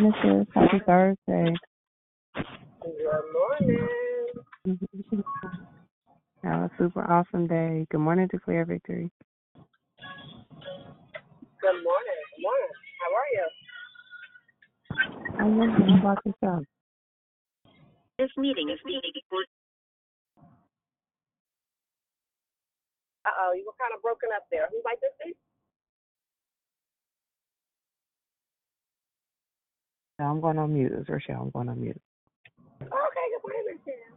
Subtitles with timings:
[0.00, 0.46] morning, sis.
[0.54, 1.54] Happy Thursday.
[2.82, 3.88] Good morning.
[6.44, 7.86] Have a super awesome day.
[7.90, 9.10] Good morning, Declare Victory.
[11.60, 12.20] Good morning.
[12.30, 12.72] Good morning.
[13.00, 13.46] How are you?
[15.40, 16.64] I'm wondering how about yourself?
[18.18, 19.12] This meeting is meeting.
[23.26, 24.68] Uh oh, you were kind of broken up there.
[24.70, 25.34] Who might this be?
[30.18, 30.92] No, I'm going on mute.
[30.96, 31.44] It's Rochelle.
[31.44, 32.00] I'm going on mute.
[32.82, 34.16] Okay, good morning, Rochelle.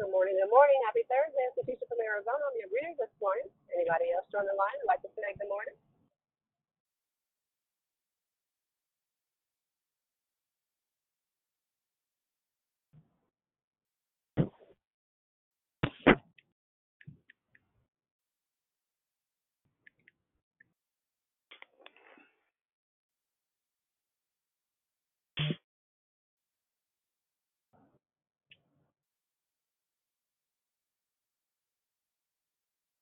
[0.00, 0.78] Good morning, good morning.
[0.88, 1.44] Happy Thursday.
[1.50, 2.42] It's Letitia from Arizona.
[2.46, 3.48] I'm your reader this morning.
[3.74, 5.76] Anybody else on the line would like to say good morning?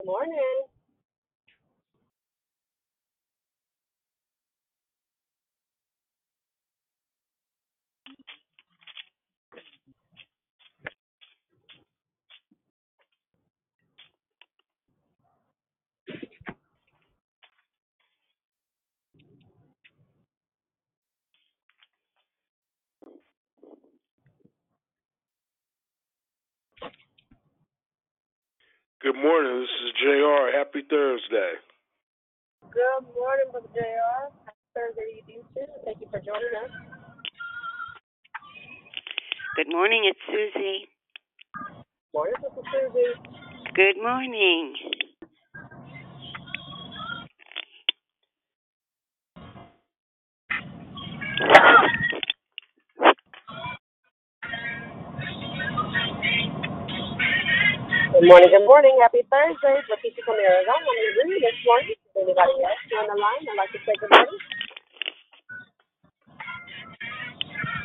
[0.09, 0.68] Morning.
[29.01, 29.61] Good morning.
[29.61, 30.51] This is JR.
[30.57, 31.53] Happy Thursday.
[32.63, 34.27] Good morning, Brother JR.
[34.43, 35.71] Happy Thursday to you too.
[35.85, 36.71] Thank you for joining us.
[39.55, 40.89] Good morning, it's Susie.
[42.13, 43.15] Morning, Sister Susie.
[43.73, 44.75] Good morning.
[58.19, 58.99] Good morning, good morning.
[59.01, 59.79] Happy Thursday.
[59.87, 60.75] Letitia from Arizona.
[60.75, 61.95] I'm reader this morning.
[62.19, 64.39] Anybody else on the line I'd like to say good morning?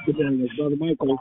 [0.07, 1.19] Good morning, Brother Michael.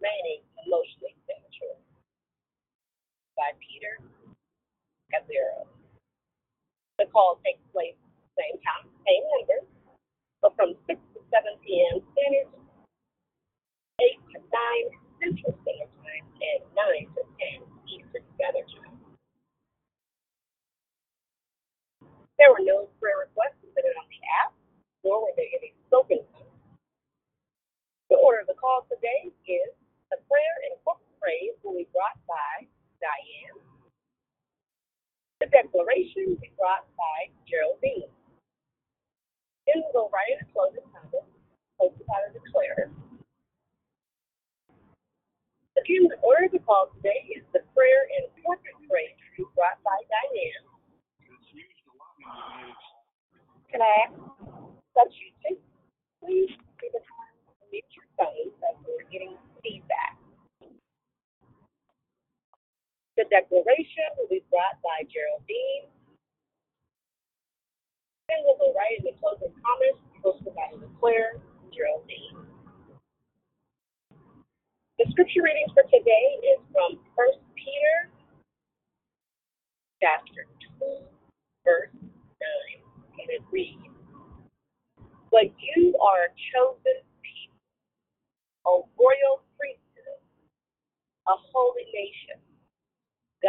[0.00, 1.76] remaining emotionally immature.
[3.36, 4.00] By Peter
[5.08, 5.68] Scazzero.
[6.98, 7.59] The call takes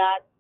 [0.01, 0.30] that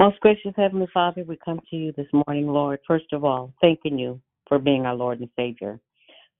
[0.00, 2.78] Most gracious Heavenly Father, we come to you this morning, Lord.
[2.88, 5.78] First of all, thanking you for being our Lord and Savior.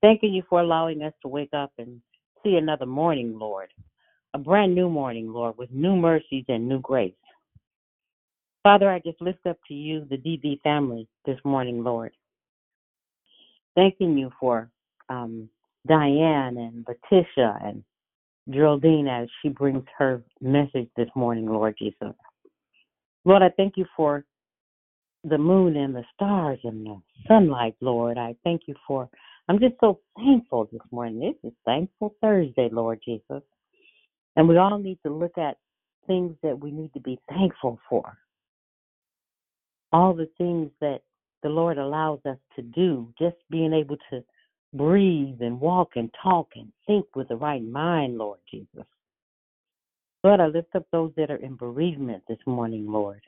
[0.01, 2.01] Thanking you for allowing us to wake up and
[2.41, 3.69] see another morning, Lord.
[4.33, 7.13] A brand new morning, Lord, with new mercies and new grace.
[8.63, 12.13] Father, I just lift up to you the DB family this morning, Lord.
[13.75, 14.71] Thanking you for
[15.07, 15.47] um,
[15.85, 17.83] Diane and Letitia and
[18.49, 22.15] Geraldine as she brings her message this morning, Lord Jesus.
[23.23, 24.25] Lord, I thank you for
[25.23, 28.17] the moon and the stars and the sunlight, Lord.
[28.17, 29.09] I thank you for,
[29.47, 31.19] I'm just so thankful this morning.
[31.19, 33.43] This is Thankful Thursday, Lord Jesus.
[34.35, 35.57] And we all need to look at
[36.07, 38.17] things that we need to be thankful for.
[39.93, 41.01] All the things that
[41.43, 44.23] the Lord allows us to do, just being able to
[44.73, 48.85] breathe and walk and talk and think with the right mind, Lord Jesus.
[50.23, 53.21] Lord, I lift up those that are in bereavement this morning, Lord.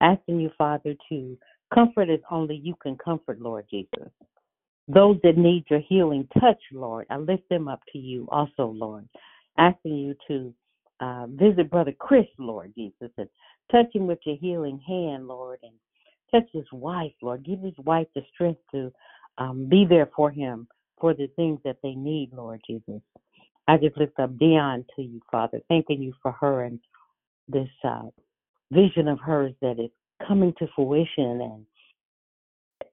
[0.00, 1.38] Asking you, Father, to
[1.74, 4.10] comfort as only you can comfort, Lord Jesus.
[4.88, 9.08] Those that need your healing touch, Lord, I lift them up to you also, Lord.
[9.58, 10.54] Asking you to
[11.00, 13.28] uh, visit Brother Chris, Lord Jesus, and
[13.70, 15.72] touch him with your healing hand, Lord, and
[16.30, 17.44] touch his wife, Lord.
[17.44, 18.92] Give his wife the strength to
[19.38, 20.68] um, be there for him
[21.00, 23.00] for the things that they need, Lord Jesus.
[23.68, 26.80] I just lift up Dion to you, Father, thanking you for her and
[27.48, 28.02] this uh,
[28.72, 29.90] vision of hers that is
[30.26, 31.40] coming to fruition.
[31.40, 31.66] And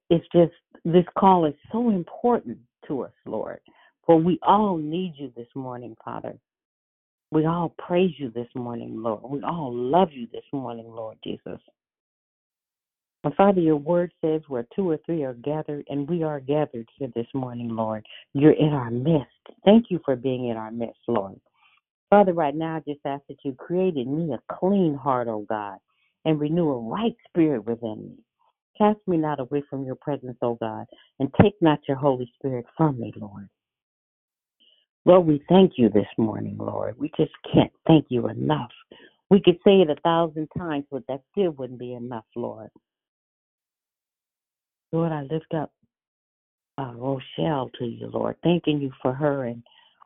[0.09, 0.53] it's just,
[0.85, 2.57] this call is so important
[2.87, 3.59] to us, Lord,
[4.05, 6.37] for we all need you this morning, Father.
[7.31, 9.21] We all praise you this morning, Lord.
[9.23, 11.59] We all love you this morning, Lord Jesus.
[13.23, 16.87] And Father, your word says where two or three are gathered, and we are gathered
[16.97, 18.05] here this morning, Lord.
[18.33, 19.27] You're in our midst.
[19.65, 21.39] Thank you for being in our midst, Lord.
[22.09, 25.45] Father, right now I just ask that you create in me a clean heart, O
[25.49, 25.77] God,
[26.23, 28.23] and renew a right spirit within me.
[28.77, 30.85] Cast me not away from your presence, O God,
[31.19, 33.49] and take not your Holy Spirit from me, Lord.
[35.05, 36.97] Lord, we thank you this morning, Lord.
[36.97, 38.71] We just can't thank you enough.
[39.29, 42.69] We could say it a thousand times, but that still wouldn't be enough, Lord.
[44.91, 45.71] Lord, I lift up
[46.77, 49.63] uh, Rochelle to you, Lord, thanking you for her and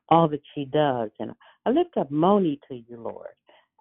[0.09, 1.09] all that she does.
[1.19, 1.31] And
[1.65, 3.29] I lift up Moni to you, Lord,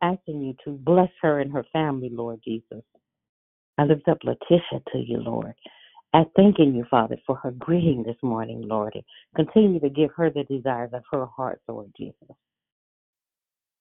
[0.03, 2.83] asking you to bless her and her family, Lord Jesus.
[3.79, 5.55] I lift up Letitia to you, Lord,
[6.13, 9.05] and thanking you, Father, for her greeting this morning, Lord, and
[9.35, 12.37] continue to give her the desires of her heart, Lord Jesus.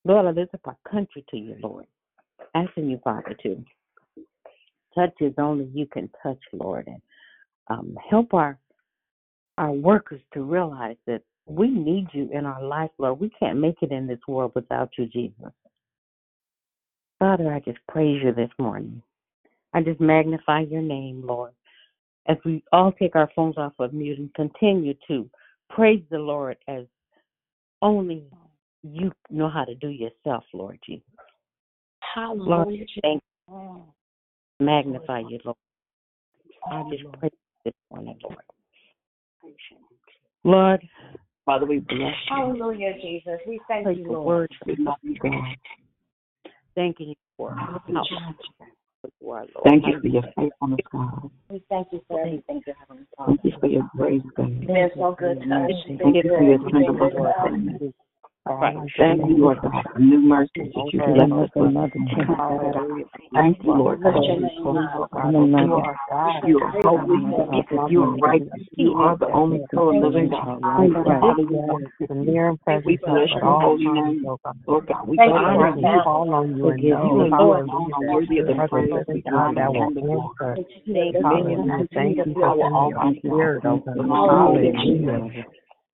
[0.05, 1.85] Lord, I lift up our country to you, Lord,
[2.55, 3.63] asking you, Father, to
[4.95, 7.01] touch as only you can touch, Lord, and
[7.67, 8.57] um, help our
[9.57, 13.19] our workers to realize that we need you in our life, Lord.
[13.19, 15.51] We can't make it in this world without you, Jesus.
[17.19, 19.01] Father, I just praise you this morning.
[19.73, 21.51] I just magnify your name, Lord.
[22.27, 25.29] As we all take our phones off of mute and continue to
[25.69, 26.85] praise the Lord as
[27.81, 28.25] only
[28.83, 31.03] you know how to do yourself, Lord Jesus.
[32.15, 32.85] Lord, Hallelujah.
[33.01, 33.83] thank you.
[34.59, 35.57] Magnify you, Lord.
[36.71, 37.31] I just praise
[37.65, 38.37] this morning, Lord.
[40.43, 40.87] Lord,
[41.45, 42.13] Father, we bless you.
[42.29, 43.39] Hallelujah, Jesus.
[43.47, 44.25] We thank praise you, the Lord.
[44.25, 44.51] word.
[44.65, 45.43] We love you, God.
[46.75, 48.05] Thanking you for how you are,
[49.21, 49.47] Lord.
[49.63, 51.31] Thank you for your faithfulness, God.
[51.49, 53.07] We thank you for Thank everything you have done.
[53.27, 54.49] Thank you for your grace, God.
[54.49, 55.71] You've been so good to us.
[55.99, 58.10] Thank you for your You've been tender
[58.45, 58.75] good to Right.
[58.97, 61.73] Thank you, Lord God, for new mercies that you bless us with.
[63.35, 64.13] Thank you, Lord God.
[64.13, 64.67] Bless your name,
[65.59, 66.43] You are God.
[66.47, 67.35] You are holy.
[67.89, 68.49] You are righteous.
[68.77, 70.61] You are the only true living God.
[72.85, 74.25] We bless your holy name.
[74.67, 75.83] Lord God, we honor you.
[75.83, 76.03] God.
[76.03, 79.87] call on you and You alone are worthy of the praise, the God that will
[79.87, 80.35] and the glory.
[80.37, 80.59] answer.
[81.13, 81.23] Thank you.
[81.23, 81.87] Hallelujah.
[81.93, 83.83] Thank you Our for sending your Almighty spirit, oh
[84.25, 85.31] Hallelujah.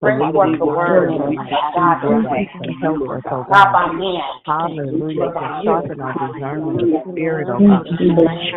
[0.00, 1.10] Bring For forth the word.
[1.10, 1.26] us,
[1.74, 2.46] God, God, today.
[2.62, 3.66] to help us, oh God.
[4.46, 5.18] Hallelujah.
[5.18, 5.64] But To by you.
[5.66, 7.86] sharpen our discernment of spirit, oh God.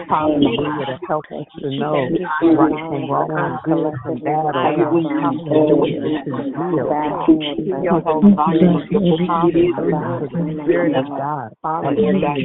[0.10, 0.86] Hallelujah.
[0.86, 2.10] To help us to know
[2.46, 5.34] right from wrong good from bad, oh God.
[5.34, 6.22] Hallelujah.
[6.26, 6.46] To
[6.78, 8.86] yield to Holy Spirit.
[9.26, 10.22] Hallelujah.
[10.22, 11.50] To the Spirit of God.
[11.64, 12.38] Hallelujah.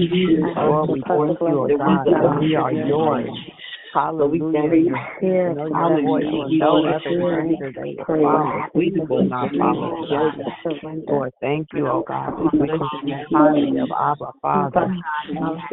[0.56, 3.28] Lord, we thank you, oh God, that we are yours.
[3.94, 4.52] Hallelujah.
[5.22, 8.62] Your know your voice will no other stranger they will follow.
[8.74, 10.44] We will not follow stranger.
[11.08, 12.34] Lord, thank you, oh God.
[12.40, 14.92] We can speak highly of Abba Father.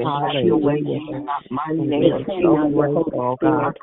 [0.03, 1.00] Hallelujah.
[1.79, 3.77] And we are so grateful, oh God.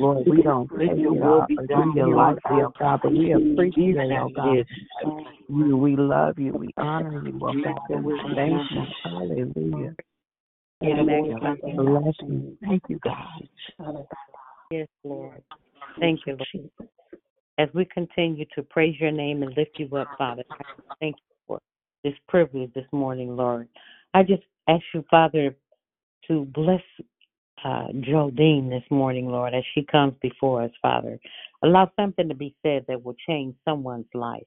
[0.00, 3.96] Lord, we don't take it out or do you lightly, oh God, but we appreciate,
[4.12, 4.64] oh God.
[5.48, 6.52] You, we love you.
[6.52, 8.04] We honor you, oh God.
[8.04, 8.86] We thank you.
[9.04, 9.94] Hallelujah.
[10.80, 12.56] Bless you.
[12.62, 14.06] Thank you, God.
[14.70, 15.42] Yes, Lord.
[15.98, 16.88] Thank you, Lord.
[17.58, 20.62] As we continue to praise your name and lift you up, Father, I
[21.00, 21.58] thank you for
[22.04, 23.68] this privilege this morning, Lord.
[24.14, 25.56] I just ask you, Father,
[26.28, 26.82] to bless
[27.64, 31.18] uh, Geraldine this morning, Lord, as she comes before us, Father.
[31.64, 34.46] Allow something to be said that will change someone's life.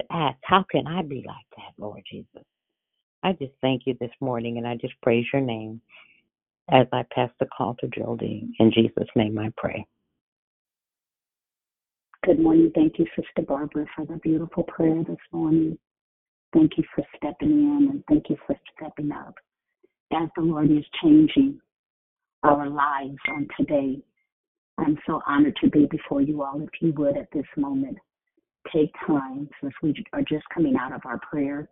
[0.00, 2.44] To ask, how can I be like that, Lord Jesus?
[3.22, 5.80] I just thank you this morning and I just praise your name
[6.70, 8.54] as I pass the call to Geraldine.
[8.58, 9.86] In Jesus' name I pray.
[12.24, 12.72] Good morning.
[12.74, 15.78] Thank you, Sister Barbara, for the beautiful prayer this morning.
[16.52, 19.34] Thank you for stepping in and thank you for stepping up
[20.12, 21.60] as the Lord is changing
[22.42, 23.98] our lives on today.
[24.78, 26.60] I'm so honored to be before you all.
[26.60, 27.98] If you would at this moment,
[28.72, 31.68] take time since we are just coming out of our prayer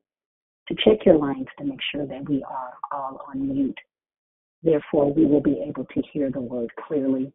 [0.68, 3.78] to check your lines to make sure that we are all on mute.
[4.62, 7.32] Therefore, we will be able to hear the word clearly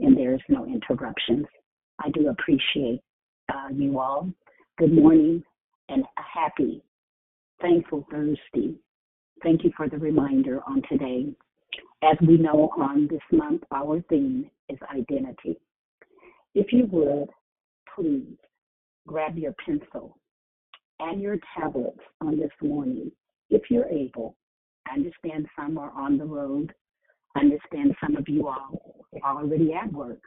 [0.00, 1.46] and there is no interruptions.
[2.00, 3.00] I do appreciate
[3.52, 4.30] uh, you all.
[4.78, 5.42] Good morning
[5.88, 6.82] and a happy,
[7.60, 8.74] thankful Thursday.
[9.42, 11.26] Thank you for the reminder on today.
[12.02, 15.58] As we know, on this month, our theme is identity.
[16.54, 17.28] If you would,
[17.94, 18.36] please
[19.06, 20.16] grab your pencil
[21.02, 23.10] and your tablets on this morning,
[23.50, 24.36] if you're able.
[24.88, 26.72] I understand some are on the road.
[27.34, 30.20] I understand some of you all are already at work.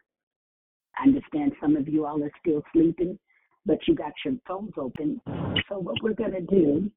[0.97, 3.19] I understand some of you all are still sleeping,
[3.65, 5.21] but you got your phones open.
[5.69, 6.91] So what we're going to do,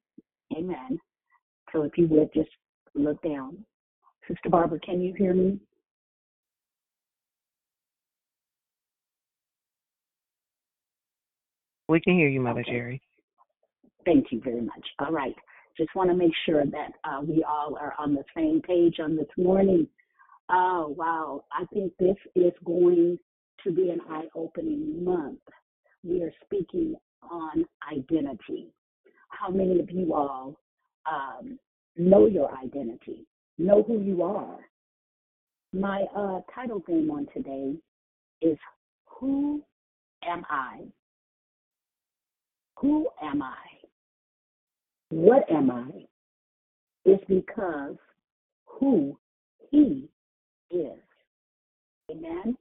[0.57, 0.99] amen.
[1.73, 2.51] So if you would just
[2.95, 3.65] look down.
[4.27, 5.59] Sister Barbara, can you hear me?
[11.89, 12.73] We can hear you, Mother Okay.
[12.73, 13.03] Jerry.
[14.09, 14.87] Thank you very much.
[15.01, 15.35] All right.
[15.77, 19.17] Just want to make sure that uh, we all are on the same page on
[19.17, 19.87] this morning.
[20.51, 21.45] Oh, wow.
[21.53, 23.19] I think this is going
[23.65, 25.41] to be an eye opening month.
[26.03, 26.95] We are speaking
[27.31, 28.73] on identity.
[29.29, 30.59] How many of you all
[31.05, 31.59] um,
[31.99, 33.27] know your identity?
[33.59, 34.57] Know who you are?
[35.75, 37.75] My uh, title theme on today
[38.41, 38.57] is
[39.21, 39.63] Who
[40.27, 40.81] Am I?
[42.79, 43.78] Who am I?
[45.11, 46.07] What am I?
[47.05, 47.97] It's because
[48.67, 49.19] who
[49.71, 50.09] He
[50.71, 51.01] is.
[52.11, 52.57] Amen.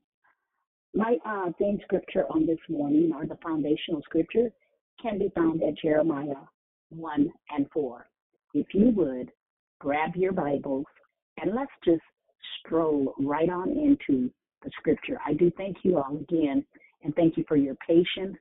[0.94, 4.50] My uh, theme scripture on this morning, or the foundational scripture,
[5.02, 6.36] can be found at Jeremiah
[6.90, 8.08] 1 and 4.
[8.54, 9.32] If you would,
[9.80, 10.86] grab your Bibles
[11.40, 12.02] and let's just
[12.60, 14.32] stroll right on into
[14.64, 15.20] the scripture.
[15.26, 16.66] I do thank you all again
[17.04, 18.38] and thank you for your patience.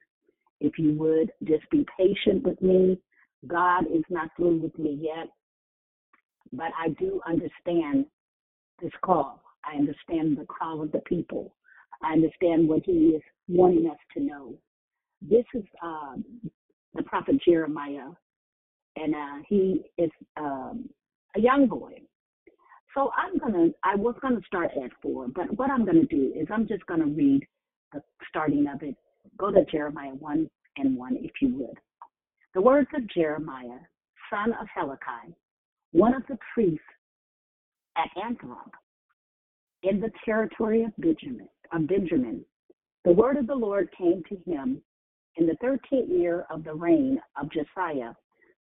[0.60, 2.98] If you would, just be patient with me.
[3.46, 5.28] God is not through with me yet,
[6.52, 8.06] but I do understand
[8.80, 9.42] this call.
[9.64, 11.54] I understand the call of the people.
[12.02, 14.54] I understand what He is wanting us to know.
[15.22, 16.24] This is um,
[16.94, 18.10] the prophet Jeremiah,
[18.96, 20.88] and uh, he is um,
[21.36, 21.94] a young boy.
[22.94, 23.68] So I'm gonna.
[23.84, 27.06] I was gonna start at four, but what I'm gonna do is I'm just gonna
[27.06, 27.46] read
[27.92, 28.94] the starting of it.
[29.38, 31.78] Go to Jeremiah one and one, if you would.
[32.56, 33.80] The words of Jeremiah,
[34.30, 35.34] son of Hilkiah,
[35.92, 36.80] one of the priests
[37.98, 38.70] at Anthrop,
[39.82, 41.50] in the territory of Benjamin.
[41.70, 42.46] Of Benjamin,
[43.04, 44.80] the word of the Lord came to him
[45.36, 48.14] in the thirteenth year of the reign of Josiah,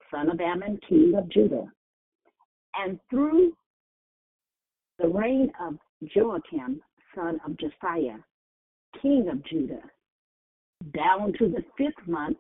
[0.09, 1.67] son of Amon, king of Judah,
[2.77, 3.57] and through
[5.01, 6.81] the reign of Joachim,
[7.13, 8.19] son of Josiah,
[9.03, 9.83] king of Judah,
[10.95, 12.37] down to the fifth month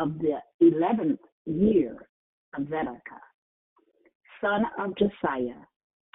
[0.00, 1.96] of the eleventh year
[2.56, 3.00] of Zedekiah,
[4.40, 5.60] son of Josiah,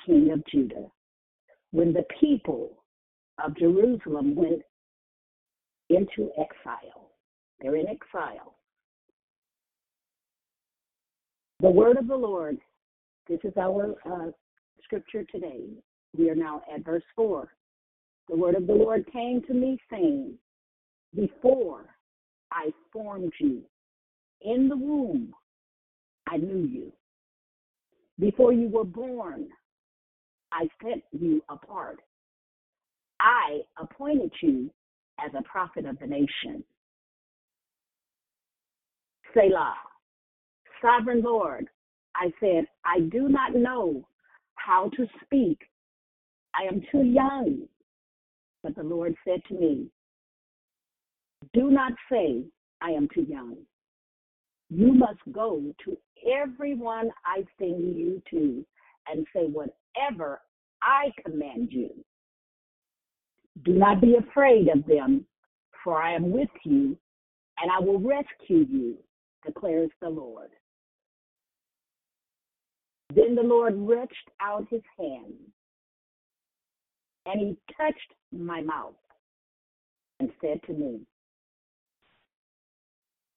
[0.06, 0.88] king of Judah,
[1.72, 2.84] when the people
[3.44, 4.62] of Jerusalem went
[5.90, 7.12] into exile.
[7.60, 8.56] They're in exile.
[11.60, 12.58] The word of the Lord,
[13.28, 14.32] this is our uh,
[14.84, 15.66] scripture today.
[16.18, 17.52] We are now at verse 4.
[18.30, 20.34] The word of the Lord came to me, saying,
[21.16, 21.86] Before
[22.52, 23.64] I formed you
[24.42, 25.34] in the womb,
[26.28, 26.92] I knew you.
[28.20, 29.48] Before you were born,
[30.52, 32.00] I set you apart.
[33.20, 34.70] I appointed you
[35.20, 36.64] as a prophet of the nation.
[39.34, 39.76] Selah.
[40.82, 41.68] Sovereign Lord,
[42.16, 44.08] I said, I do not know
[44.56, 45.60] how to speak.
[46.56, 47.68] I am too young.
[48.64, 49.88] But the Lord said to me,
[51.54, 52.44] Do not say,
[52.82, 53.58] I am too young.
[54.70, 55.98] You must go to
[56.30, 58.66] everyone I send you to
[59.08, 60.42] and say whatever
[60.82, 61.90] I command you.
[63.64, 65.26] Do not be afraid of them,
[65.84, 66.98] for I am with you,
[67.60, 68.98] and I will rescue you,
[69.46, 70.50] declares the Lord.
[73.16, 75.34] Then the Lord reached out his hand,
[77.26, 78.94] and he touched my mouth
[80.20, 81.00] and said to me,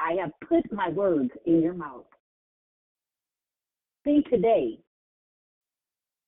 [0.00, 2.06] I have put my words in your mouth.
[4.04, 4.78] See, today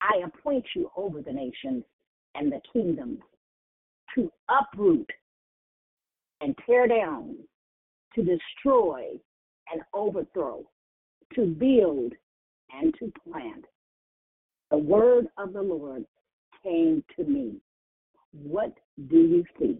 [0.02, 1.85] I appoint you over the nations
[2.35, 3.20] and the kingdoms
[4.14, 5.08] to uproot
[6.42, 7.37] and tear down,
[8.14, 9.04] to destroy
[9.72, 10.64] and overthrow,
[11.35, 12.12] to build
[12.72, 13.64] and to plant.
[14.70, 16.04] The word of the Lord
[16.62, 17.54] came to me.
[18.32, 18.74] What
[19.08, 19.78] do you see?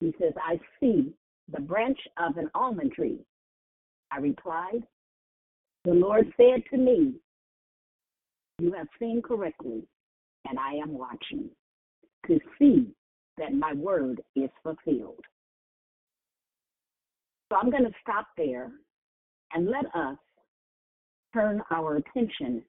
[0.00, 1.12] He says, I see
[1.50, 3.18] the branch of an almond tree.
[4.10, 4.82] I replied,
[5.84, 7.14] The Lord said to me,
[8.58, 9.82] You have seen correctly,
[10.48, 11.50] and I am watching
[12.26, 12.86] to see
[13.38, 15.24] that my word is fulfilled.
[17.50, 18.70] So I'm going to stop there
[19.52, 20.16] and let us
[21.34, 22.62] turn our attention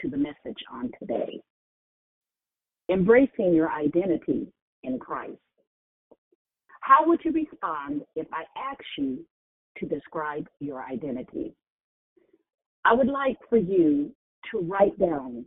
[0.00, 1.40] to the message on today.
[2.90, 4.46] Embracing your identity
[4.82, 5.38] in Christ.
[6.88, 9.18] How would you respond if I asked you
[9.76, 11.54] to describe your identity?
[12.86, 14.10] I would like for you
[14.50, 15.44] to write down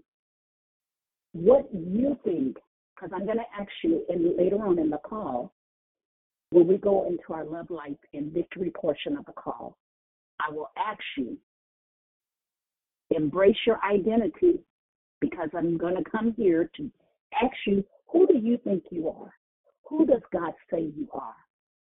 [1.33, 2.57] what you think,
[2.93, 5.51] because I'm going to ask you in, later on in the call,
[6.51, 9.77] when we go into our love life and victory portion of the call,
[10.47, 11.39] I will ask you,
[13.09, 14.59] embrace your identity,
[15.19, 16.91] because I'm going to come here to
[17.41, 19.33] ask you, who do you think you are?
[19.91, 21.35] Who does God say you are?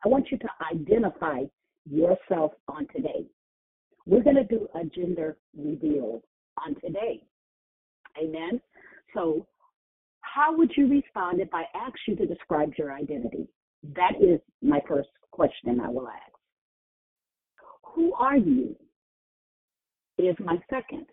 [0.03, 1.43] I want you to identify
[1.87, 3.27] yourself on today.
[4.07, 6.23] We're going to do a gender reveal
[6.65, 7.21] on today.
[8.19, 8.59] Amen.
[9.13, 9.45] So,
[10.21, 13.47] how would you respond if I asked you to describe your identity?
[13.95, 16.31] That is my first question I will ask.
[17.93, 18.75] Who are you?
[20.17, 21.05] Is my second.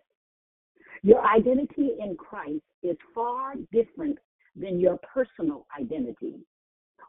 [1.03, 4.19] Your identity in Christ is far different
[4.57, 6.41] than your personal identity,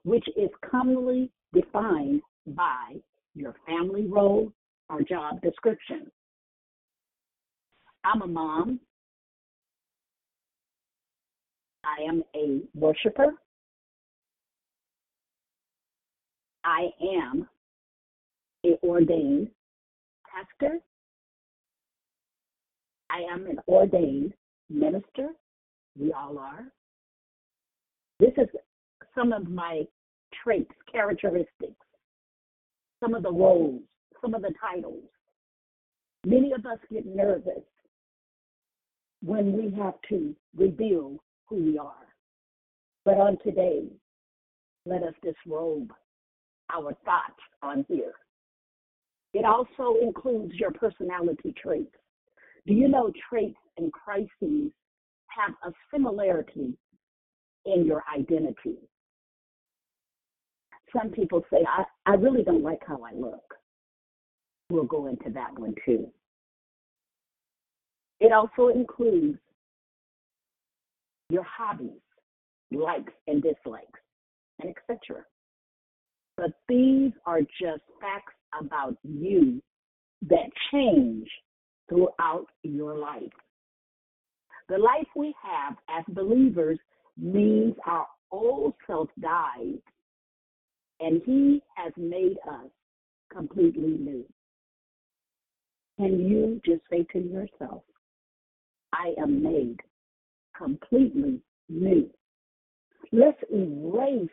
[0.03, 2.95] which is commonly defined by
[3.35, 4.51] your family role
[4.89, 6.11] or job description.
[8.03, 8.79] I'm a mom.
[11.83, 13.33] I am a worshiper.
[16.63, 17.47] I am
[18.65, 19.49] a ordained
[20.29, 20.79] pastor.
[23.09, 24.33] I am an ordained
[24.69, 25.29] minister.
[25.97, 26.65] We all are.
[28.19, 28.47] This is
[29.17, 29.83] some of my
[30.43, 31.73] traits, characteristics,
[32.99, 33.81] some of the roles,
[34.21, 35.03] some of the titles.
[36.25, 37.63] Many of us get nervous
[39.21, 42.07] when we have to reveal who we are.
[43.05, 43.87] But on today,
[44.85, 45.91] let us disrobe
[46.73, 48.13] our thoughts on here.
[49.33, 51.95] It also includes your personality traits.
[52.65, 54.71] Do you know traits and crises
[55.27, 56.73] have a similarity
[57.65, 58.77] in your identity?
[60.95, 63.55] Some people say, I, I really don't like how I look.
[64.69, 66.07] We'll go into that one too.
[68.19, 69.37] It also includes
[71.29, 72.01] your hobbies,
[72.71, 73.99] likes and dislikes,
[74.61, 75.23] and etc.
[76.35, 79.61] But these are just facts about you
[80.27, 81.27] that change
[81.89, 83.21] throughout your life.
[84.69, 86.79] The life we have as believers
[87.17, 89.79] means our old self dies
[90.99, 92.69] and he has made us
[93.31, 94.25] completely new.
[95.97, 97.83] Can you just say to yourself,
[98.93, 99.79] I am made
[100.55, 102.09] completely new?
[103.11, 104.29] Let's erase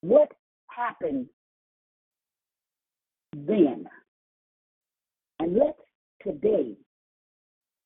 [0.00, 0.32] what
[0.68, 1.28] happened
[3.34, 3.86] then.
[5.38, 5.78] And let's
[6.22, 6.76] today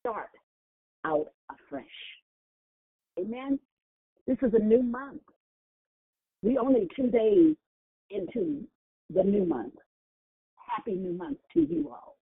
[0.00, 0.30] start
[1.04, 1.86] out afresh.
[3.18, 3.58] Amen.
[4.26, 5.22] This is a new month.
[6.42, 7.56] We only two days
[8.10, 8.64] into
[9.12, 9.74] the new month.
[10.56, 12.16] Happy new month to you all.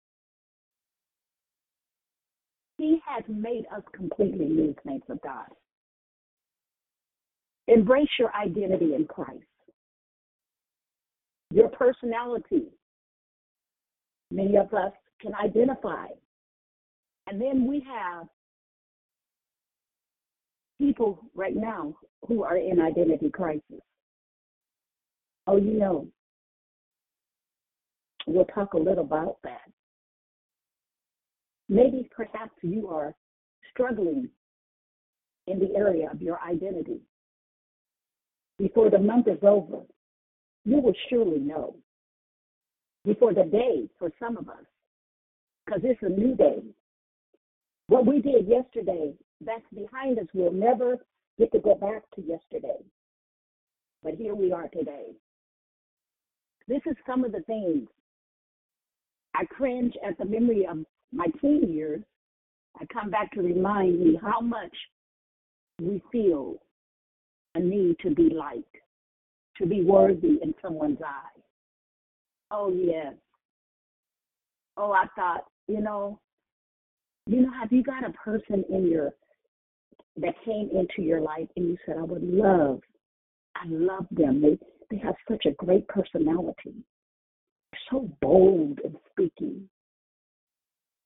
[2.79, 5.47] He has made us completely new, saints of God.
[7.69, 9.43] Embrace your identity in Christ.
[11.51, 12.69] Your personality.
[14.31, 16.07] Many of us can identify.
[17.27, 18.27] And then we have
[20.79, 23.86] people right now who are in identity crisis.
[25.47, 26.09] Oh, you know,
[28.27, 29.71] we'll talk a little about that.
[31.69, 33.15] Maybe perhaps you are
[33.73, 34.29] struggling
[35.47, 37.01] in the area of your identity.
[38.59, 39.83] Before the month is over,
[40.65, 41.77] you will surely know.
[43.05, 44.65] Before the day, for some of us,
[45.65, 46.63] because it's a new day.
[47.89, 50.27] What we did yesterday, that's behind us.
[50.35, 50.99] We'll never
[51.39, 52.83] get to go back to yesterday.
[54.03, 55.13] But here we are today.
[56.69, 57.89] This is some of the things.
[59.35, 60.79] I cringe at the memory of
[61.13, 62.03] my teen years.
[62.81, 64.75] I come back to remind me how much
[65.81, 66.57] we feel
[67.55, 68.77] a need to be liked,
[69.59, 71.43] to be worthy in someone's eyes.
[72.51, 73.15] Oh, yes.
[74.77, 76.19] Oh, I thought, you know,
[77.27, 79.13] you know, have you got a person in your
[80.19, 82.81] that came into your life and you said, I would love,
[83.55, 84.41] I love them.
[84.41, 84.59] They
[84.91, 86.75] they have such a great personality.
[87.91, 89.69] So bold in speaking.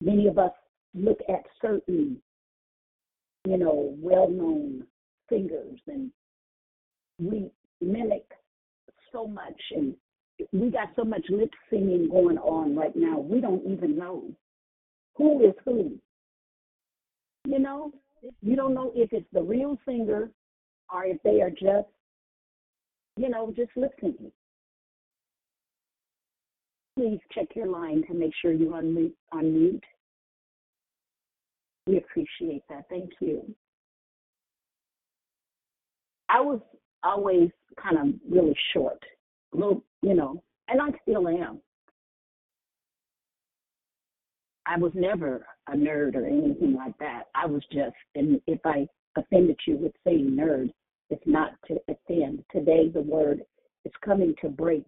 [0.00, 0.52] Many of us
[0.94, 2.20] look at certain,
[3.46, 4.86] you know, well known
[5.28, 6.10] singers and
[7.18, 8.24] we mimic
[9.12, 9.94] so much and
[10.52, 13.18] we got so much lip singing going on right now.
[13.18, 14.24] We don't even know
[15.16, 15.98] who is who.
[17.44, 17.92] You know,
[18.42, 20.30] you don't know if it's the real singer
[20.92, 21.88] or if they are just,
[23.16, 24.32] you know, just lip syncing.
[26.96, 28.94] Please check your line to make sure you're on
[29.42, 29.84] mute.
[31.86, 32.84] We appreciate that.
[32.90, 33.54] Thank you.
[36.28, 36.60] I was
[37.02, 37.50] always
[37.82, 39.02] kind of really short,
[39.52, 41.60] a little, you know, and I still am.
[44.66, 47.24] I was never a nerd or anything like that.
[47.34, 50.70] I was just, and if I offended you with saying nerd,
[51.10, 52.44] it's not to offend.
[52.52, 53.42] Today, the word
[53.84, 54.84] is coming to break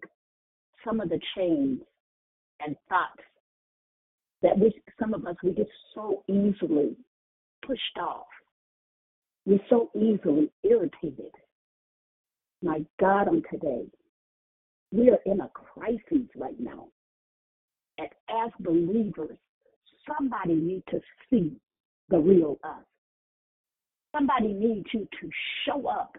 [0.85, 1.79] some of the chains
[2.65, 3.21] and thoughts
[4.41, 6.95] that we, some of us, we get so easily
[7.65, 8.25] pushed off.
[9.45, 11.31] We're so easily irritated.
[12.61, 13.85] My God, on today,
[14.91, 16.87] we are in a crisis right now.
[17.97, 19.37] And as believers,
[20.07, 21.53] somebody needs to see
[22.09, 22.83] the real us.
[24.13, 25.29] Somebody needs you to
[25.65, 26.15] show up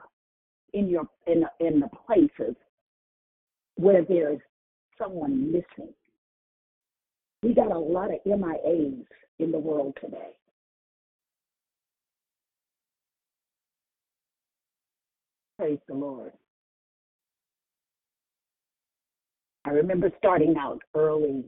[0.73, 2.57] in your in in the places
[3.77, 4.41] where there's
[4.99, 5.93] someone missing.
[7.43, 9.05] We got a lot of MIAs
[9.39, 10.33] in the world today.
[15.59, 16.33] Praise the Lord.
[19.65, 21.45] I remember starting out early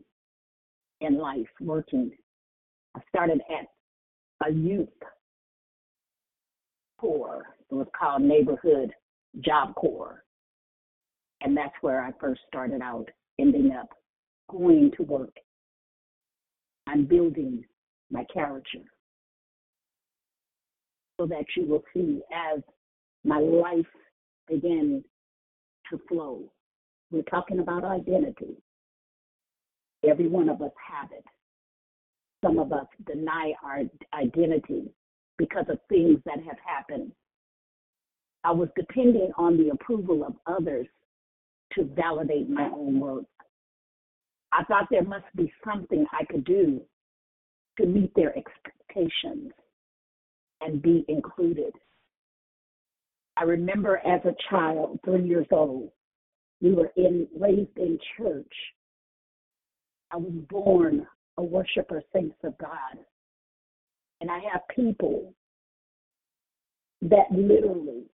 [1.00, 2.12] in life working.
[2.94, 4.88] I started at a youth
[6.98, 7.44] corps.
[7.70, 8.92] It was called Neighborhood
[9.40, 10.22] Job Corps.
[11.42, 13.88] And that's where I first started out, ending up
[14.50, 15.34] going to work
[16.86, 17.64] and building
[18.10, 18.78] my character.
[21.18, 22.62] So that you will see as
[23.24, 23.86] my life
[24.48, 25.02] began
[25.90, 26.42] to flow.
[27.10, 28.56] We're talking about identity.
[30.08, 31.24] Every one of us have it.
[32.44, 33.80] Some of us deny our
[34.14, 34.92] identity
[35.38, 37.12] because of things that have happened.
[38.44, 40.86] I was depending on the approval of others
[41.72, 43.24] to validate my own worth.
[44.52, 46.80] I thought there must be something I could do
[47.78, 49.52] to meet their expectations
[50.60, 51.72] and be included.
[53.36, 55.90] I remember as a child, three years old,
[56.62, 58.52] we were in raised in church.
[60.10, 62.98] I was born a worshiper, saints of God.
[64.20, 65.34] And I have people
[67.02, 68.04] that literally,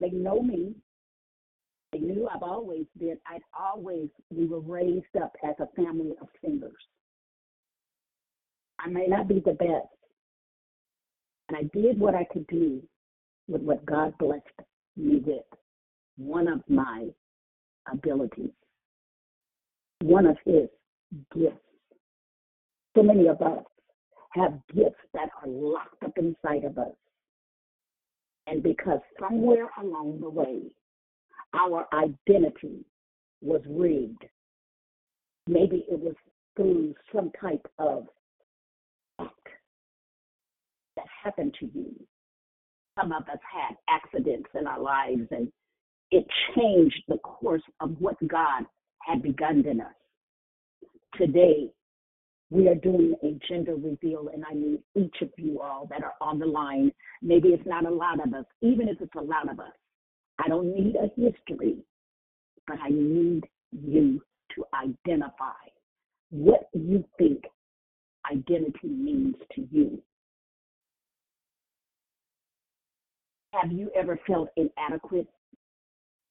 [0.00, 0.74] they know me.
[1.92, 6.28] They knew I've always been, I'd always, we were raised up as a family of
[6.44, 6.72] singers.
[8.80, 9.88] I may not be the best.
[11.48, 12.82] And I did what I could do
[13.48, 14.42] with what God blessed
[14.96, 15.44] me with.
[16.16, 17.08] One of my
[17.92, 18.50] abilities,
[20.00, 20.68] one of His
[21.34, 21.58] gifts.
[22.96, 23.64] So many of us
[24.34, 26.94] have gifts that are locked up inside of us.
[28.46, 30.62] And because somewhere along the way,
[31.54, 32.84] our identity
[33.40, 34.24] was rigged,
[35.46, 36.14] maybe it was
[36.56, 38.06] through some type of
[39.20, 39.48] act
[40.96, 41.94] that happened to you.
[42.98, 45.50] Some of us had accidents in our lives, and
[46.10, 48.64] it changed the course of what God
[49.00, 49.94] had begun in us.
[51.16, 51.70] Today,
[52.54, 56.14] we are doing a gender reveal, and I need each of you all that are
[56.20, 56.92] on the line.
[57.20, 59.72] Maybe it's not a lot of us, even if it's a lot of us.
[60.38, 61.78] I don't need a history,
[62.68, 64.22] but I need you
[64.54, 65.64] to identify
[66.30, 67.42] what you think
[68.30, 70.00] identity means to you.
[73.52, 75.26] Have you ever felt inadequate,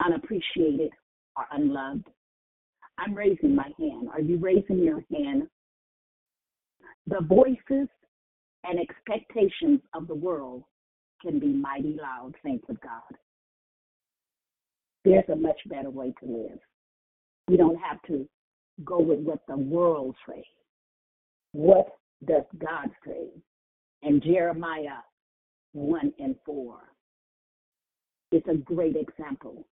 [0.05, 0.91] unappreciated,
[1.35, 2.07] or unloved?
[2.97, 4.07] I'm raising my hand.
[4.13, 5.49] Are you raising your hand?
[7.07, 7.89] The voices
[8.63, 10.63] and expectations of the world
[11.21, 13.17] can be mighty loud, saints of God.
[15.03, 16.59] There's a much better way to live.
[17.47, 18.27] We don't have to
[18.85, 20.43] go with what the world says.
[21.51, 21.87] What
[22.25, 23.27] does God say?
[24.01, 25.01] And Jeremiah
[25.73, 26.77] 1 and 4
[28.31, 29.65] is a great example.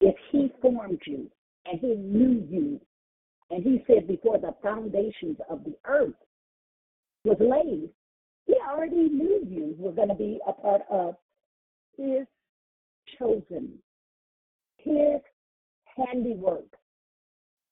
[0.00, 1.30] if He formed you
[1.66, 2.80] and He knew you,
[3.50, 6.14] and He said before the foundations of the earth
[7.24, 7.90] was laid,
[8.46, 11.16] He already knew you were going to be a part of
[11.96, 12.26] His
[13.18, 13.72] chosen,
[14.78, 15.20] His
[15.96, 16.66] handiwork.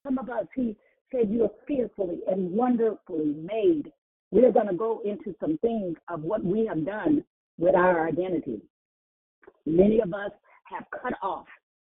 [0.05, 0.77] Some of us, He
[1.11, 3.93] said, You're fearfully and wonderfully made.
[4.31, 7.25] We're going to go into some things of what we have done
[7.59, 8.61] with our identity.
[9.67, 10.33] Many of us
[10.65, 11.47] have cut off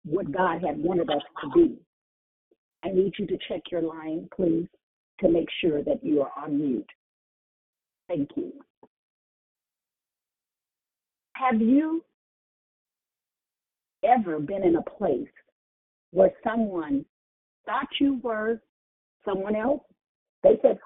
[0.04, 1.78] what God had wanted us to be.
[2.84, 4.66] I need you to check your line, please,
[5.20, 6.90] to make sure that you are on mute.
[8.08, 8.52] Thank you.
[11.34, 12.04] Have you
[14.04, 15.28] ever been in a place
[16.10, 17.04] where someone
[17.66, 18.60] thought you were
[19.24, 19.82] someone else?
[20.42, 20.78] They said,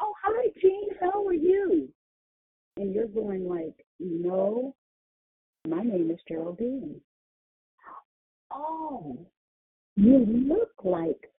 [0.00, 1.88] Oh, hi, Jean, how are you?
[2.76, 4.74] And you're going like, No,
[5.66, 7.00] my name is Geraldine.
[8.52, 9.18] Oh,
[9.96, 11.29] you look like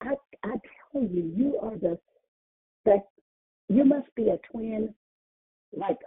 [0.00, 0.54] I I
[0.92, 1.98] tell you, you are the
[2.84, 3.06] that
[3.68, 4.94] you must be a twin
[5.72, 5.98] like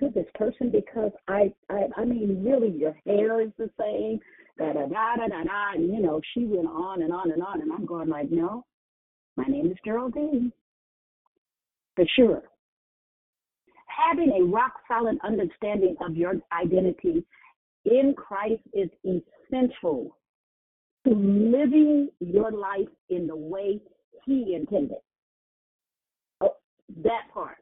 [0.00, 4.20] to this person because I I I mean really your hair is the same,
[4.58, 7.42] da da da da da da and you know, she went on and on and
[7.42, 8.64] on and I'm going like, No,
[9.36, 10.52] my name is Geraldine.
[11.96, 12.42] For sure.
[13.86, 17.24] Having a rock solid understanding of your identity
[17.84, 20.16] in Christ is essential
[21.04, 23.80] to living your life in the way
[24.24, 24.98] He intended.
[26.40, 26.54] Oh,
[27.02, 27.58] that part.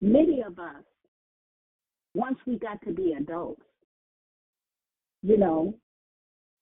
[0.00, 0.84] Many of us,
[2.14, 3.62] once we got to be adults,
[5.22, 5.74] you know,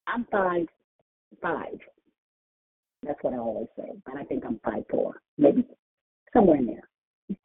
[0.06, 0.66] I'm five
[1.42, 1.78] five.
[3.02, 5.66] That's what I always say, but I think I'm five four, maybe
[6.32, 6.88] somewhere in there.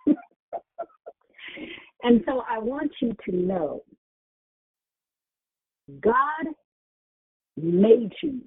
[2.03, 3.83] and so I want you to know
[5.99, 6.53] God
[7.57, 8.41] made you.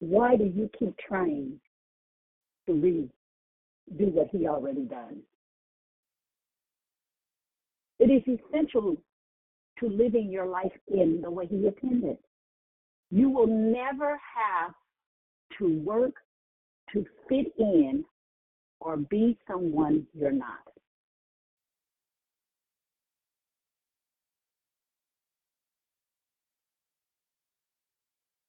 [0.00, 1.60] Why do you keep trying
[2.66, 5.22] to redo what He already done?
[7.98, 8.96] It is essential
[9.80, 12.18] to living your life in the way He intended.
[13.10, 14.74] You will never have
[15.58, 16.14] to work
[16.92, 18.04] to fit in
[18.80, 20.60] or be someone you're not.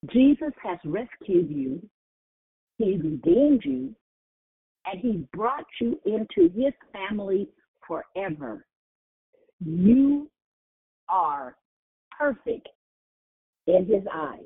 [0.08, 1.82] Jesus has rescued you,
[2.78, 3.94] He redeemed you,
[4.86, 7.48] and He brought you into His family
[7.86, 8.66] forever.
[9.64, 10.30] You
[11.08, 11.56] are
[12.18, 12.68] perfect
[13.66, 14.40] in His eyes.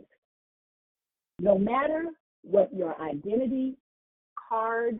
[1.38, 2.06] No matter
[2.42, 3.76] what your identity
[4.48, 4.98] card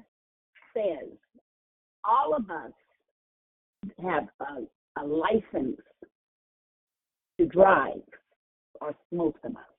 [0.77, 1.09] says,
[2.05, 2.73] all of us
[4.03, 5.81] have a, a license
[7.38, 8.03] to drive,
[8.81, 9.74] or most of us.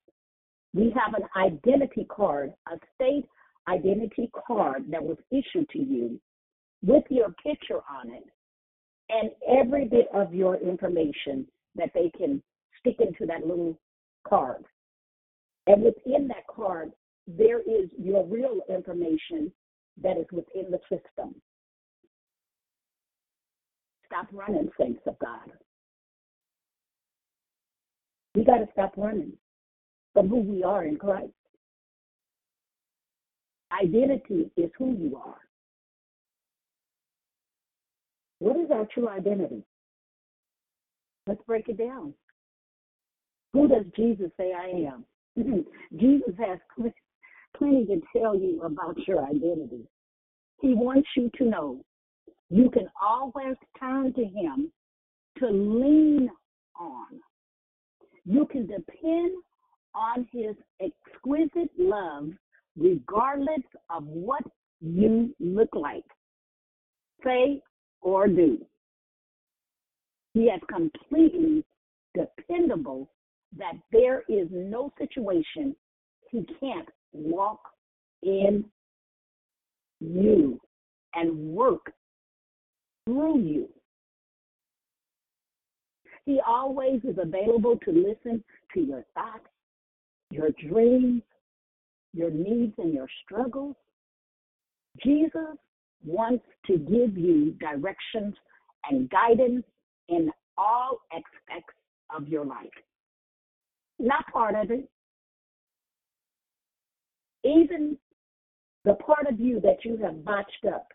[0.76, 3.24] We have an identity card, a state
[3.66, 6.20] identity card that was issued to you
[6.82, 8.24] with your picture on it
[9.08, 12.42] and every bit of your information that they can
[12.78, 13.80] stick into that little
[14.28, 14.66] card.
[15.66, 16.92] And within that card,
[17.26, 19.50] there is your real information
[20.02, 21.34] that is within the system.
[24.04, 25.52] Stop running, saints of God.
[28.34, 29.32] We got to stop running
[30.16, 31.34] from who we are in Christ.
[33.70, 35.36] Identity is who you are.
[38.38, 39.62] What is our true identity?
[41.26, 42.14] Let's break it down.
[43.52, 45.04] Who does Jesus say I am?
[46.00, 46.58] Jesus has
[47.54, 49.86] plenty to tell you about your identity.
[50.62, 51.84] He wants you to know
[52.48, 54.72] you can always turn to Him
[55.40, 56.30] to lean
[56.80, 57.20] on.
[58.24, 59.32] You can depend
[59.96, 62.30] on His exquisite love
[62.76, 64.42] regardless of what
[64.80, 66.04] you look like,
[67.24, 67.60] say,
[68.02, 68.58] or do.
[70.34, 71.64] He is completely
[72.14, 73.10] dependable
[73.56, 75.74] that there is no situation
[76.30, 77.60] he can't walk
[78.22, 78.64] in
[80.00, 80.60] you
[81.14, 81.92] and work
[83.06, 83.68] through you.
[86.26, 88.42] He always is available to listen
[88.74, 89.46] to your thoughts,
[90.30, 91.22] your dreams,
[92.12, 93.76] your needs, and your struggles.
[95.02, 95.56] Jesus
[96.04, 98.34] wants to give you directions
[98.90, 99.64] and guidance
[100.08, 101.74] in all aspects
[102.14, 102.70] of your life.
[103.98, 104.88] Not part of it.
[107.44, 107.96] Even
[108.84, 110.86] the part of you that you have botched up.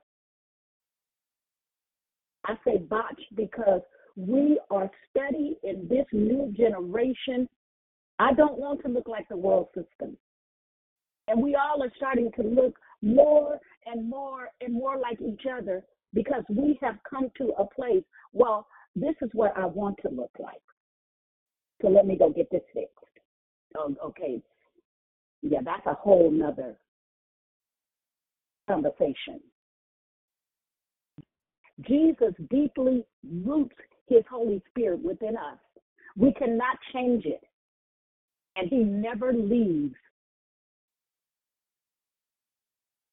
[2.45, 3.81] I say botched because
[4.15, 7.47] we are steady in this new generation.
[8.21, 10.15] I don't want to look like the world system.
[11.27, 13.57] And we all are starting to look more
[13.87, 18.67] and more and more like each other because we have come to a place, well,
[18.95, 20.61] this is what I want to look like.
[21.81, 22.93] So let me go get this fixed.
[23.75, 24.39] Oh, okay.
[25.41, 26.77] Yeah, that's a whole nother
[28.69, 29.39] conversation.
[31.87, 33.03] Jesus deeply
[33.43, 33.75] roots
[34.07, 35.57] his Holy Spirit within us.
[36.15, 37.41] We cannot change it.
[38.55, 39.95] And he never leaves.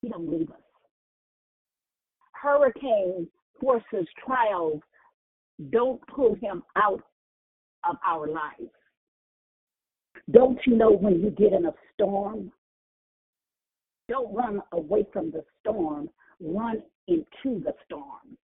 [0.02, 0.56] He don't leave us.
[2.32, 3.28] Hurricanes,
[3.60, 4.80] forces, trials
[5.70, 7.02] don't pull him out
[7.88, 8.72] of our lives.
[10.30, 12.52] Don't you know when you get in a storm?
[14.08, 16.08] Don't run away from the storm,
[16.40, 18.36] run into the storm.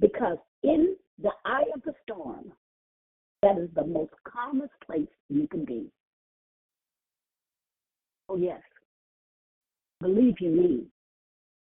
[0.00, 2.52] Because in the eye of the storm,
[3.42, 5.90] that is the most calmest place you can be.
[8.28, 8.60] Oh, yes.
[10.00, 10.86] Believe you me,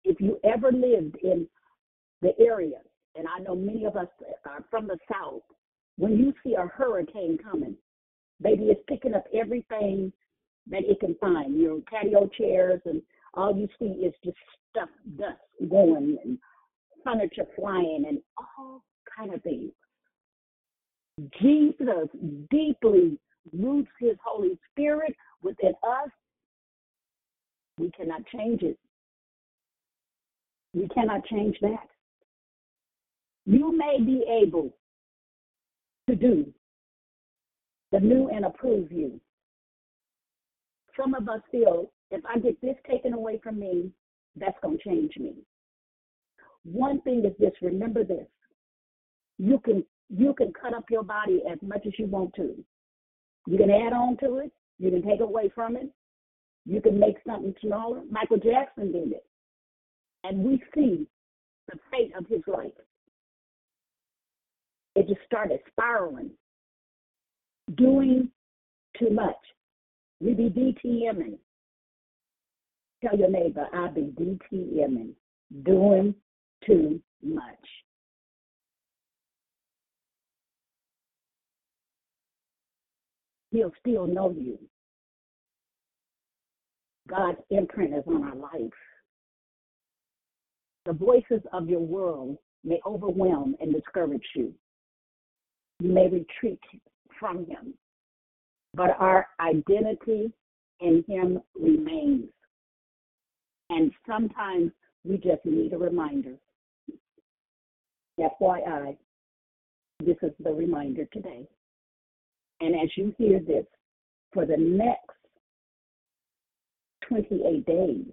[0.03, 1.47] if you ever lived in
[2.21, 2.77] the area,
[3.15, 4.07] and I know many of us
[4.45, 5.41] are from the South,
[5.97, 7.75] when you see a hurricane coming,
[8.41, 10.13] baby, it's picking up everything
[10.69, 11.59] that it can find.
[11.59, 13.01] Your patio chairs, and
[13.33, 14.37] all you see is just
[14.69, 15.37] stuff, dust
[15.69, 16.37] going, and
[17.03, 18.83] furniture flying, and all
[19.15, 19.71] kind of things.
[21.41, 22.07] Jesus
[22.49, 23.17] deeply
[23.53, 26.09] roots His Holy Spirit within us.
[27.77, 28.77] We cannot change it.
[30.73, 31.87] We cannot change that.
[33.45, 34.73] You may be able
[36.07, 36.53] to do
[37.91, 39.19] the new and approve you.
[40.97, 43.91] Some of us feel if I get this taken away from me,
[44.35, 45.33] that's going to change me.
[46.63, 48.27] One thing is this remember this.
[49.37, 49.83] You can
[50.15, 52.55] you can cut up your body as much as you want to.
[53.47, 55.89] You can add on to it, you can take away from it,
[56.65, 58.01] you can make something smaller.
[58.09, 59.25] Michael Jackson did it.
[60.23, 61.07] And we see
[61.67, 62.71] the fate of his life.
[64.95, 66.31] It just started spiraling,
[67.75, 68.29] doing
[68.99, 69.37] too much.
[70.19, 71.37] We be DTMing.
[73.03, 75.13] Tell your neighbor, I be DTMing,
[75.63, 76.13] doing
[76.67, 77.43] too much.
[83.51, 84.57] He'll still know you.
[87.07, 88.71] God's imprint is on our life.
[90.85, 94.53] The voices of your world may overwhelm and discourage you.
[95.79, 96.61] You may retreat
[97.19, 97.73] from Him,
[98.73, 100.31] but our identity
[100.79, 102.29] in Him remains.
[103.69, 104.71] And sometimes
[105.03, 106.35] we just need a reminder.
[108.19, 108.97] FYI,
[110.05, 111.47] this is the reminder today.
[112.61, 113.65] And as you hear this,
[114.33, 115.09] for the next
[117.09, 118.05] 28 days,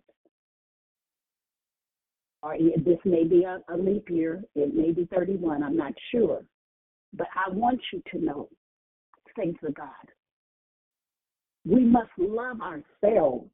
[2.42, 6.42] or this may be a, a leap year, it may be 31, I'm not sure.
[7.12, 8.49] But I want you to know,
[9.36, 9.88] thanks to God,
[11.64, 13.51] we must love ourselves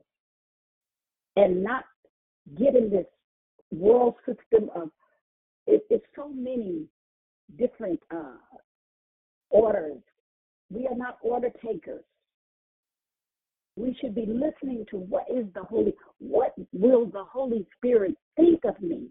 [1.36, 1.84] and not
[2.58, 3.06] get in this
[3.72, 4.90] world system of
[5.66, 6.84] it, it's so many
[7.58, 8.36] different uh,
[9.50, 10.00] orders.
[10.74, 12.02] We are not order takers.
[13.76, 18.64] We should be listening to what is the Holy, what will the Holy Spirit think
[18.64, 19.08] of me?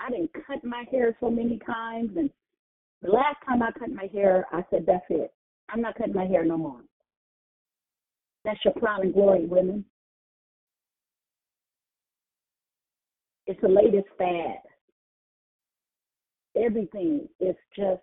[0.00, 2.30] I didn't cut my hair so many times, and
[3.02, 5.32] the last time I cut my hair, I said, "That's it.
[5.68, 6.84] I'm not cutting my hair no more."
[8.44, 9.84] That's your pride and glory, women.
[13.46, 14.62] It's the latest fad.
[16.56, 18.02] Everything is just,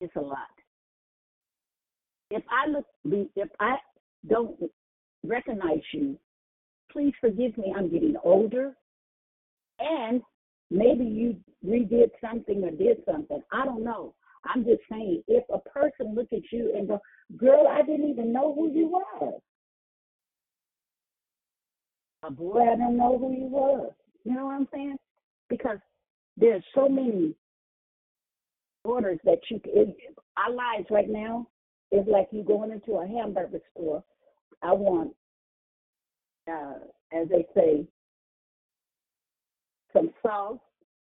[0.00, 0.53] it's a lot.
[2.34, 2.84] If I look,
[3.36, 3.76] if I
[4.28, 4.58] don't
[5.24, 6.18] recognize you,
[6.90, 7.72] please forgive me.
[7.76, 8.74] I'm getting older,
[9.78, 10.20] and
[10.68, 13.40] maybe you redid something or did something.
[13.52, 14.14] I don't know.
[14.46, 17.00] I'm just saying, if a person look at you and go,
[17.36, 19.38] "Girl, I didn't even know who you were,"
[22.24, 23.94] a boy, I don't know who you were.
[24.24, 24.98] You know what I'm saying?
[25.48, 25.78] Because
[26.36, 27.36] there's so many
[28.82, 29.94] orders that you can.
[30.36, 31.46] Our lives right now
[31.94, 34.02] is like you going into a hamburger store
[34.64, 35.12] I want,
[36.50, 36.74] uh,
[37.12, 37.86] as they say,
[39.92, 40.58] some sauce,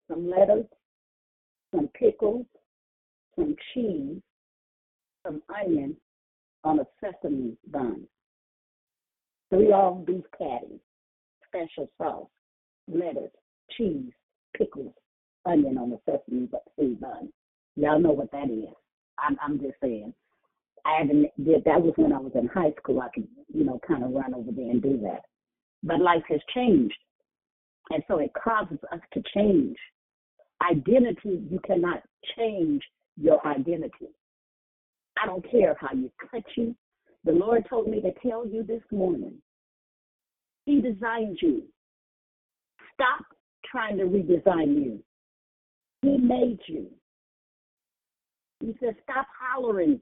[0.07, 0.67] some lettuce,
[1.75, 2.45] some pickles,
[3.37, 4.21] some cheese,
[5.27, 5.97] some onion
[6.63, 8.03] on a sesame bun.
[9.51, 10.81] Three all beef patties,
[11.47, 12.29] special sauce,
[12.87, 13.33] lettuce,
[13.77, 14.13] cheese,
[14.57, 14.93] pickles,
[15.47, 16.49] onion on a sesame
[17.01, 17.33] bun.
[17.77, 18.75] Y'all know what that is.
[19.19, 20.13] I'm, I'm just saying.
[20.85, 23.01] I haven't did that was when I was in high school.
[23.01, 25.23] I could, you know, kind of run over there and do that.
[25.83, 26.97] But life has changed.
[27.91, 29.77] And so it causes us to change.
[30.71, 32.03] Identity, you cannot
[32.37, 32.83] change
[33.17, 34.09] your identity.
[35.23, 36.75] I don't care how you cut you.
[37.25, 39.35] The Lord told me to tell you this morning.
[40.67, 41.63] He designed you.
[42.95, 43.25] Stop
[43.71, 45.03] trying to redesign you.
[46.03, 46.89] He made you.
[48.61, 50.01] He said, stop hollering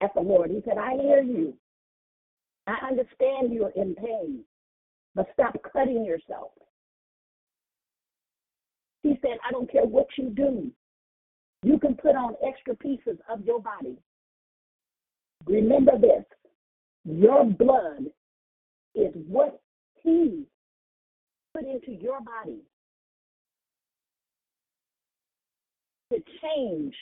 [0.00, 0.50] at the Lord.
[0.50, 1.54] He said, I hear you.
[2.66, 4.40] I understand you're in pain,
[5.14, 6.50] but stop cutting yourself.
[9.02, 10.70] He said, I don't care what you do.
[11.62, 13.96] You can put on extra pieces of your body.
[15.46, 16.24] Remember this
[17.04, 18.04] your blood
[18.94, 19.60] is what
[20.02, 20.44] He
[21.54, 22.60] put into your body
[26.12, 26.94] to change.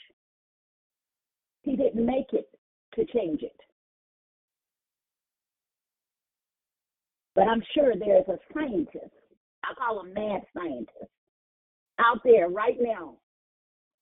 [1.63, 2.47] He didn't make it
[2.97, 3.55] to change it.
[7.35, 9.13] But I'm sure there's a scientist,
[9.63, 11.11] I call him mad scientist,
[11.99, 13.17] out there right now,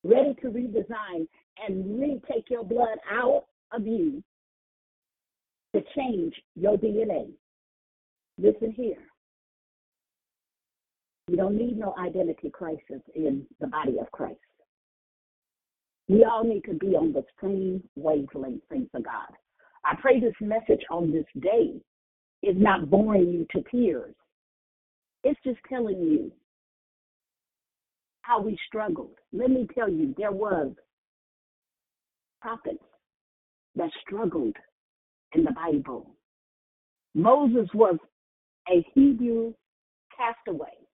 [0.04, 1.28] ready to redesign
[1.68, 4.24] and retake your blood out of you
[5.76, 7.32] to change your DNA.
[8.38, 9.04] Listen here.
[11.28, 14.39] You don't need no identity crisis in the body of Christ.
[16.08, 19.34] We all need to be on the same wavelength, thanks to God.
[19.84, 21.74] I pray this message on this day
[22.43, 24.14] is not boring you to tears.
[25.24, 26.32] It's just telling you
[28.22, 29.16] how we struggled.
[29.34, 30.72] Let me tell you, there was
[32.41, 32.84] prophets
[33.76, 34.56] that struggled
[35.34, 36.16] in the Bible.
[37.16, 37.97] Moses was
[38.70, 39.53] a Hebrew
[40.16, 40.85] castaway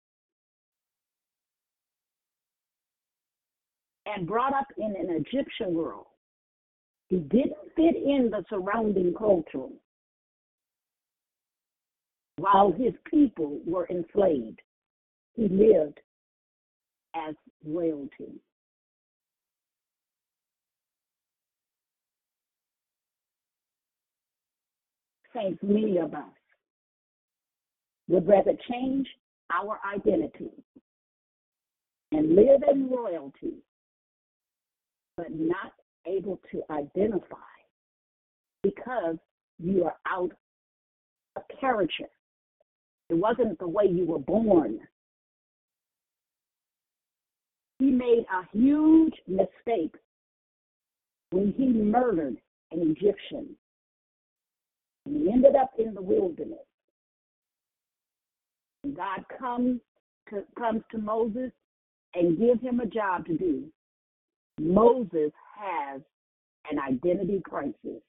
[4.06, 6.08] and brought up in an Egyptian world.
[7.10, 9.68] He didn't fit in the surrounding culture
[12.38, 14.62] while his people were enslaved.
[15.34, 15.99] He lived
[17.16, 17.36] as
[17.66, 18.39] royalty.
[25.34, 26.24] Saints, many of us
[28.10, 29.08] would rather change
[29.49, 30.52] our identity
[32.12, 33.54] and live in royalty,
[35.18, 35.74] but not
[36.07, 37.38] able to identify
[38.64, 39.18] because
[39.59, 40.32] you are out
[41.36, 42.09] of character.
[43.09, 44.80] It wasn't the way you were born.
[47.80, 49.95] He made a huge mistake
[51.32, 52.38] when he murdered
[52.72, 53.55] an Egyptian.
[55.05, 56.59] And he ended up in the wilderness.
[58.84, 59.82] And God comes
[60.30, 61.51] to, comes to Moses
[62.14, 63.66] and gives him a job to do.
[64.62, 66.01] Moses has
[66.70, 68.01] an identity crisis.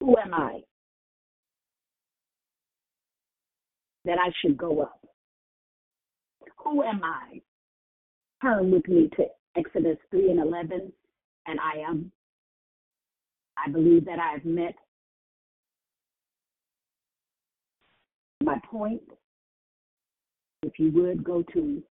[0.00, 0.60] Who am I?
[4.04, 5.00] That I should go up.
[6.58, 7.40] Who am I?
[8.42, 9.24] Turn with me to
[9.56, 10.92] Exodus 3 and 11,
[11.46, 12.10] and I am.
[13.56, 14.74] I believe that I have met
[18.42, 19.02] my point.
[20.62, 21.82] If you would go to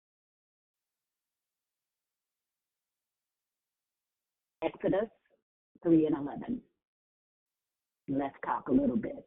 [4.65, 5.09] Exodus
[5.83, 6.61] 3 and 11.
[8.07, 9.25] Let's talk a little bit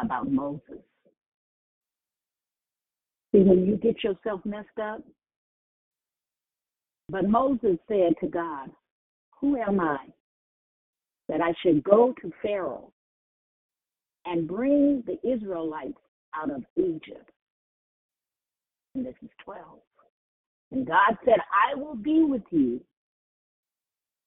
[0.00, 0.82] about Moses.
[3.32, 5.02] See, when you get yourself messed up,
[7.08, 8.70] but Moses said to God,
[9.40, 9.98] Who am I
[11.28, 12.92] that I should go to Pharaoh
[14.26, 15.98] and bring the Israelites
[16.34, 17.30] out of Egypt?
[18.94, 19.60] And this is 12.
[20.72, 22.80] And God said, I will be with you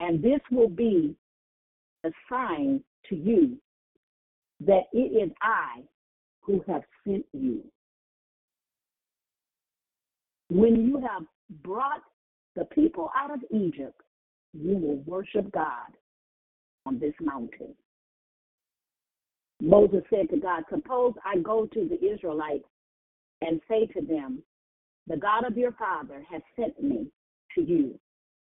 [0.04, 1.16] and this will be
[2.04, 3.58] a sign to you
[4.60, 5.82] that it is I
[6.42, 7.64] who have sent you.
[10.50, 11.24] When you have
[11.64, 12.02] brought
[12.58, 14.00] the people out of Egypt,
[14.54, 15.96] you will worship God
[16.86, 17.74] on this mountain.
[19.62, 22.68] Moses said to God, Suppose I go to the Israelites
[23.42, 24.44] and say to them,
[25.08, 27.08] The God of your father has sent me
[27.56, 27.98] to you.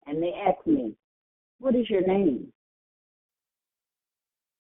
[0.07, 0.97] And they ask me,
[1.63, 2.53] what is your name?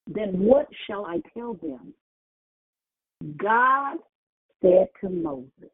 [0.06, 1.92] Then what shall I tell them?
[3.36, 3.96] God
[4.62, 5.72] said to Moses,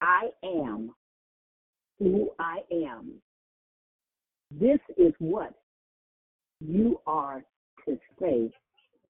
[0.00, 0.90] I am
[2.00, 3.12] who I am.
[4.50, 5.54] This is what
[6.60, 7.44] you are
[7.86, 8.50] to say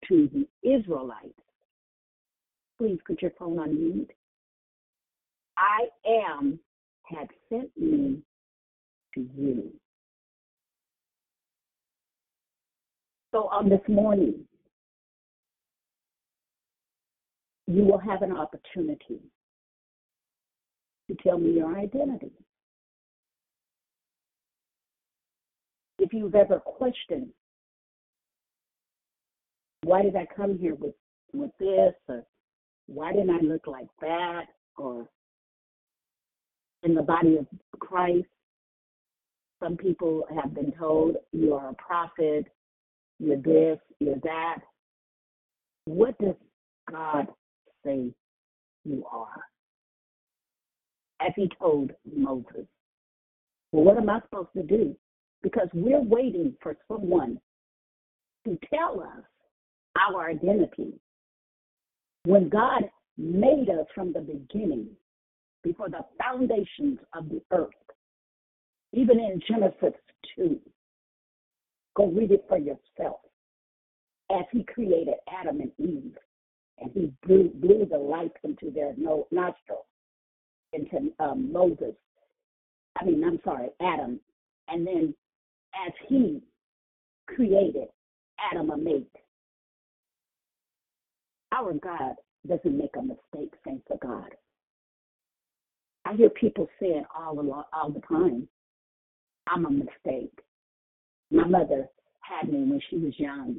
[0.09, 1.33] to the Israelites.
[2.77, 4.11] Please put your phone on mute.
[5.57, 6.61] I am
[7.05, 8.19] had sent me
[9.15, 9.73] to you.
[13.39, 14.35] So on this morning,
[17.69, 19.21] you will have an opportunity
[21.07, 22.33] to tell me your identity.
[26.01, 27.29] If you've ever questioned,
[29.85, 30.97] why did I come here with,
[31.33, 32.25] with this, or
[32.89, 35.09] why didn't I look like that, or
[36.83, 37.47] in the body of
[37.79, 38.27] Christ,
[39.63, 42.47] some people have been told you are a prophet,
[43.19, 44.59] you're this, you're that.
[45.85, 46.35] What does
[46.91, 47.29] God
[47.85, 48.13] say
[48.85, 49.45] you are?
[51.21, 52.67] As he told Moses.
[53.73, 54.95] Well, what am I supposed to do?
[55.43, 57.39] Because we're waiting for someone
[58.47, 59.25] to tell us
[59.97, 60.95] our identity.
[62.25, 62.85] When God
[63.17, 64.89] made us from the beginning,
[65.63, 67.71] before the foundations of the earth,
[68.93, 69.99] even in Genesis
[70.37, 70.59] 2,
[71.99, 73.21] go read it for yourself.
[74.31, 76.17] As he created Adam and Eve,
[76.79, 79.85] and he blew, blew the life into their no, nostrils,
[80.73, 81.95] into um, Moses,
[83.01, 84.21] I mean, I'm sorry, Adam.
[84.69, 85.15] And then
[85.87, 86.41] as he
[87.27, 87.89] created
[88.53, 89.11] Adam a mate,
[91.53, 92.15] our God
[92.47, 94.35] doesn't make a mistake, thanks to God.
[96.05, 97.43] I hear people saying all the
[97.73, 98.49] all the time,
[99.47, 100.39] "I'm a mistake."
[101.31, 101.89] My mother
[102.21, 103.57] had me when she was young.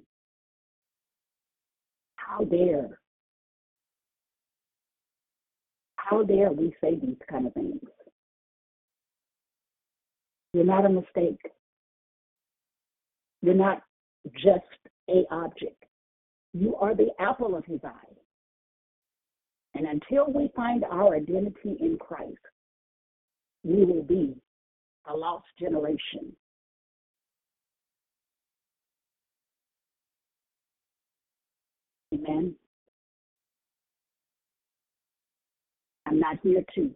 [2.15, 2.99] How dare?
[5.95, 7.81] How dare we say these kind of things?
[10.53, 11.39] You're not a mistake.
[13.41, 13.83] You're not
[14.33, 14.65] just
[15.09, 15.83] a object.
[16.53, 18.15] You are the apple of his eye.
[19.75, 22.37] And until we find our identity in Christ,
[23.63, 24.35] we will be
[25.07, 26.35] a lost generation.
[32.13, 32.55] Amen.
[36.07, 36.91] I'm not here to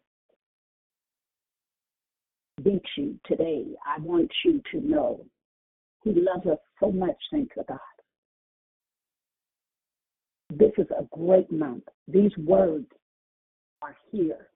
[2.63, 3.65] beat you today.
[3.85, 5.23] I want you to know
[6.03, 7.79] He loves us so much, thanks to God.
[10.49, 11.83] This is a great month.
[12.07, 12.87] These words
[13.81, 14.47] are here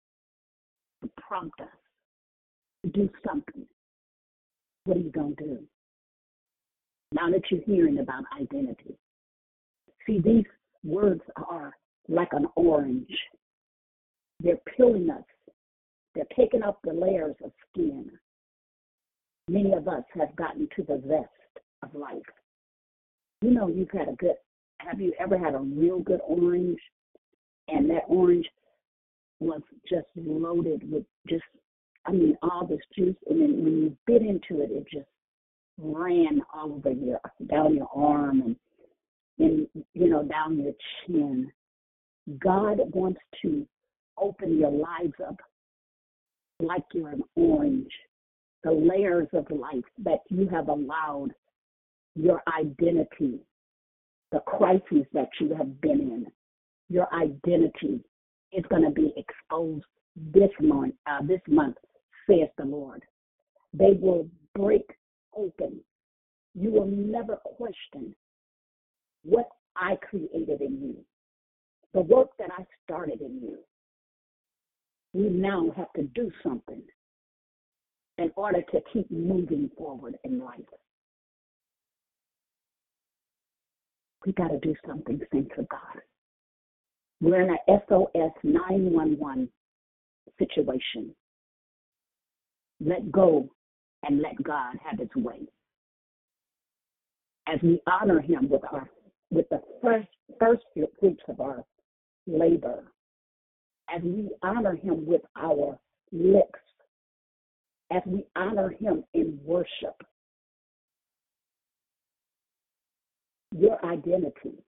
[1.04, 1.68] to prompt us
[2.84, 3.66] to do something.
[4.86, 5.60] What are you going to do?
[7.12, 8.96] Now that you're hearing about identity,
[10.08, 10.46] see, these
[10.84, 11.76] words are
[12.08, 13.16] like an orange.
[14.40, 15.24] They're peeling us,
[16.16, 18.10] they're taking off the layers of skin.
[19.50, 22.22] Many of us have gotten to the zest of life.
[23.42, 24.36] You know, you've had a good
[24.80, 26.80] have you ever had a real good orange
[27.68, 28.46] and that orange
[29.40, 31.44] was just loaded with just
[32.06, 35.08] I mean all this juice and then when you bit into it it just
[35.80, 38.56] ran all over your down your arm and
[39.40, 40.74] and you know down your
[41.06, 41.52] chin.
[42.40, 43.66] God wants to
[44.18, 45.38] open your lives up
[46.60, 47.92] like you're an orange.
[48.64, 51.30] The layers of life that you have allowed
[52.16, 53.40] your identity
[54.32, 56.28] the crises that you have been in,
[56.90, 58.04] your identity
[58.52, 59.86] is going to be exposed
[60.16, 61.76] this month, uh, this month,
[62.30, 63.04] says the Lord.
[63.74, 64.86] They will break
[65.36, 65.80] open.
[66.56, 68.16] You will never question
[69.28, 70.96] what I created in you,
[71.94, 73.58] the work that I started in you.
[75.14, 76.82] We now have to do something
[78.18, 80.60] in order to keep moving forward in life.
[84.26, 86.02] We got to do something, thanks to God.
[87.22, 89.50] We're in a SOS 911
[90.38, 91.16] situation.
[92.80, 93.50] Let go
[94.04, 95.42] and let God have his way.
[97.48, 98.90] As we honor him with our
[99.32, 100.08] with the first
[100.40, 100.64] first
[101.00, 101.64] fruits of our
[102.26, 102.92] labor,
[103.94, 105.78] as we honor him with our
[106.12, 106.60] lips,
[107.92, 109.96] as we honor him in worship,
[113.58, 114.64] Your identity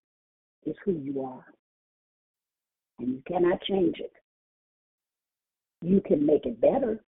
[0.66, 1.46] is who you are.
[3.00, 4.14] And you cannot change it.
[5.82, 7.04] You can make it better.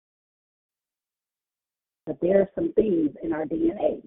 [2.07, 4.03] But there are some things in our DNA.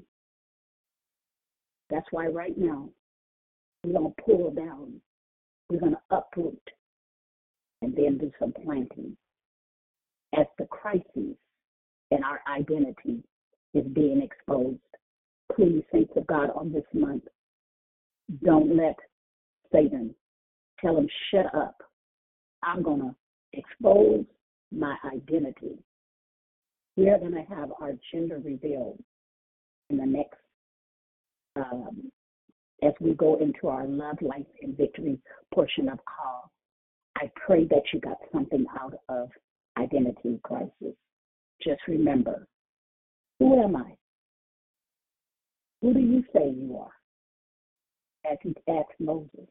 [1.89, 2.89] That's why right now
[3.83, 4.93] we're going to pull down,
[5.69, 6.61] we're going to uproot,
[7.81, 9.15] and then do some planting
[10.37, 11.03] as the crisis
[12.11, 13.23] in our identity
[13.73, 14.79] is being exposed.
[15.55, 17.23] Please, saints of God, on this month,
[18.43, 18.95] don't let
[19.71, 20.13] Satan
[20.79, 21.77] tell him, shut up.
[22.63, 23.15] I'm going to
[23.53, 24.25] expose
[24.71, 25.79] my identity.
[26.95, 29.01] we are going to have our gender revealed
[29.89, 30.37] in the next,
[31.55, 32.11] um,
[32.83, 35.19] as we go into our love, life, and victory
[35.53, 36.51] portion of call.
[37.17, 39.29] I pray that you got something out of
[39.77, 40.95] identity crisis.
[41.61, 42.47] Just remember,
[43.39, 43.95] who am I?
[45.81, 48.31] Who do you say you are?
[48.31, 49.47] As he asked Moses.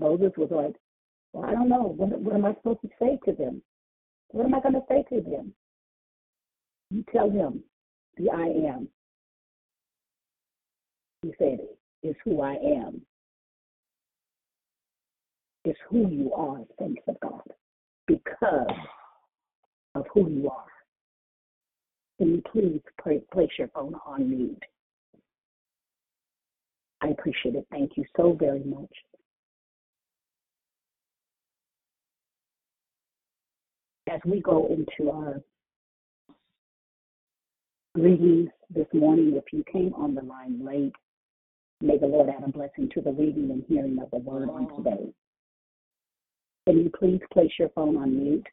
[0.00, 0.74] Moses was like,
[1.32, 1.94] well, I don't know.
[1.96, 3.62] What, what am I supposed to say to them?
[4.30, 5.52] What am I going to say to them?
[6.90, 7.62] You tell him,
[8.16, 8.88] the I am.
[11.22, 11.58] He said,
[12.02, 13.02] is who I am.
[15.64, 17.42] Is who you are, thanks of God,
[18.06, 18.76] because
[19.94, 20.64] of who you are.
[22.18, 24.62] Can you please place your phone on mute?
[27.02, 27.66] I appreciate it.
[27.70, 28.90] Thank you so very much.
[34.10, 35.40] As we go into our
[37.94, 40.94] readings this morning, if you came on the line late,
[41.80, 44.68] may the Lord add a blessing to the reading and hearing of the word on
[44.76, 45.12] today.
[46.66, 48.46] Can you please place your phone on mute?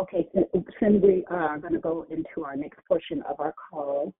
[0.00, 3.52] Okay, so since we are uh, going to go into our next portion of our
[3.68, 4.14] call,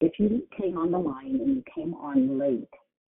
[0.00, 2.68] if you came on the line and you came on late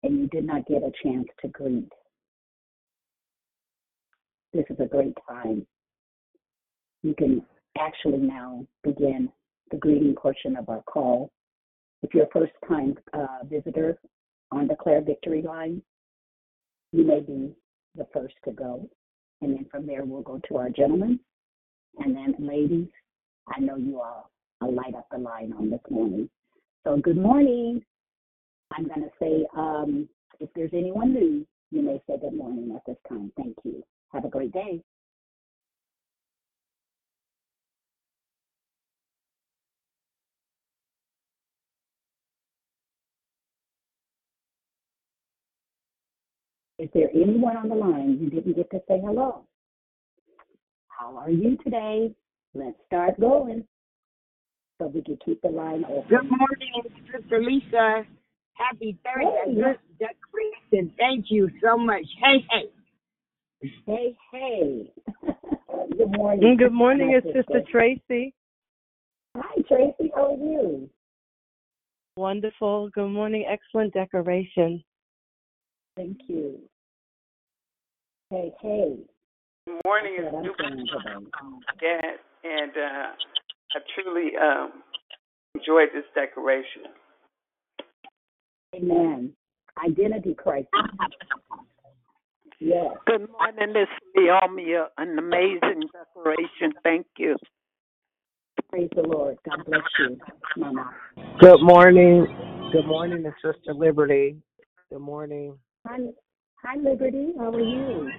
[0.02, 1.90] and you did not get a chance to greet,
[4.52, 5.66] this is a great time.
[7.02, 7.42] You can
[7.78, 9.30] actually now begin
[9.70, 11.30] the greeting portion of our call.
[12.02, 13.98] If you're a first time uh, visitor
[14.52, 15.82] on the Declare Victory Line,
[16.92, 17.52] you may be
[17.96, 18.88] the first to go.
[19.42, 21.20] And then from there, we'll go to our gentlemen.
[21.98, 22.88] And then, ladies,
[23.48, 26.28] I know you all light up the line on this morning.
[26.86, 27.82] So, good morning.
[28.72, 30.08] I'm going to say, um,
[30.38, 33.32] if there's anyone new, you may say good morning at this time.
[33.36, 33.82] Thank you.
[34.12, 34.80] Have a great day.
[46.78, 49.44] Is there anyone on the line you didn't get to say hello?
[50.86, 52.14] How are you today?
[52.54, 53.64] Let's start going
[54.78, 56.08] so we can keep the line open.
[56.08, 58.04] Good morning, Sister Lisa.
[58.54, 59.54] Happy Thursday.
[59.54, 60.92] Good declaration.
[60.98, 62.04] Thank you so much.
[62.22, 63.70] Hey, hey.
[63.86, 64.92] Hey, hey.
[65.96, 66.56] Good morning.
[66.56, 67.70] Good morning, it's Sister sister.
[67.70, 68.34] Tracy.
[69.36, 70.10] Hi, Tracy.
[70.14, 70.90] How are you?
[72.16, 72.90] Wonderful.
[72.94, 73.44] Good morning.
[73.48, 74.82] Excellent decoration.
[75.96, 76.58] Thank you.
[78.30, 78.96] Hey, hey.
[79.66, 82.00] Good morning, That's it's what I'm Duke saying today.
[82.00, 83.06] Dad, and uh,
[83.76, 84.82] I truly um,
[85.54, 86.84] enjoyed this decoration.
[88.74, 89.32] Amen.
[89.84, 90.66] Identity crisis.
[92.58, 92.92] Yes.
[93.06, 94.86] Good morning, Miss Leomia.
[94.96, 96.72] An amazing decoration.
[96.82, 97.36] Thank you.
[98.70, 99.36] Praise the Lord.
[99.46, 100.18] God bless you,
[100.56, 100.90] Mama.
[101.40, 102.26] Good morning.
[102.72, 104.36] Good morning to Sister Liberty.
[104.88, 105.58] Good morning.
[105.86, 105.98] Hi,
[106.64, 107.34] hi, Liberty.
[107.38, 108.10] How are you?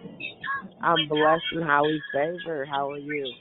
[0.83, 2.67] I'm blessed and highly favored.
[2.69, 3.33] How are you?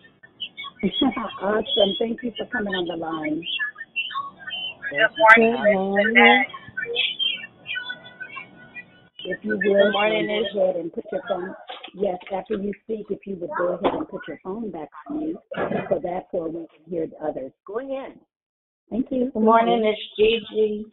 [1.43, 1.97] Awesome.
[1.99, 3.43] Thank you for coming on the line.
[4.91, 6.45] Thank you for having me.
[9.29, 10.55] If you would, Good morning, um, Ish.
[10.55, 11.55] go ahead and put your phone.
[11.95, 15.19] Yes, after you speak, if you would go ahead and put your phone back on
[15.19, 15.37] mute,
[15.89, 17.51] so that's where we can hear the others.
[17.67, 18.19] Go ahead.
[18.91, 19.31] Thank you.
[19.35, 20.87] Good morning, it's Gigi.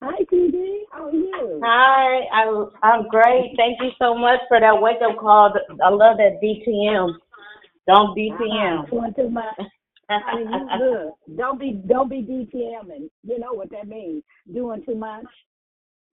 [0.00, 0.84] Hi, TD.
[0.92, 1.60] How are you?
[1.62, 3.52] Hi, I'm I'm great.
[3.56, 5.52] Thank you so much for that wake up call.
[5.84, 7.18] I love that DTM.
[7.88, 8.90] Don't DTM.
[8.90, 9.54] Doing too much.
[10.10, 11.36] Honey, you good.
[11.36, 13.08] Don't be don't be DTMing.
[13.24, 14.22] You know what that means.
[14.52, 15.24] Doing too much.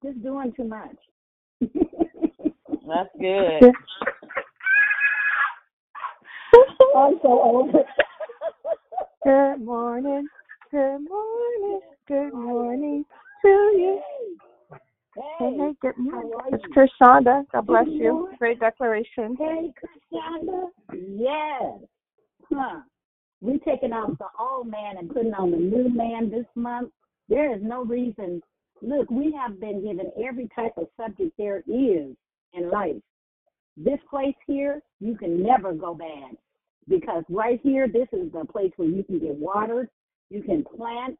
[0.03, 0.95] Just doing too much.
[2.87, 3.73] That's good.
[6.95, 7.85] I'm so it.
[9.25, 10.27] Good morning.
[10.71, 11.79] Good morning.
[12.07, 13.05] Good morning
[13.41, 14.01] to you.
[15.15, 16.33] Hey, Hey, good morning.
[16.51, 16.87] It's you?
[17.01, 17.45] Kershonda.
[17.51, 18.29] God bless you.
[18.37, 19.37] Great declaration.
[19.39, 20.67] Hey, Cassandra.
[20.93, 21.79] Yes.
[22.51, 22.81] Huh.
[23.39, 26.91] We're taking off the old man and putting on the new man this month.
[27.29, 28.41] There is no reason.
[28.81, 32.15] Look, we have been given every type of subject there is
[32.53, 32.97] in life.
[33.77, 36.35] This place here, you can never go bad
[36.89, 39.89] because right here, this is the place where you can get watered,
[40.29, 41.17] you can plant,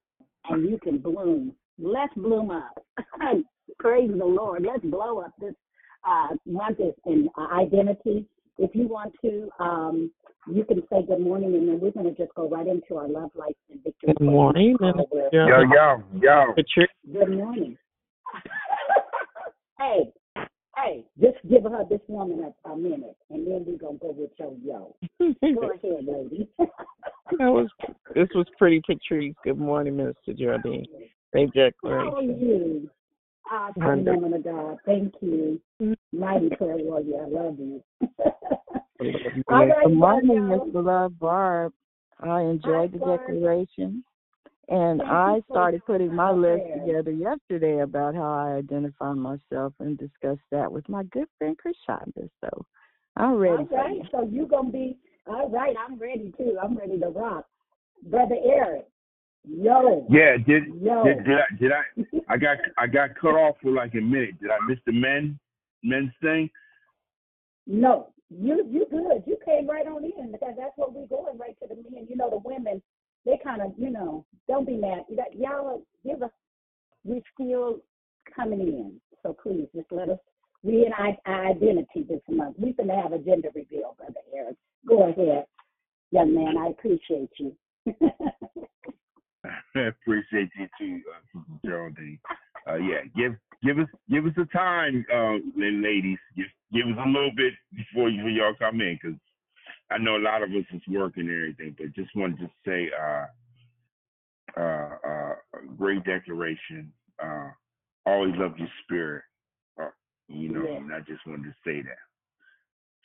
[0.50, 1.54] and you can bloom.
[1.80, 2.86] Let's bloom up.
[3.80, 4.64] Praise the Lord.
[4.66, 5.54] Let's blow up this
[6.08, 8.26] uh, month is in uh, identity.
[8.58, 10.12] If you want to um,
[10.48, 13.08] you can say good morning, and then we're going to just go right into our
[13.08, 14.14] love life and victory.
[14.18, 15.50] Good morning, question Minister call Joe.
[15.50, 16.84] where- Yo, yo, yo.
[17.12, 17.78] Good morning.
[19.80, 20.14] hey,
[20.78, 24.16] hey, just give her this woman a, a minute, and then we're going to go
[24.16, 24.96] with your yo.
[25.20, 26.48] Go ahead, lady.
[27.40, 27.68] That was
[28.14, 29.34] this was pretty Patrice.
[29.44, 30.86] Good morning, Minister Geraldine.
[31.36, 32.40] Great How are declaration.
[32.40, 32.90] you?
[33.52, 34.22] Awesome Wonderful.
[34.22, 34.78] woman of God.
[34.86, 35.60] Thank you.
[36.14, 37.26] Mighty prayer warrior.
[37.26, 37.84] I love you.
[39.50, 40.38] All right, Good morning.
[40.38, 40.86] Mr.
[40.86, 41.74] Love Barb.
[42.22, 43.20] I enjoyed the Barb.
[43.20, 44.04] declaration.
[44.70, 49.98] And Thank I started putting my list together yesterday about how I identify myself and
[49.98, 52.30] discussed that with my good friend Krishanda.
[52.42, 52.66] So
[53.18, 54.04] I'm ready All you.
[54.10, 55.76] so you gonna be all right.
[55.78, 56.58] I'm ready too.
[56.64, 57.46] I'm ready to rock,
[58.04, 58.86] brother Eric.
[59.48, 61.04] Yo, Yeah, did yo.
[61.04, 61.84] did, did I did I
[62.34, 64.40] I got I got cut off for like a minute.
[64.42, 65.40] Did I miss the men
[65.84, 66.50] men's thing?
[67.68, 69.24] No, you you good.
[69.26, 72.08] You came right on in because that's what we're going right to the men.
[72.10, 72.82] You know the women,
[73.26, 75.06] they kind of you know don't be mad.
[75.10, 76.32] You got y'all give us.
[77.04, 77.82] We still
[78.36, 80.18] coming in, so please just let us
[80.64, 82.56] we in our, our identity this month.
[82.58, 84.56] We're gonna have a gender reveal, brother Eric.
[84.88, 85.46] Go ahead,
[86.10, 86.58] young man.
[86.58, 87.56] I appreciate you.
[89.76, 92.20] Appreciate you too, uh, Geraldine.
[92.68, 96.18] Uh, yeah, give give us give us a time, uh, ladies.
[96.36, 99.18] Give give us a little bit before you y'all come in, because
[99.92, 101.76] I know a lot of us is working and everything.
[101.78, 103.26] But just wanted to just say, uh,
[104.60, 105.34] uh, uh,
[105.78, 106.92] great declaration.
[107.22, 107.50] Uh,
[108.06, 109.24] always love your spirit.
[109.82, 109.90] Uh,
[110.28, 110.82] you know, Yes.
[110.82, 111.98] and I just wanted to say that.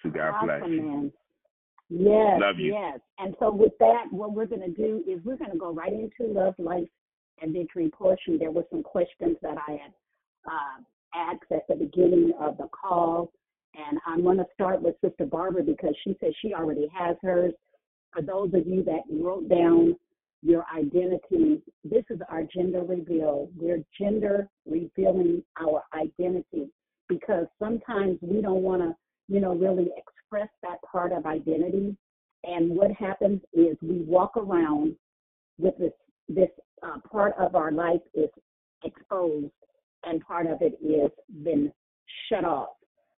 [0.02, 0.82] So God bless you.
[0.82, 1.12] man.
[1.90, 2.72] Yes, Love you.
[2.72, 3.00] yes.
[3.18, 5.92] And so with that, what we're going to do is we're going to go right
[5.92, 6.88] into love, life,
[7.42, 8.38] and victory portion.
[8.38, 9.92] There were some questions that I had
[10.46, 10.82] uh,
[11.14, 13.32] asked at the beginning of the call,
[13.74, 17.52] and I'm going to start with Sister Barbara because she said she already has hers.
[18.12, 19.96] For those of you that wrote down
[20.42, 23.50] your identity, this is our gender reveal.
[23.56, 26.70] We're gender revealing our identity
[27.08, 28.94] because sometimes we don't want to
[29.30, 31.96] you know, really express that part of identity.
[32.42, 34.96] And what happens is we walk around
[35.58, 35.92] with this
[36.28, 36.48] this
[36.82, 38.30] uh, part of our life is
[38.84, 39.52] exposed,
[40.04, 41.10] and part of it is
[41.44, 41.72] been
[42.28, 42.70] shut off.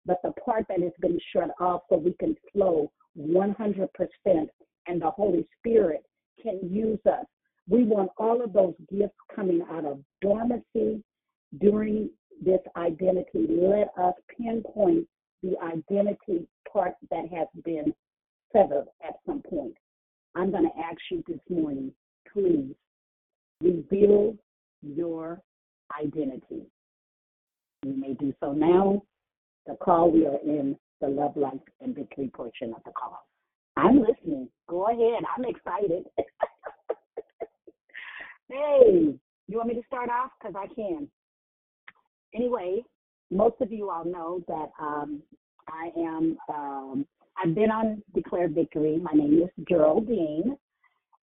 [0.06, 3.88] But the part that has been shut off, so we can flow 100%,
[4.86, 6.02] and the Holy Spirit
[6.42, 7.26] can use us.
[7.68, 11.02] We want all of those gifts coming out of dormancy
[11.60, 12.10] during
[12.42, 13.46] this identity.
[13.48, 15.06] Let us pinpoint
[15.42, 17.94] the identity part that has been
[18.52, 19.74] severed at some point.
[20.34, 21.92] I'm going to ask you this morning,
[22.32, 22.74] please
[23.60, 24.36] reveal
[24.82, 25.40] your
[26.00, 26.66] identity.
[27.84, 29.02] You may do so now.
[29.66, 33.26] The call, we are in the love, life, and victory portion of the call.
[33.76, 34.48] I'm listening.
[34.68, 35.22] Go ahead.
[35.36, 36.04] I'm excited.
[38.48, 39.14] hey,
[39.48, 40.30] you want me to start off?
[40.40, 41.08] Because I can.
[42.34, 42.82] Anyway,
[43.30, 45.22] most of you all know that um,
[45.68, 47.06] I am, um,
[47.42, 48.98] I've been on Declare Victory.
[48.98, 50.56] My name is Geraldine,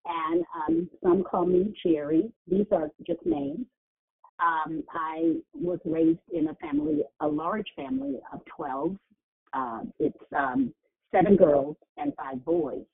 [0.05, 2.31] and um, some call me Jerry.
[2.49, 3.65] These are just names.
[4.39, 8.95] Um, I was raised in a family, a large family of 12.
[9.53, 10.73] Uh, it's um,
[11.11, 12.85] seven girls and five boys.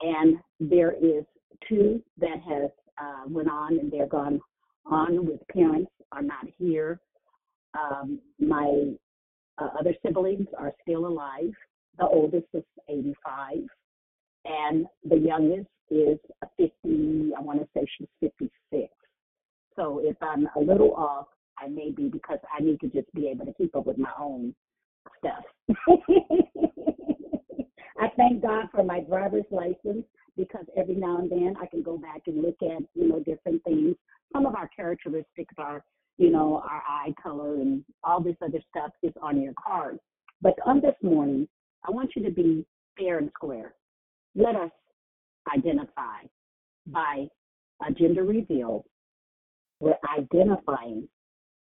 [0.00, 1.24] And there is
[1.68, 2.70] two that has
[3.00, 4.40] uh, went on and they're gone
[4.86, 7.00] on with parents, are not here.
[7.78, 8.92] Um, my
[9.58, 11.52] uh, other siblings are still alive.
[11.98, 13.58] The oldest is 85,
[14.44, 16.18] and the youngest is
[16.56, 17.32] 50.
[17.36, 18.92] I want to say she's 56.
[19.76, 21.26] So if I'm a little off,
[21.58, 24.10] I may be because I need to just be able to keep up with my
[24.18, 24.54] own
[25.18, 25.44] stuff.
[28.00, 30.04] I thank God for my driver's license
[30.38, 33.62] because every now and then I can go back and look at, you know, different
[33.64, 33.96] things.
[34.32, 35.84] Some of our characteristics are,
[36.16, 39.98] you know, our eye color and all this other stuff is on your card.
[40.40, 41.48] But on this morning,
[41.86, 42.64] I want you to be
[42.96, 43.74] fair and square.
[44.34, 44.70] Let us
[45.54, 46.22] identify
[46.86, 47.26] by
[47.86, 48.84] a gender reveal.
[49.80, 51.08] We're identifying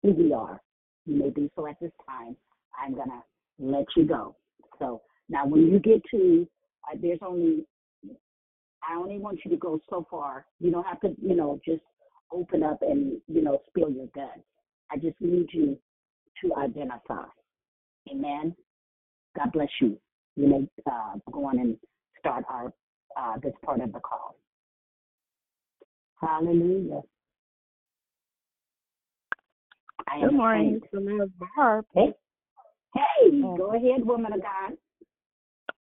[0.03, 0.61] who we are.
[1.05, 2.35] You may do so at this time.
[2.79, 3.21] I'm going to
[3.59, 4.35] let you go.
[4.79, 6.47] So now when you get to,
[6.91, 7.65] uh, there's only,
[8.87, 10.45] I only want you to go so far.
[10.59, 11.81] You don't have to, you know, just
[12.31, 14.41] open up and, you know, spill your guts.
[14.91, 15.77] I just need you
[16.43, 17.25] to identify.
[18.11, 18.55] Amen.
[19.37, 19.99] God bless you.
[20.35, 21.77] You may uh, go on and
[22.19, 22.71] start our
[23.17, 24.35] uh, this part of the call.
[26.21, 27.01] Hallelujah.
[30.07, 30.81] I Good morning.
[31.57, 31.85] Barb.
[31.93, 32.13] Hey,
[32.95, 34.77] hey, go ahead, woman of God.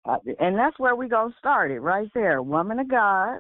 [0.05, 2.43] Uh, and that's where we gonna start it right there.
[2.43, 3.39] Woman of God,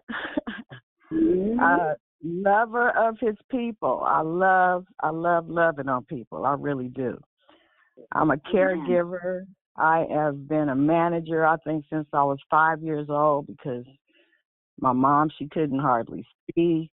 [1.12, 1.60] Mm-hmm.
[1.62, 4.02] uh, lover of His people.
[4.06, 6.46] I love, I love loving on people.
[6.46, 7.18] I really do.
[8.12, 9.44] I'm a caregiver.
[9.76, 11.46] I have been a manager.
[11.46, 13.84] I think since I was five years old because
[14.80, 16.90] my mom she couldn't hardly see,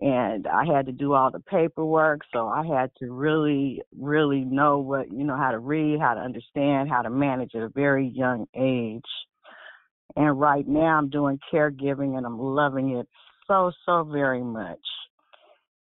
[0.00, 2.20] and I had to do all the paperwork.
[2.32, 6.20] So I had to really, really know what you know how to read, how to
[6.20, 9.02] understand, how to manage at a very young age.
[10.16, 13.08] And right now I'm doing caregiving and I'm loving it
[13.46, 14.78] so, so very much.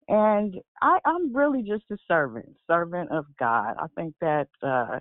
[0.09, 3.75] And I, I'm really just a servant, servant of God.
[3.79, 4.99] I think that uh,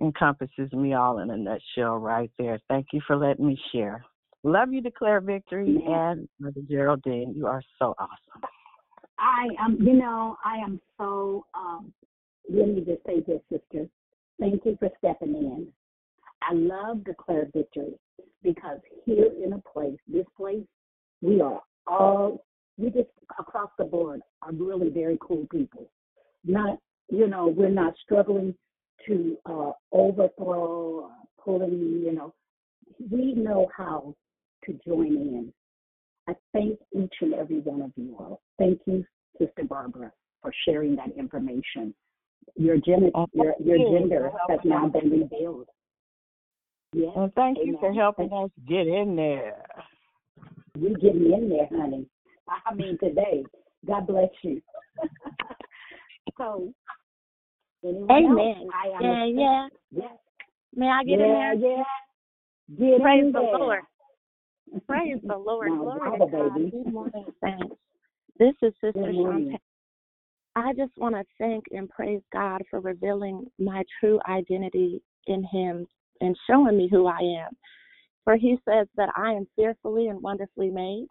[0.00, 2.58] encompasses me all in a nutshell right there.
[2.68, 4.04] Thank you for letting me share.
[4.46, 7.34] Love you, Declare Victory, and Mother Geraldine.
[7.34, 8.48] You are so awesome.
[9.18, 11.92] I am, you know, I am so, um,
[12.48, 13.88] let me just say this, sister.
[14.38, 15.66] Thank you for stepping in.
[16.42, 17.94] I love Declare Victory
[18.44, 20.62] because here in a place, this place,
[21.22, 22.44] we are all,
[22.78, 23.08] we just
[23.40, 25.90] across the board are really very cool people.
[26.44, 26.78] Not,
[27.10, 28.54] you know, we're not struggling
[29.08, 31.10] to uh, overthrow,
[31.44, 32.32] pulling, you know,
[33.10, 34.14] we know how
[34.66, 35.52] to join in.
[36.28, 38.40] I thank each and every one of you all.
[38.58, 39.04] Thank you,
[39.38, 40.12] Sister Barbara,
[40.42, 41.94] for sharing that information.
[42.56, 45.68] Your, gen- oh, your, your gender has now been revealed.
[46.92, 47.12] Yes.
[47.16, 47.98] And thank you for amen.
[47.98, 49.64] helping us get in there.
[50.78, 52.06] You getting in there, honey.
[52.48, 53.44] I mean, today.
[53.86, 54.60] God bless you.
[56.38, 56.72] so,
[57.84, 58.54] anyone Amen.
[58.58, 58.70] else?
[58.74, 59.68] I Yeah, yeah.
[59.90, 60.12] Yes.
[60.74, 61.70] May I get yeah, in there?
[61.70, 61.82] Yeah,
[62.78, 63.58] Get Praise in the there.
[63.58, 63.82] Lord.
[64.86, 65.68] Praise the Lord.
[65.68, 66.70] Glory to God.
[66.70, 67.76] Good morning, saints.
[68.38, 69.12] This is Sister.
[69.12, 69.58] Shantae.
[70.54, 75.86] I just want to thank and praise God for revealing my true identity in Him
[76.20, 77.56] and showing me who I am.
[78.24, 81.06] For He says that I am fearfully and wonderfully made,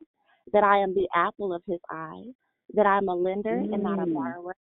[0.52, 2.24] that I am the apple of His eye,
[2.74, 4.14] that I am a lender and not a Mm.
[4.14, 4.56] borrower,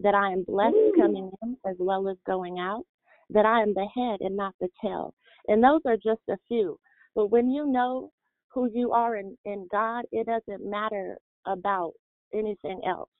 [0.00, 2.84] that I am blessed coming in as well as going out,
[3.30, 5.14] that I am the head and not the tail.
[5.48, 6.78] And those are just a few.
[7.14, 8.12] But when you know
[8.56, 11.92] who you are in, in God, it doesn't matter about
[12.32, 13.10] anything else,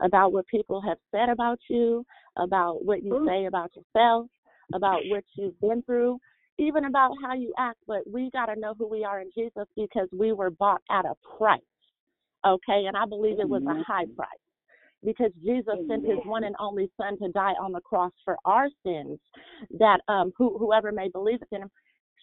[0.00, 4.28] about what people have said about you, about what you say about yourself,
[4.72, 6.20] about what you've been through,
[6.58, 7.78] even about how you act.
[7.88, 11.04] But we got to know who we are in Jesus because we were bought at
[11.04, 11.60] a price.
[12.46, 12.84] Okay.
[12.86, 14.28] And I believe it was a high price
[15.04, 18.68] because Jesus sent his one and only son to die on the cross for our
[18.86, 19.18] sins
[19.78, 21.70] that um who, whoever may believe in him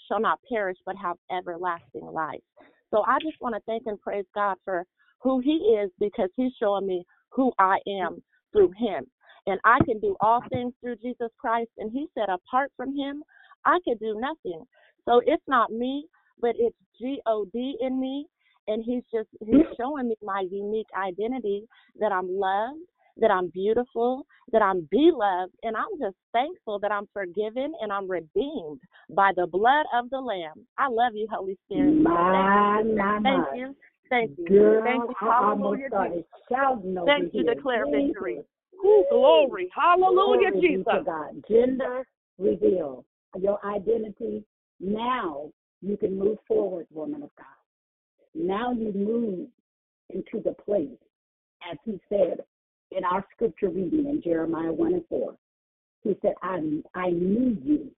[0.08, 2.42] shall not perish but have everlasting life.
[2.90, 4.86] So I just want to thank and praise God for
[5.20, 8.22] who he is because he's showing me who I am
[8.52, 9.06] through him.
[9.48, 13.24] And I can do all things through Jesus Christ and he said apart from him
[13.66, 14.64] I could do nothing.
[15.06, 16.06] So it's not me,
[16.40, 18.28] but it's G O D in me
[18.68, 21.64] and he's just he's showing me my unique identity
[22.00, 22.80] that I'm loved,
[23.18, 28.10] that I'm beautiful, that I'm beloved, and I'm just thankful that I'm forgiven and I'm
[28.10, 30.66] redeemed by the blood of the Lamb.
[30.78, 31.96] I love you, Holy Spirit.
[31.96, 32.96] My, Thank you.
[32.96, 33.56] my, Thank my.
[33.56, 33.76] you.
[34.10, 34.48] Thank you.
[34.48, 35.16] Girl, Thank you.
[35.20, 35.90] Hallelujah.
[37.06, 37.44] Thank you.
[37.44, 37.56] here.
[37.56, 38.08] Declare Jesus.
[38.08, 38.40] victory.
[38.84, 39.70] Ooh, glory.
[39.76, 40.86] Hallelujah, Glory Jesus.
[40.92, 41.44] to God.
[41.48, 42.08] Gender
[42.38, 43.06] reveal
[43.40, 44.44] your identity.
[44.80, 45.52] Now
[45.82, 47.46] you can move forward, woman of God.
[48.34, 49.48] Now you move
[50.10, 50.90] into the place,
[51.70, 52.40] as he said
[52.92, 55.36] in our scripture reading in Jeremiah 1 and 4.
[56.04, 56.60] He said, I,
[56.96, 57.92] I knew you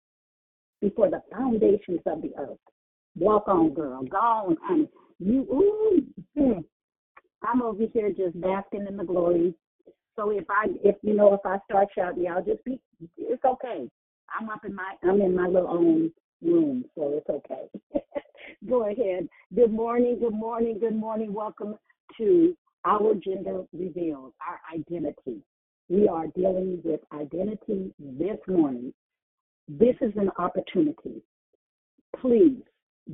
[0.80, 2.58] before the foundations of the earth.
[3.16, 4.02] Walk on, girl.
[4.04, 4.88] Go on, honey.
[5.18, 5.42] You,
[6.36, 6.64] ooh.
[7.42, 9.54] I'm over here just basking in the glory.
[10.16, 12.78] So if I, if you know, if I start shouting, y'all just be,
[13.16, 13.88] it's okay.
[14.38, 16.12] I'm up in my, I'm in my little own
[16.42, 18.00] room, so it's okay.
[18.68, 19.28] Go ahead.
[19.54, 21.32] Good morning, good morning, good morning.
[21.32, 21.76] Welcome
[22.18, 25.40] to our gender reveals our identity.
[25.88, 28.92] We are dealing with identity this morning.
[29.68, 31.22] This is an opportunity.
[32.20, 32.62] Please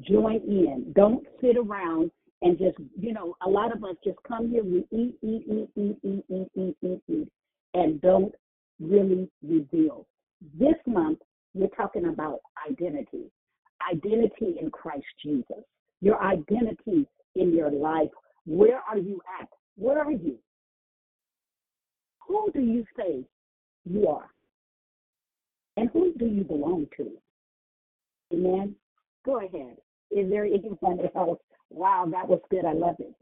[0.00, 0.92] join in.
[0.94, 2.10] Don't sit around
[2.42, 5.68] and just, you know, a lot of us just come here, we eat, eat, eat,
[5.76, 7.28] eat, eat, eat, eat, eat, eat,
[7.74, 8.34] and don't
[8.80, 10.06] really reveal.
[10.58, 11.18] This month,
[11.54, 12.40] we're talking about
[12.70, 13.30] identity
[13.92, 15.64] identity in Christ Jesus,
[16.00, 17.06] your identity
[17.36, 18.10] in your life.
[18.46, 19.48] Where are you at?
[19.78, 20.36] Where are you?
[22.26, 23.24] Who do you say
[23.84, 24.28] you are?
[25.76, 27.10] And who do you belong to?
[28.34, 28.74] Amen.
[29.24, 29.76] Go ahead.
[30.10, 31.38] Is there anyone else?
[31.70, 32.64] Wow, that was good.
[32.64, 33.14] I love it.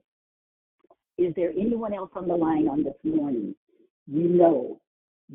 [1.19, 3.55] Is there anyone else on the line on this morning?
[4.07, 4.81] You know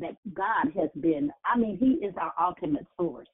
[0.00, 3.28] that God has been, I mean, He is our ultimate source.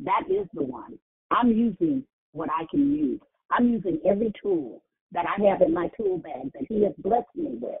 [0.00, 0.98] That is the one.
[1.30, 2.02] I'm using
[2.32, 3.20] what I can use.
[3.50, 4.82] I'm using every tool
[5.12, 7.80] that I have in my tool bag that He has blessed me with.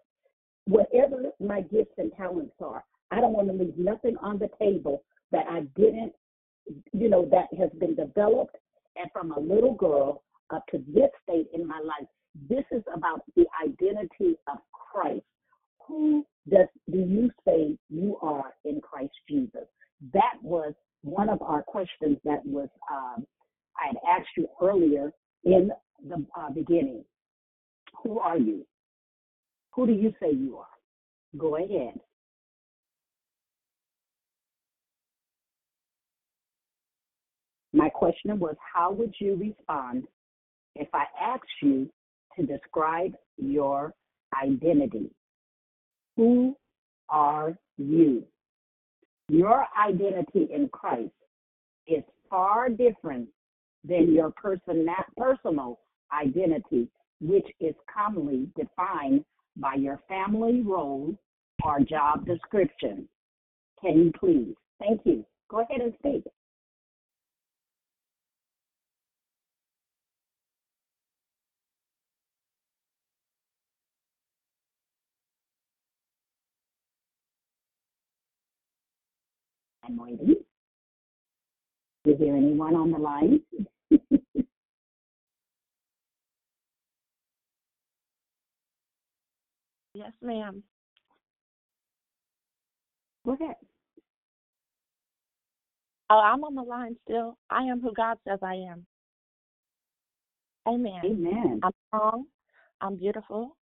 [0.66, 5.02] Whatever my gifts and talents are, I don't want to leave nothing on the table
[5.32, 6.12] that I didn't,
[6.92, 8.56] you know, that has been developed
[8.96, 12.06] and from a little girl up to this state in my life.
[12.48, 15.24] This is about the identity of Christ.
[15.88, 19.66] Who does do you say you are in Christ Jesus?
[20.12, 20.72] That was
[21.02, 23.26] one of our questions that was um,
[23.76, 25.12] I had asked you earlier
[25.44, 25.70] in
[26.06, 27.04] the uh, beginning.
[28.02, 28.66] Who are you?
[29.72, 30.66] Who do you say you are?
[31.38, 31.98] Go ahead.
[37.72, 40.04] My question was, how would you respond
[40.74, 41.88] if I asked you
[42.36, 43.94] to describe your
[44.42, 45.10] identity?
[46.16, 46.56] Who
[47.08, 48.24] are you?
[49.28, 51.12] Your identity in Christ
[51.86, 53.28] is far different
[53.84, 54.86] than your person,
[55.16, 55.78] personal
[56.12, 56.88] identity,
[57.20, 59.24] which is commonly defined
[59.56, 61.14] by your family role
[61.64, 63.08] or job description.
[63.80, 64.54] Can you please?
[64.78, 65.24] Thank you.
[65.50, 66.24] Go ahead and speak.
[79.84, 80.36] I'm waiting.
[82.06, 83.40] Is there anyone on the line?
[90.00, 90.62] Yes, ma'am.
[93.26, 93.56] Go ahead.
[96.08, 97.36] Oh, I'm on the line still.
[97.50, 98.86] I am who God says I am.
[100.66, 101.02] Amen.
[101.04, 101.60] Amen.
[101.62, 102.24] I'm strong.
[102.80, 103.56] I'm beautiful,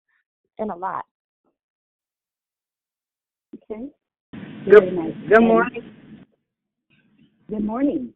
[0.58, 1.06] and a lot.
[3.54, 3.88] Okay.
[4.70, 5.14] Good, Very nice.
[5.28, 5.82] good morning.
[7.48, 8.12] Good morning.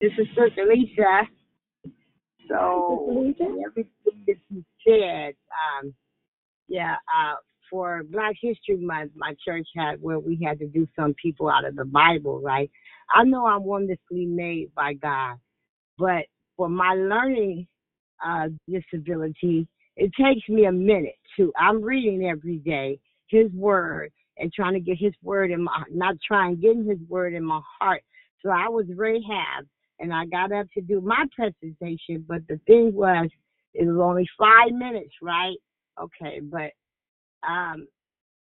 [0.00, 1.28] This is Sister Lisa.
[2.58, 3.44] Hi, So Sister Lisa.
[3.64, 5.34] everything that you said,
[5.80, 5.94] um,
[6.68, 7.34] yeah, uh,
[7.70, 11.64] for Black History Month, my church had where we had to do some people out
[11.64, 12.70] of the Bible, right?
[13.14, 15.36] I know I'm wonderfully made by God,
[15.98, 17.66] but for my learning
[18.24, 21.52] uh, disability, it takes me a minute to.
[21.58, 22.98] I'm reading every day
[23.28, 27.34] His Word and trying to get His Word in my, not trying getting His Word
[27.34, 28.02] in my heart.
[28.42, 29.66] So I was rehab,
[30.00, 33.28] and I got up to do my presentation, but the thing was,
[33.74, 35.56] it was only five minutes, right?
[36.00, 36.72] Okay, but
[37.48, 37.86] um,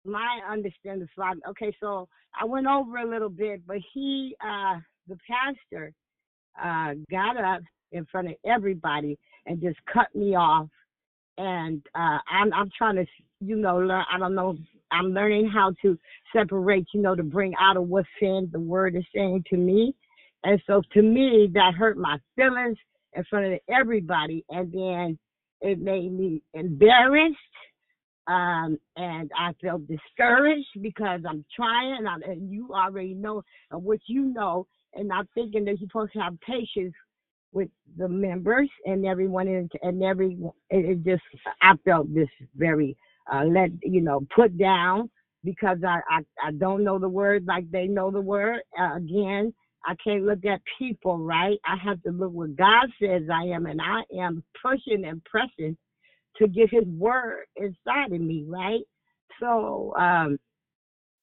[0.06, 1.38] my understanding five.
[1.50, 2.08] Okay, so
[2.40, 5.94] I went over a little bit, but he, uh, the pastor,
[6.62, 10.68] uh, got up in front of everybody and just cut me off.
[11.38, 13.06] And uh, I'm I'm trying to,
[13.40, 14.06] you know, learn.
[14.12, 14.58] I don't know.
[14.92, 15.98] I'm learning how to
[16.36, 19.96] separate, you know, to bring out of what's saying the word is saying to me.
[20.44, 22.78] And so to me, that hurt my feelings
[23.14, 25.18] in front of everybody, and then
[25.64, 27.38] it made me embarrassed
[28.28, 34.00] um, and I felt discouraged because I'm trying, and, I, and you already know what
[34.08, 36.94] you know, and I'm thinking that you're supposed to have patience
[37.52, 40.38] with the members and everyone, and, and every
[40.70, 41.24] it just
[41.62, 42.96] I felt this very
[43.32, 45.10] uh, let you know put down
[45.44, 48.62] because I, I I don't know the word like they know the word.
[48.80, 49.54] Uh, again,
[49.86, 51.58] I can't look at people right.
[51.66, 55.78] I have to look what God says I am, and I am pushing and pressing
[56.38, 58.82] to get his word inside of me, right?
[59.40, 60.40] So, um,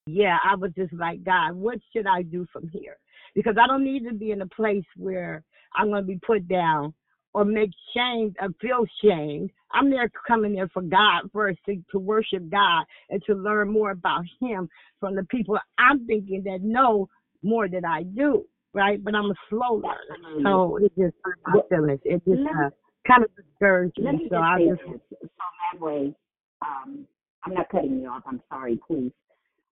[0.07, 2.97] yeah, I was just like, God, what should I do from here?
[3.35, 5.43] Because I don't need to be in a place where
[5.74, 6.95] I'm going to be put down
[7.32, 9.51] or make shame or feel shamed.
[9.73, 13.93] I'm there coming there for God first to, to worship God and to learn more
[13.93, 14.69] about Him
[14.99, 17.09] from the people I'm thinking that know
[17.43, 18.45] more than I do,
[18.75, 19.03] right?
[19.03, 22.01] But I'm a slow learner, so it just my feelings.
[22.05, 22.71] It just let, uh,
[23.07, 24.12] kind of discouraged me.
[24.12, 26.15] me So I just so that way,
[26.62, 27.07] um,
[27.45, 28.23] I'm not cutting you off.
[28.27, 29.12] I'm sorry, please.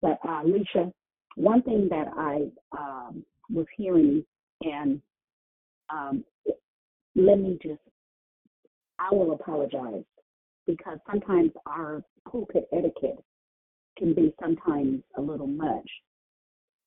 [0.00, 0.92] But uh, Alicia,
[1.36, 4.24] one thing that I um, was hearing,
[4.62, 5.00] and
[5.90, 6.24] um,
[7.14, 7.80] let me just,
[8.98, 10.04] I will apologize
[10.66, 13.22] because sometimes our pulpit etiquette
[13.98, 15.88] can be sometimes a little much.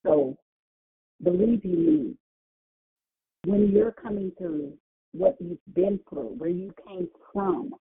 [0.06, 0.36] So
[1.24, 2.18] believe you me,
[3.46, 4.78] when you're coming through
[5.12, 7.74] what you've been through, where you came from,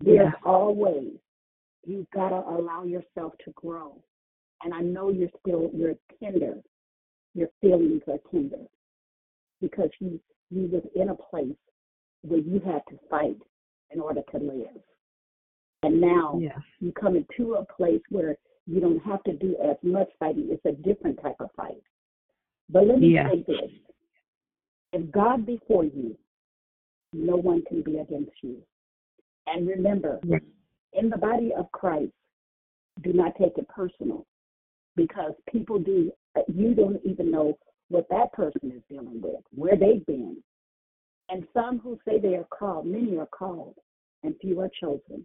[0.00, 0.40] there's Yeah.
[0.44, 1.18] always
[1.86, 4.02] you've got to allow yourself to grow.
[4.62, 6.62] And I know you're still you're tender.
[7.34, 8.66] Your feelings are tender
[9.60, 10.20] because you
[10.50, 11.56] you was in a place
[12.22, 13.40] where you had to fight
[13.90, 14.82] in order to live.
[15.82, 16.58] And now yeah.
[16.80, 18.36] you come into a place where
[18.66, 20.48] you don't have to do as much fighting.
[20.50, 21.82] It's a different type of fight.
[22.68, 23.30] But let me Yeah.
[23.30, 23.70] say this.
[24.92, 26.16] If God be for you,
[27.12, 28.62] no one can be against you.
[29.46, 30.20] And remember,
[30.92, 32.12] in the body of Christ,
[33.02, 34.26] do not take it personal
[34.96, 36.12] because people do,
[36.48, 37.58] you don't even know
[37.88, 40.42] what that person is dealing with, where they've been.
[41.28, 43.74] And some who say they are called, many are called,
[44.22, 45.24] and few are chosen.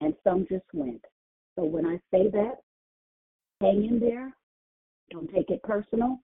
[0.00, 1.04] And some just went.
[1.56, 2.56] So when I say that,
[3.60, 4.34] hang in there.
[5.10, 6.18] Don't take it personal.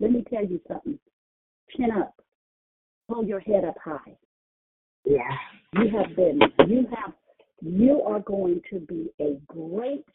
[0.00, 0.98] Let me tell you something.
[1.76, 2.14] Chin up.
[3.08, 4.16] Hold your head up high.
[5.04, 5.30] Yeah.
[5.74, 7.12] You have been, you have,
[7.60, 10.06] you are going to be a great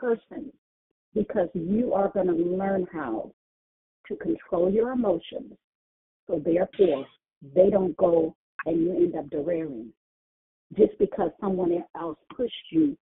[0.00, 0.52] person
[1.14, 3.32] because you are going to learn how
[4.08, 5.54] to control your emotions.
[6.26, 7.06] So therefore,
[7.54, 8.36] they don't go
[8.66, 9.92] and you end up derailing
[10.76, 12.96] just because someone else pushed you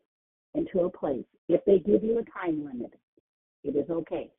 [0.55, 1.25] into a place.
[1.49, 2.93] If they give you a time limit,
[3.65, 4.31] it is okay.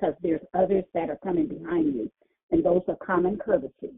[0.00, 2.10] Because there's others that are coming behind you,
[2.50, 3.94] and those are common courtesy.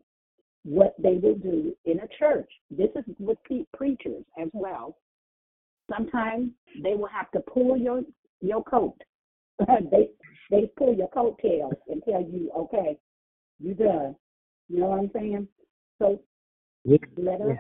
[0.64, 3.38] What they will do in a church, this is with
[3.76, 4.96] preachers as well.
[5.90, 6.50] Sometimes
[6.82, 8.02] they will have to pull your
[8.40, 8.96] your coat.
[9.90, 10.10] they
[10.50, 12.98] they pull your coattails and tell you, okay,
[13.60, 14.16] you done.
[14.68, 15.48] You know what I'm saying?
[15.98, 16.20] So
[17.16, 17.58] let us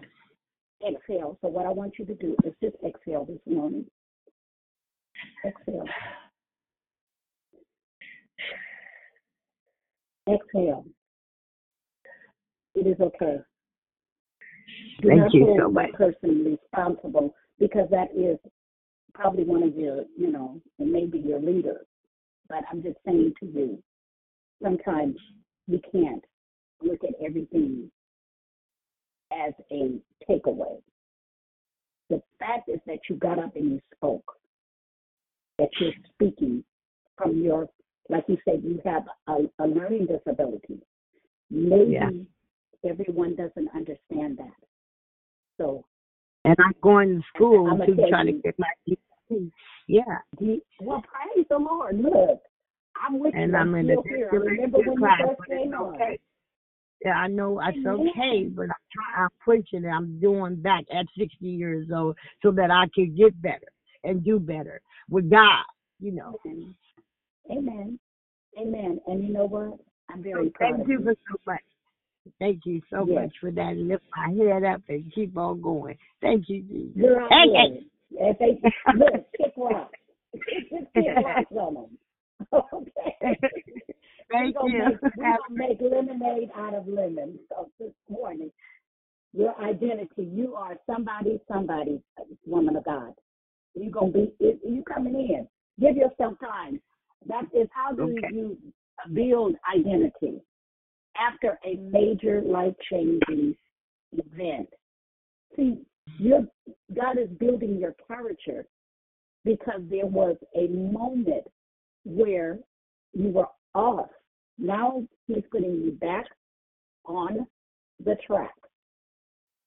[0.86, 1.38] exhale.
[1.42, 3.86] So what I want you to do is just exhale this morning.
[5.44, 5.84] Exhale.
[10.28, 10.84] Exhale.
[12.74, 13.38] It is okay.
[15.00, 15.92] Do Thank not you hold so that much.
[15.92, 18.38] person responsible because that is
[19.14, 21.84] probably one of your, you know, maybe your leader.
[22.48, 23.82] But I'm just saying to you,
[24.62, 25.16] sometimes
[25.68, 26.24] we can't
[26.82, 27.90] look at everything
[29.32, 30.80] as a takeaway.
[32.10, 34.36] The fact is that you got up and you spoke,
[35.58, 36.62] that you're speaking
[37.16, 37.68] from your,
[38.08, 40.80] like you said, you have a, a learning disability.
[41.50, 42.10] Maybe Yeah.
[42.88, 44.56] everyone doesn't understand that.
[45.58, 45.84] So,
[46.44, 49.52] And I'm going to school I'ma to try to get my GED.
[49.86, 50.02] Yeah.
[50.80, 52.00] well, praise the Lord.
[52.00, 52.42] Look,
[52.96, 53.56] I'm with And you.
[53.56, 54.28] And I'm in the here.
[54.32, 56.18] I remember when class, you first but it's came okay.
[57.04, 61.06] Yeah, I know it's okay, but I'm trying, I'm preaching and I'm doing back at
[61.18, 63.66] 60 years old so that I can get better
[64.04, 64.80] and do better
[65.10, 65.64] with God,
[66.00, 66.38] you know.
[66.46, 66.74] Amen.
[67.52, 67.98] Amen.
[68.58, 69.00] Amen.
[69.06, 69.78] And you know what?
[70.10, 71.04] I'm very proud Thank of you you.
[71.04, 71.60] for so much.
[72.38, 73.24] Thank you so Yes.
[73.24, 73.76] much for that.
[73.76, 75.96] Lift my head up and keep on going.
[76.20, 77.02] Thank you, Jesus.
[77.02, 78.60] Girl, Hey, look, if they
[78.94, 79.98] look, kick rocks.
[80.70, 81.98] Just kick rocks on them.
[82.52, 83.16] Okay.
[84.30, 84.84] Thank we're gonna you.
[84.84, 87.38] Make, we're gonna make lemonade out of lemons.
[87.48, 88.50] So this morning,
[89.32, 92.02] your identity, you are somebody, somebody,
[92.46, 93.12] woman of God.
[93.74, 95.48] You're gonna be it, you coming in.
[95.80, 96.80] Give yourself time.
[97.26, 98.34] That is how do Okay.
[98.34, 98.56] you
[99.12, 100.40] build identity
[101.16, 103.56] after a major life changing
[104.12, 104.68] event.
[105.56, 105.84] See,
[106.18, 106.46] your
[106.94, 108.66] God is building your character
[109.44, 111.46] because there was a moment
[112.04, 112.58] where
[113.12, 114.10] you were off.
[114.58, 116.26] Now he's putting you back
[117.04, 117.46] on
[118.04, 118.54] the track.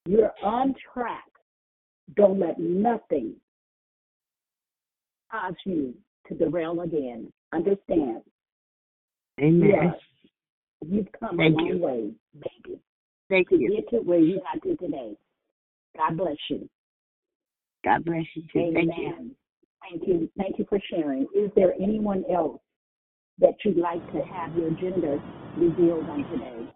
[0.06, 1.26] You're on track.
[2.16, 3.36] Don't let nothing
[5.32, 5.94] cause you
[6.28, 7.32] to derail again.
[7.56, 8.22] Understand?
[9.40, 9.70] Amen.
[9.70, 9.96] Yes.
[10.88, 11.78] You've come Thank a long you.
[11.80, 12.80] way, baby,
[13.30, 13.76] Thank to you.
[13.76, 15.18] get to where you got to today.
[15.98, 16.70] God bless you.
[17.84, 18.72] God bless you too.
[18.74, 19.36] Thank you.
[19.82, 20.30] Thank you.
[20.38, 21.24] Thank you for sharing.
[21.36, 22.60] Is there anyone else
[23.40, 25.20] that you'd like to have your gender
[25.58, 26.72] revealed on today?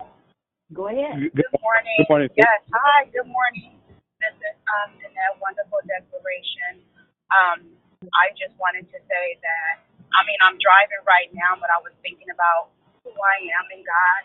[0.73, 1.19] Go ahead.
[1.33, 1.97] Good morning.
[1.97, 2.29] Good morning.
[2.37, 2.61] Yes.
[2.73, 3.05] Hi.
[3.11, 3.73] Good morning.
[4.21, 6.85] This is um in that wonderful declaration.
[7.33, 7.65] Um,
[8.13, 11.93] I just wanted to say that I mean I'm driving right now, but I was
[12.01, 12.73] thinking about
[13.05, 14.21] who I am in God,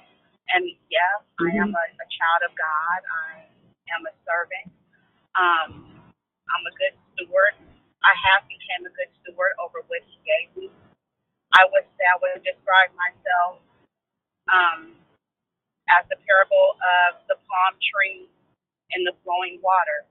[0.56, 3.00] and yeah, I am a, a child of God.
[3.04, 3.48] I
[3.96, 4.68] am a servant.
[5.36, 5.70] Um,
[6.50, 7.54] I'm a good steward.
[8.04, 10.68] I have become a good steward over what He gave me.
[11.56, 13.62] I would say I would describe myself
[14.52, 14.80] um,
[15.92, 18.28] as the parable of the palm tree
[18.94, 20.06] and the flowing water.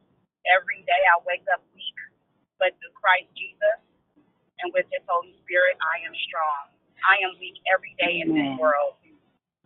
[0.49, 1.97] Every day I wake up weak,
[2.59, 3.79] but through Christ Jesus
[4.61, 6.73] and with His Holy Spirit, I am strong.
[7.03, 8.99] I am weak every day in this world.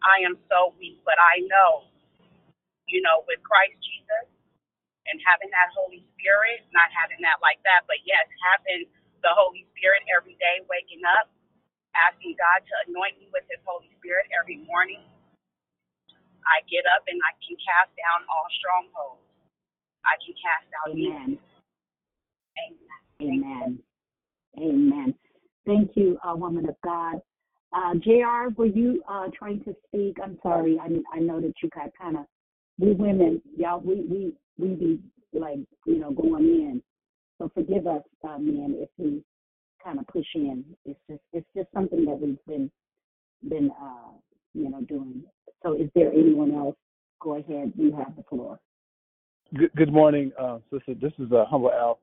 [0.05, 1.89] I am so weak, but I know,
[2.88, 4.26] you know, with Christ Jesus
[5.09, 8.85] and having that Holy Spirit, not having that like that, but yes, having
[9.23, 11.31] the Holy Spirit every day, waking up,
[11.95, 15.01] asking God to anoint me with His Holy Spirit every morning.
[16.47, 19.23] I get up and I can cast down all strongholds.
[20.07, 21.39] I can cast out demons.
[22.55, 23.03] Amen.
[23.19, 23.43] Amen.
[23.43, 23.86] Amen.
[24.60, 25.14] Amen.
[25.66, 27.22] Thank you, uh, woman of God.
[27.74, 28.54] Uh, Jr.
[28.56, 30.18] Were you uh trying to speak?
[30.24, 30.80] I'm sorry.
[30.82, 32.26] I I know that you got kind of
[32.80, 33.82] we women, y'all.
[33.82, 35.00] We we we be
[35.34, 36.82] like you know going in.
[37.38, 39.22] So forgive us, uh, men, if we
[39.84, 40.64] kind of push in.
[40.86, 42.72] It's just it's just something that we've been
[43.48, 44.12] been uh
[44.54, 45.24] you know doing.
[45.64, 46.76] So is there anyone else?
[47.22, 47.74] Go ahead.
[47.76, 48.60] You have the floor.
[49.56, 50.94] Good, good morning, uh, sister.
[50.94, 52.00] This is uh, Humble Al.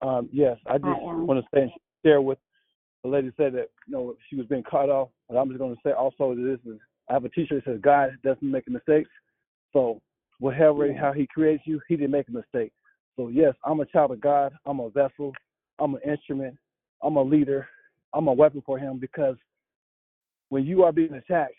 [0.00, 1.74] Um, yes, I just want to say
[2.04, 2.38] share with
[3.02, 5.74] the lady said that you know she was being cut off, but I'm just going
[5.74, 8.68] to say also that this is I have a T-shirt that says God doesn't make
[8.68, 9.10] mistakes.
[9.72, 10.00] So
[10.38, 10.98] whatever mm-hmm.
[10.98, 12.72] how He creates you, He didn't make a mistake.
[13.16, 14.52] So yes, I'm a child of God.
[14.66, 15.32] I'm a vessel.
[15.78, 16.56] I'm an instrument.
[17.02, 17.68] I'm a leader.
[18.14, 19.36] I'm a weapon for Him because
[20.48, 21.54] when you are being attacked,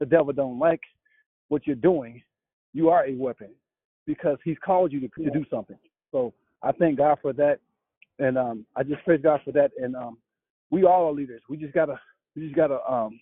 [0.00, 0.80] the devil don't like
[1.48, 2.22] what you're doing.
[2.74, 3.50] You are a weapon
[4.06, 5.78] because He's called you to, to do something.
[6.12, 7.60] So I thank God for that,
[8.20, 9.70] and um, I just praise God for that.
[9.82, 10.18] And um,
[10.70, 11.42] we all are leaders.
[11.48, 11.98] We just gotta
[12.36, 13.18] we just gotta um,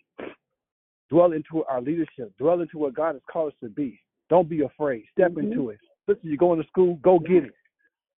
[1.08, 4.00] dwell into our leadership, dwell into what God has called us to be.
[4.28, 5.04] Don't be afraid.
[5.12, 5.78] Step into it.
[6.06, 7.54] Listen, you're going to school, go get it.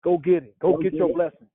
[0.03, 0.57] Go get it.
[0.59, 1.15] Go, Go get, get your it.
[1.15, 1.47] blessing.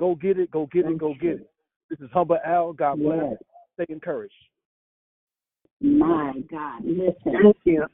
[0.00, 0.50] Go get it.
[0.50, 0.98] Go get it.
[0.98, 1.50] Go get it.
[1.90, 2.72] This is Humble Al.
[2.72, 3.18] God bless.
[3.18, 3.38] Yes.
[3.74, 4.34] Stay encouraged.
[5.80, 7.14] My God, listen.
[7.24, 7.84] Thank you.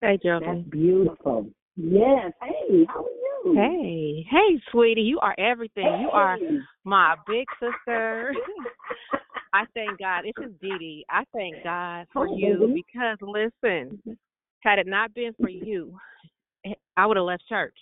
[0.00, 1.46] Hey, That's beautiful.
[1.76, 2.32] Yes.
[2.42, 3.23] Hey, how are you?
[3.52, 6.00] Hey, hey, sweetie, you are everything.
[6.00, 6.38] You are
[6.84, 8.34] my big sister.
[9.52, 10.22] I thank God.
[10.24, 11.06] It's just Dee Dee.
[11.10, 12.84] I thank God for Hi, you baby.
[12.86, 13.52] because listen,
[14.00, 14.12] mm-hmm.
[14.60, 15.94] had it not been for you,
[16.96, 17.76] I would have left church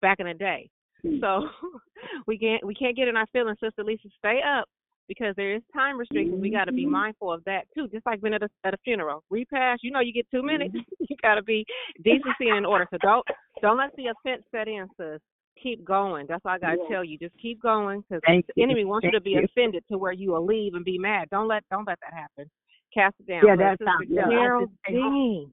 [0.00, 0.70] back in the day.
[1.04, 1.20] Mm.
[1.20, 1.48] So
[2.26, 4.08] we can't we can't get in our feelings, Sister Lisa.
[4.18, 4.68] Stay up
[5.08, 6.40] because there is time restrictions.
[6.40, 6.90] We got to be Mhm.
[6.90, 7.88] mindful of that too.
[7.88, 10.74] Just like being at a at a funeral, repast, You know, you get two minutes.
[11.10, 11.64] you got to be
[12.04, 12.86] decency and in order.
[12.90, 13.26] So don't
[13.62, 15.20] don't let the offense set in, sis.
[15.60, 16.26] Keep going.
[16.28, 16.86] That's all I got to Yes.
[16.88, 17.18] tell you.
[17.18, 18.62] Just keep going because the you.
[18.62, 19.40] enemy wants you to be you.
[19.44, 21.28] offended to where you will leave and be mad.
[21.30, 22.48] Don't let don't let that happen.
[22.94, 23.44] Cast it down.
[23.44, 25.52] Yeah, that's Sister how- yeah, Carol just say, oh, Dean,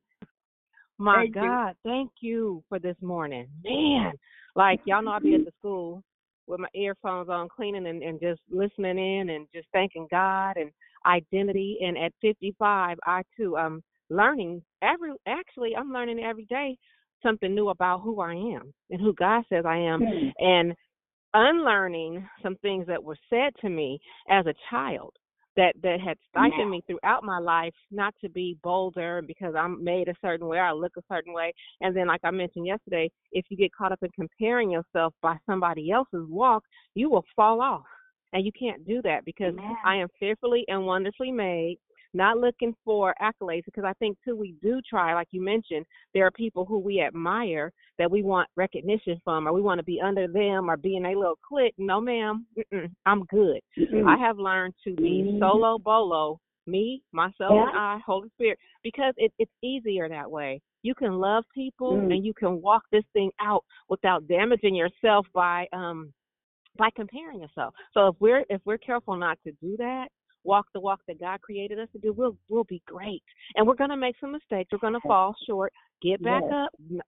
[0.97, 1.41] my Thank you.
[1.41, 3.47] God, thank you for this morning.
[3.63, 4.13] Man,
[4.55, 6.03] like y'all know I'll be at the school
[6.47, 10.71] with my earphones on, cleaning and, and just listening in and just thanking God and
[11.05, 11.77] identity.
[11.81, 15.11] And at 55, I too am learning every.
[15.27, 16.77] Actually, I'm learning every day
[17.23, 20.29] something new about who I am and who God says I am, Hmm.
[20.39, 20.75] and
[21.33, 23.99] unlearning some things that were said to me
[24.29, 25.13] as a child
[25.55, 30.07] that that had stifled me throughout my life not to be bolder because I'm made
[30.07, 31.53] a certain way, I look a certain way.
[31.81, 35.37] And then like I mentioned yesterday, if you get caught up in comparing yourself by
[35.45, 36.63] somebody else's walk,
[36.93, 37.85] you will fall off.
[38.33, 39.77] And you can't do that because Amen.
[39.85, 41.77] I am fearfully and wonderfully made,
[42.15, 46.25] not looking for accolades because I think too we do try, like you mentioned, there
[46.25, 50.01] are people who we admire that we want recognition from or we want to be
[50.01, 51.75] under them or be in a little clique.
[51.77, 52.45] No ma'am,
[53.05, 53.59] I'm good.
[53.77, 54.07] Mm-mm.
[54.07, 55.39] I have learned to be Mhm.
[55.39, 57.67] solo bolo, me, myself, Yeah.
[57.69, 60.61] and I, Holy Spirit, because it, it's easier that way.
[60.81, 62.13] You can love people Mm.
[62.13, 66.13] and you can walk this thing out without damaging yourself by um
[66.77, 67.73] by comparing yourself.
[67.93, 70.09] So if we're if we're careful not to do that,
[70.45, 73.23] walk the walk that God created us to do, we'll we'll be great.
[73.55, 74.71] And we're gonna make some mistakes.
[74.71, 75.73] We're gonna fall short.
[76.01, 76.53] Get back Yes.
[76.53, 77.03] up,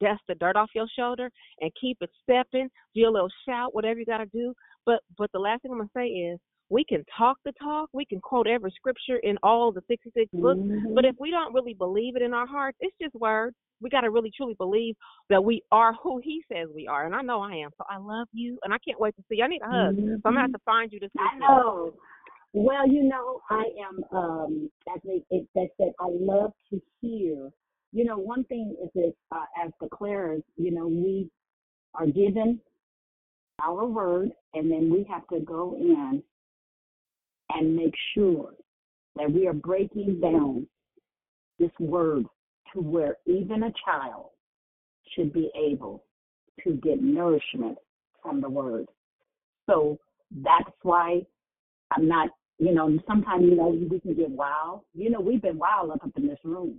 [0.00, 1.30] dust the dirt off your shoulder,
[1.60, 2.68] and keep it stepping.
[2.94, 4.54] Do a little shout, whatever you gotta do.
[4.86, 6.38] But but the last thing I'm gonna say is
[6.70, 7.90] we can talk the talk.
[7.92, 10.58] We can quote every scripture in all the 66 books.
[10.60, 10.94] Mhm.
[10.94, 13.54] But if we don't really believe it in our hearts, it's just words.
[13.80, 14.96] We got to really truly believe
[15.28, 17.04] that we are who He says we are.
[17.04, 17.70] And I know I am.
[17.76, 19.44] So I love you, and I can't wait to see you.
[19.44, 19.94] I need a hug.
[19.96, 21.40] So I'm going to have to find you this I weekend.
[21.40, 21.94] know.
[22.56, 27.50] Well, you know, I am um as they it that said I love to hear.
[27.92, 31.28] You know, one thing is that uh, as declarers, you know, we
[31.94, 32.60] are given
[33.62, 36.22] our word and then we have to go in
[37.50, 38.52] and make sure
[39.16, 40.66] that we are breaking down
[41.58, 42.24] this word
[42.72, 44.30] to where even a child
[45.14, 46.04] should be able
[46.64, 47.78] to get nourishment
[48.22, 48.86] from the word.
[49.68, 49.98] So
[50.42, 51.22] that's why
[51.92, 52.30] I'm not,
[52.64, 54.80] you know, sometimes, you know, we can get wild.
[54.94, 56.78] You know, we've been wild up in this room.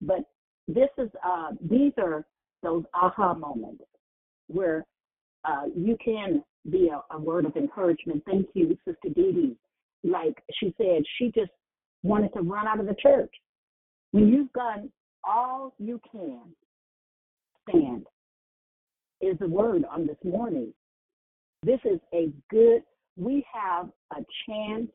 [0.00, 0.20] But
[0.68, 2.24] this is, uh, these are
[2.62, 3.82] those aha moments
[4.46, 4.86] where
[5.44, 8.22] uh, you can be a, a word of encouragement.
[8.24, 9.56] Thank you, Sister Dee Dee.
[10.04, 11.50] Like she said, she just
[12.02, 13.32] wanted to run out of the church.
[14.12, 14.90] When you've done
[15.24, 16.40] all you can,
[17.68, 18.06] stand
[19.20, 20.72] is the word on this morning.
[21.62, 22.82] This is a good,
[23.16, 24.88] we have a chance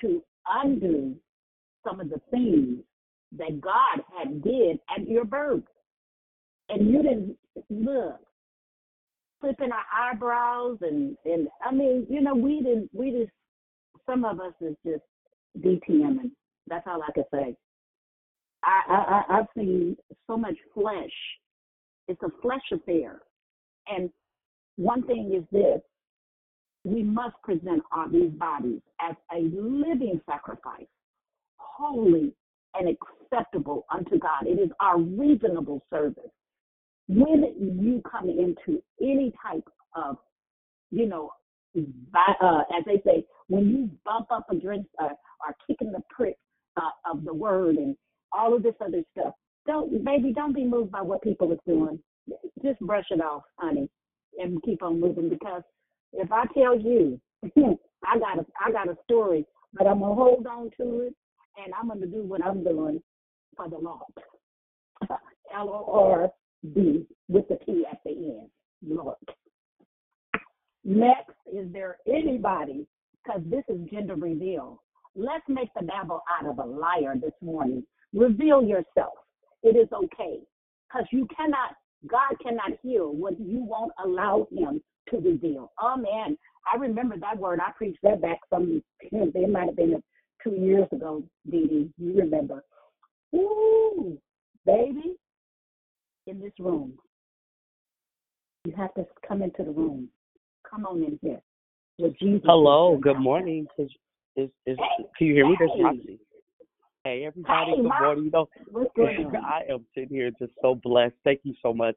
[0.00, 0.22] to
[0.62, 1.14] undo
[1.84, 2.78] some of the things
[3.38, 5.62] that God had did at your birth.
[6.68, 7.36] And you didn't
[7.68, 8.20] look,
[9.40, 13.32] flipping our eyebrows and, and I mean, you know, we didn't we just
[14.06, 15.02] some of us is just
[15.58, 16.30] DTMing.
[16.66, 17.56] That's all I can say.
[18.64, 19.96] I, I, I I've seen
[20.26, 21.10] so much flesh.
[22.08, 23.22] It's a flesh affair.
[23.88, 24.10] And
[24.76, 25.80] one thing is this:
[26.84, 30.86] we must present our these bodies as a living sacrifice,
[31.56, 32.32] holy
[32.74, 34.46] and acceptable unto God.
[34.46, 36.30] It is our reasonable service.
[37.08, 40.16] When you come into any type of,
[40.90, 41.32] you know,
[41.76, 46.36] uh, as they say, when you bump up against uh, or kicking the prick
[46.76, 47.96] uh, of the word and
[48.32, 49.34] all of this other stuff,
[49.66, 51.98] don't, baby, don't be moved by what people are doing.
[52.62, 53.88] Just brush it off, honey,
[54.38, 55.28] and keep on moving.
[55.28, 55.62] Because
[56.12, 57.20] if I tell you,
[58.04, 61.14] I got a, I got a story, but I'm gonna hold on to it,
[61.62, 63.02] and I'm gonna do what I'm doing
[63.56, 64.00] for the Lord.
[65.54, 66.30] L O R
[66.74, 68.48] D with the T at the end,
[68.86, 69.16] Lord.
[70.84, 72.86] Next, is there anybody?
[73.22, 74.82] Because this is gender reveal.
[75.14, 77.84] Let's make the devil out of a liar this morning.
[78.14, 79.12] Reveal yourself.
[79.62, 80.40] It is okay.
[80.88, 81.76] Because you cannot,
[82.06, 84.80] God cannot heal what you won't allow him
[85.10, 85.72] to reveal.
[85.80, 86.36] Oh man,
[86.72, 87.60] I remember that word.
[87.60, 90.02] I preached that back some, it might have been
[90.42, 91.90] two years ago, Dee Dee.
[91.98, 92.64] You remember.
[93.34, 94.18] Ooh,
[94.66, 95.16] baby,
[96.26, 96.94] in this room.
[98.64, 100.08] You have to come into the room.
[100.68, 101.40] Come on in here.
[102.18, 102.40] Jesus.
[102.44, 103.66] Hello, good morning.
[103.78, 103.90] Is,
[104.36, 104.78] is, is,
[105.16, 105.56] can you hear me?
[105.58, 106.18] This is Hey.
[107.04, 108.24] Hey, everybody, Hey, good morning.
[108.26, 109.36] You know, What's going on?
[109.36, 111.14] I am sitting here just so blessed.
[111.24, 111.96] Thank you so much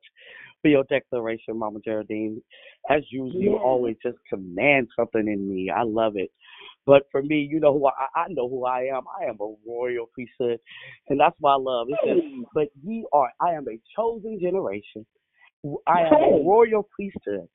[0.62, 2.42] for your declaration, Mama Geraldine.
[2.90, 5.70] As usual, you always just command something in me.
[5.70, 6.32] I love it.
[6.86, 9.04] But for me, you know who I, I know who I am.
[9.22, 10.60] I am a royal priesthood,
[11.10, 11.88] and that's what I love.
[11.90, 12.44] It says, Hey.
[12.54, 15.06] "But ye are, I am a chosen generation.
[15.86, 16.32] I am Hey.
[16.32, 17.48] a royal priesthood,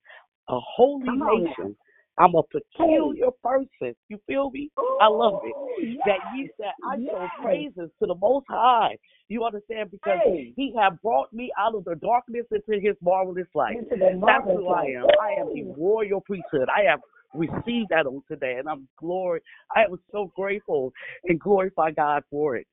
[0.50, 1.50] a holy Come on now.
[1.56, 1.76] nation.
[2.18, 3.94] I'm a peculiar person.
[4.08, 4.70] You feel me?
[5.00, 5.54] I love it.
[5.56, 5.68] Oh,
[6.06, 6.34] that yes.
[6.36, 8.96] ye said, I show praises to the Most High.
[9.28, 9.90] You understand?
[9.90, 10.52] Because Hey.
[10.56, 13.76] He have brought me out of the darkness into His marvelous light.
[13.90, 15.06] That's who I am.
[15.22, 16.68] I am the royal priesthood.
[16.68, 17.00] I have
[17.34, 19.40] received that on today, and I'm glory.
[19.76, 20.92] I am so grateful
[21.24, 22.66] and glorify God for it.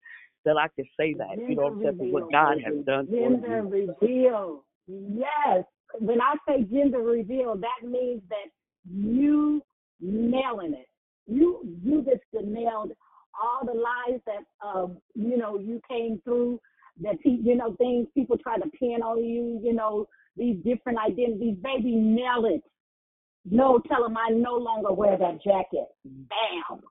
[0.45, 3.07] That I can say that, you know what I'm saying, for what God has done
[3.07, 3.88] for Gender me.
[4.01, 4.63] reveal.
[4.88, 5.65] Yes.
[5.99, 8.51] When I say gender reveal, that means that
[8.91, 9.61] you
[9.99, 10.87] nailing it.
[11.27, 12.91] You you just nailed
[13.41, 16.59] all the lies that um you know you came through
[17.01, 19.59] that you know things people try to pin on you.
[19.63, 20.07] You know
[20.37, 21.55] these different identities.
[21.63, 22.61] Baby, nail it.
[23.49, 25.87] No, tell them I no longer wear that jacket.
[26.03, 26.81] Bam,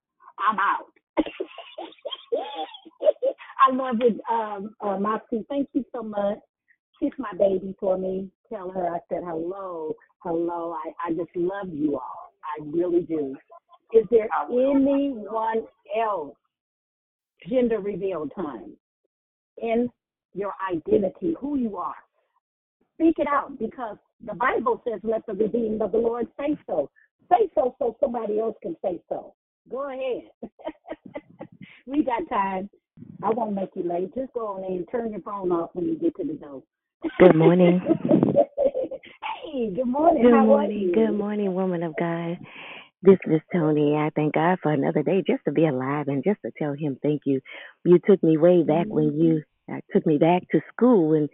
[0.48, 0.92] I'm out.
[3.66, 5.44] I love it, um, uh, Moxie.
[5.48, 6.38] Thank you so much.
[7.00, 8.28] Kiss my baby for me.
[8.52, 10.76] Tell her I said hello, hello.
[10.84, 12.32] I, I just love you all.
[12.42, 13.36] I really do.
[13.92, 15.66] Is there anyone
[15.98, 16.36] else?
[17.48, 18.72] Gender reveal time
[19.58, 19.88] in
[20.32, 21.94] your identity, who you are.
[22.94, 26.90] Speak it out because the Bible says, "Let the redeemed of the Lord say so."
[27.30, 29.34] Say so, so somebody else can say so.
[29.70, 30.30] Go ahead.
[31.86, 32.68] we got time.
[33.22, 34.14] I won't make you late.
[34.14, 36.62] Just go on in and turn your phone off when you get to the door.
[37.04, 37.80] Good morning.
[39.44, 40.22] hey, good morning.
[40.22, 40.78] Good How are morning.
[40.80, 40.92] you?
[40.94, 42.38] Good morning, woman of God.
[43.02, 43.94] This is Tony.
[43.96, 46.98] I thank God for another day just to be alive and just to tell him
[47.02, 47.40] thank you.
[47.84, 51.28] You took me way back when you uh, took me back to school when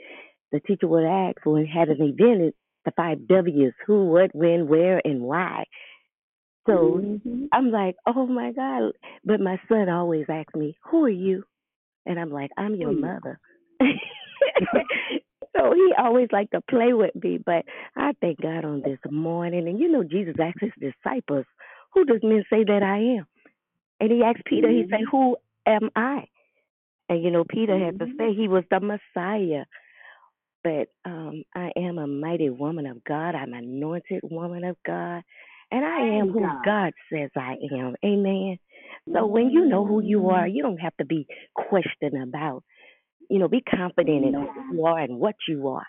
[0.52, 2.56] the teacher would ask when had an event, it-
[2.86, 5.64] the five W's, who, what, when, where, and why.
[6.66, 7.48] So Mhm.
[7.52, 8.92] I'm like, oh my God.
[9.24, 11.44] But my son always asks me, who are you?
[12.06, 13.38] And I'm like, I'm your mother.
[15.56, 17.38] so he always like to play with me.
[17.44, 17.64] But
[17.96, 19.68] I thank God on this morning.
[19.68, 21.46] And you know, Jesus asked his disciples,
[21.92, 23.26] who does men say that I am?
[23.98, 25.16] And he asked Peter, he said, mm-hmm.
[25.16, 25.36] who
[25.66, 26.26] am I?
[27.08, 28.16] And you know, Peter had to mm-hmm.
[28.18, 29.64] say he was the Messiah.
[30.62, 33.34] But um, I am a mighty woman of God.
[33.34, 35.22] I'm an anointed woman of God.
[35.72, 36.64] And I am who God.
[36.64, 37.94] God says I am.
[38.04, 38.58] Amen.
[39.12, 40.54] So when you know who you are, mm-hmm.
[40.54, 42.62] you don't have to be questioned about.
[43.30, 45.86] You know, be confident in who you are and what you are.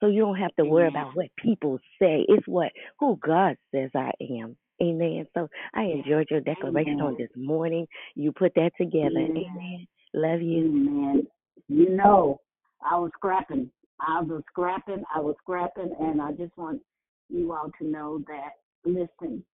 [0.00, 2.26] So you don't have to worry about what people say.
[2.28, 4.56] It's what who God says I am.
[4.82, 5.26] Amen.
[5.32, 7.86] So I enjoyed your declaration on this morning.
[8.16, 9.20] You put that together.
[9.20, 9.46] Amen.
[9.48, 9.86] Amen.
[10.12, 10.64] Love you.
[10.64, 11.26] Amen.
[11.68, 12.40] You know,
[12.84, 13.70] I was scrapping.
[14.00, 15.04] I was scrapping.
[15.14, 16.82] I was scrapping, and I just want
[17.28, 18.54] you all to know that.
[18.84, 19.44] Listen,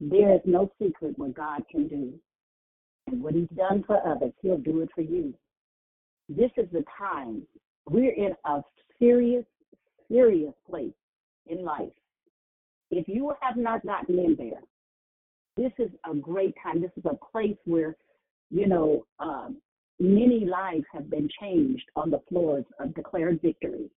[0.00, 2.12] there is no secret what God can do,
[3.06, 5.32] and what He's done for others, He'll do it for you.
[6.28, 7.42] This is the time
[7.88, 8.62] we're in a
[8.98, 9.44] serious,
[10.10, 10.92] serious place
[11.46, 11.92] in life.
[12.90, 14.62] If you have not gotten in there,
[15.56, 16.80] this is a great time.
[16.80, 17.96] This is a place where
[18.54, 19.56] you know, um,
[19.98, 23.90] many lives have been changed on the floors of Declare Victory.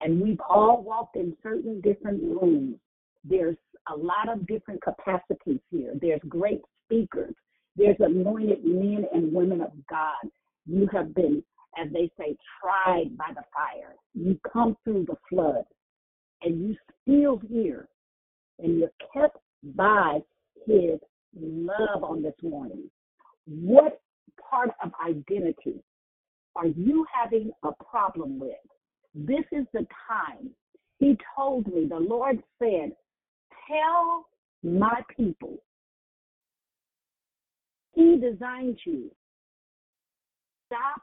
[0.00, 2.76] And we've all walked in certain different rooms.
[3.24, 3.56] There's
[3.92, 5.92] a lot of different capacities here.
[6.00, 7.34] There's great speakers.
[7.76, 10.30] There's anointed men and women of God.
[10.66, 11.42] You have been,
[11.80, 13.94] as they say, tried by the fire.
[14.14, 15.64] You come through the flood
[16.42, 17.88] and you still here
[18.58, 19.38] and you're kept
[19.74, 20.20] by
[20.66, 20.98] his
[21.34, 22.90] love on this morning.
[23.46, 24.00] What
[24.50, 25.82] part of identity
[26.54, 28.52] are you having a problem with?
[29.14, 30.50] This is the time.
[30.98, 32.92] He told me, the Lord said,
[33.68, 34.26] Tell
[34.62, 35.56] my people,
[37.94, 39.10] He designed you.
[40.66, 41.02] Stop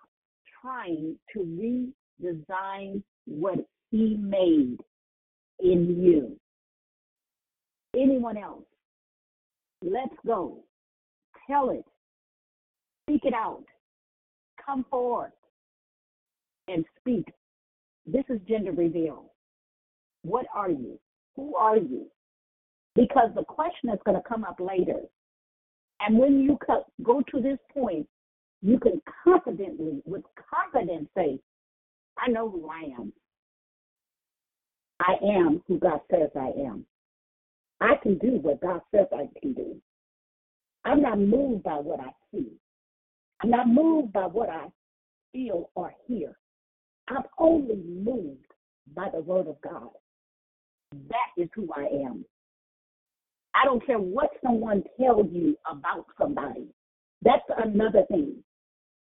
[0.62, 1.90] trying to
[2.22, 3.60] redesign what
[3.92, 4.78] He made
[5.60, 6.38] in you.
[7.96, 8.66] Anyone else?
[9.82, 10.64] Let's go.
[11.50, 11.86] Tell it.
[13.04, 13.64] Speak it out.
[14.64, 15.32] Come forth
[16.68, 17.26] and speak.
[18.06, 19.32] This is gender reveal.
[20.24, 21.00] What are you?
[21.36, 22.08] Who are you?
[22.96, 25.00] Because the question is going to come up later.
[26.02, 26.58] And when you
[27.04, 28.08] go to this point,
[28.62, 31.40] you can confidently, with confidence, say,
[32.18, 33.14] I know who I am.
[35.00, 36.86] I am who God says I am.
[37.80, 39.82] I can do what God says I can do.
[40.84, 42.52] I'm not moved by what I see.
[43.42, 44.68] I'm not moved by what I
[45.32, 46.38] feel or hear.
[47.08, 48.46] I'm only moved
[48.94, 49.90] by the word of God.
[50.92, 52.26] That is who I am.
[53.56, 56.68] I don't care what someone tells you about somebody.
[57.22, 58.44] That's another thing.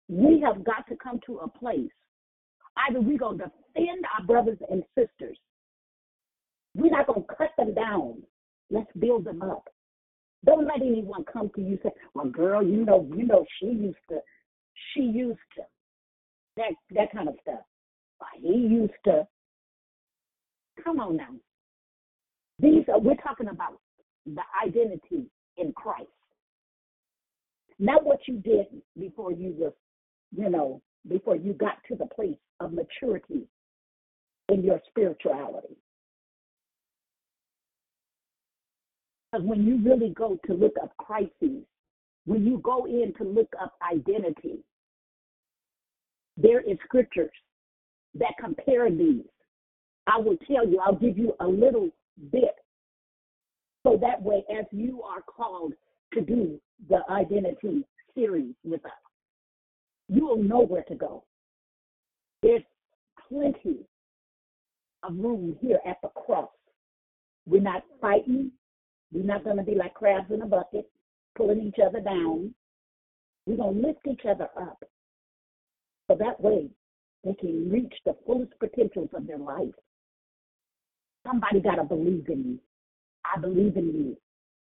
[0.09, 1.91] We have got to come to a place.
[2.89, 5.39] Either we're going to defend our brothers and sisters.
[6.75, 8.23] We're not going to cut them down.
[8.71, 9.69] Let's build them up.
[10.45, 13.67] Don't let anyone come to you and say, "Well, girl, you know, you know, she
[13.67, 14.19] used to,
[14.93, 15.63] she used to."
[16.57, 17.61] That that kind of stuff.
[18.41, 19.27] He used to.
[20.85, 21.35] Come on now.
[22.59, 23.81] These are we're talking about
[24.27, 25.27] the identity
[25.57, 26.09] in Christ.
[27.79, 28.67] Not what you did
[28.99, 29.73] before you were,
[30.35, 33.47] you know, before you got to the place of maturity
[34.49, 35.77] in your spirituality.
[39.33, 41.65] Because when you really go to look up crises,
[42.25, 44.59] when you go in to look up identity,
[46.37, 47.31] there is scriptures
[48.15, 49.25] that compare these.
[50.07, 51.91] I will tell you, I'll give you a little
[52.31, 52.55] bit.
[53.85, 55.73] So that way, as you are called
[56.15, 57.85] to do the identity
[58.15, 58.93] series with us,
[60.09, 61.25] you will know where to go.
[62.43, 62.63] There's
[63.29, 63.87] plenty
[65.03, 66.51] of room here at the cross.
[67.47, 68.53] We're not fighting
[69.13, 70.91] we're not going to be like crabs in a bucket,
[71.37, 72.55] pulling each other down.
[73.47, 74.83] We're going to lift each other up.
[76.09, 76.69] So that way,
[77.25, 79.75] they can reach the fullest potentials of their life.
[81.27, 82.59] Somebody got to believe in you.
[83.25, 84.17] I believe in you.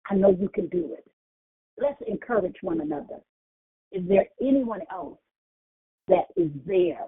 [0.09, 1.05] I know you can do it.
[1.77, 3.19] Let's encourage one another.
[3.91, 5.17] Is there anyone else
[6.07, 7.05] that is there?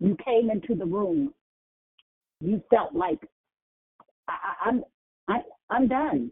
[0.00, 1.32] You came into the room.
[2.40, 3.20] You felt like
[4.28, 4.34] I,
[4.66, 4.84] I'm
[5.28, 5.38] I,
[5.70, 6.30] I'm done.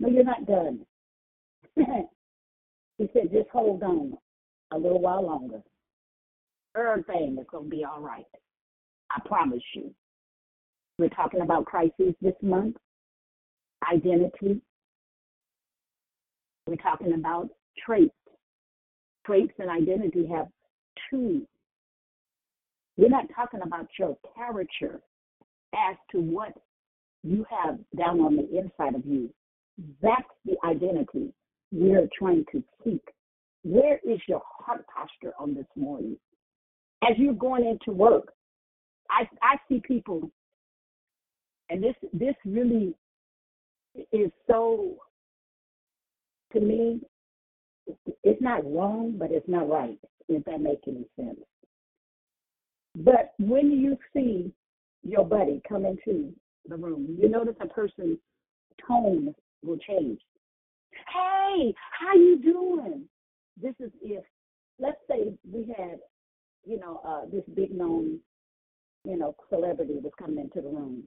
[0.00, 0.84] No, you're not done.
[1.76, 4.14] he said, just hold on
[4.72, 5.62] a little while longer.
[6.76, 8.24] Everything is to be all right.
[9.10, 9.94] I promise you.
[10.98, 12.76] We're talking about crises this month,
[13.90, 14.60] identity.
[16.66, 17.48] We're talking about
[17.84, 18.14] traits.
[19.26, 20.48] Traits and identity have
[21.10, 21.46] two.
[22.96, 25.00] We're not talking about your character
[25.74, 26.52] as to what
[27.22, 29.30] you have down on the inside of you.
[30.02, 31.32] That's the identity
[31.70, 33.02] we're trying to seek.
[33.64, 36.16] Where is your heart posture on this morning?
[37.02, 38.32] As you're going into work,
[39.10, 40.30] I I see people,
[41.70, 42.94] and this this really
[44.12, 44.96] is so
[46.52, 47.00] to me.
[48.22, 49.98] It's not wrong, but it's not right.
[50.28, 51.40] If that makes any sense.
[52.96, 54.52] But when you see
[55.02, 56.32] your buddy come into
[56.68, 58.18] the room, you notice a person's
[58.86, 59.34] tone
[59.64, 60.20] will change.
[60.92, 63.04] Hey, how you doing?
[63.60, 64.24] This is if,
[64.78, 65.98] let's say we had,
[66.64, 68.18] you know, uh, this big known,
[69.04, 71.04] you know, celebrity was coming into the room.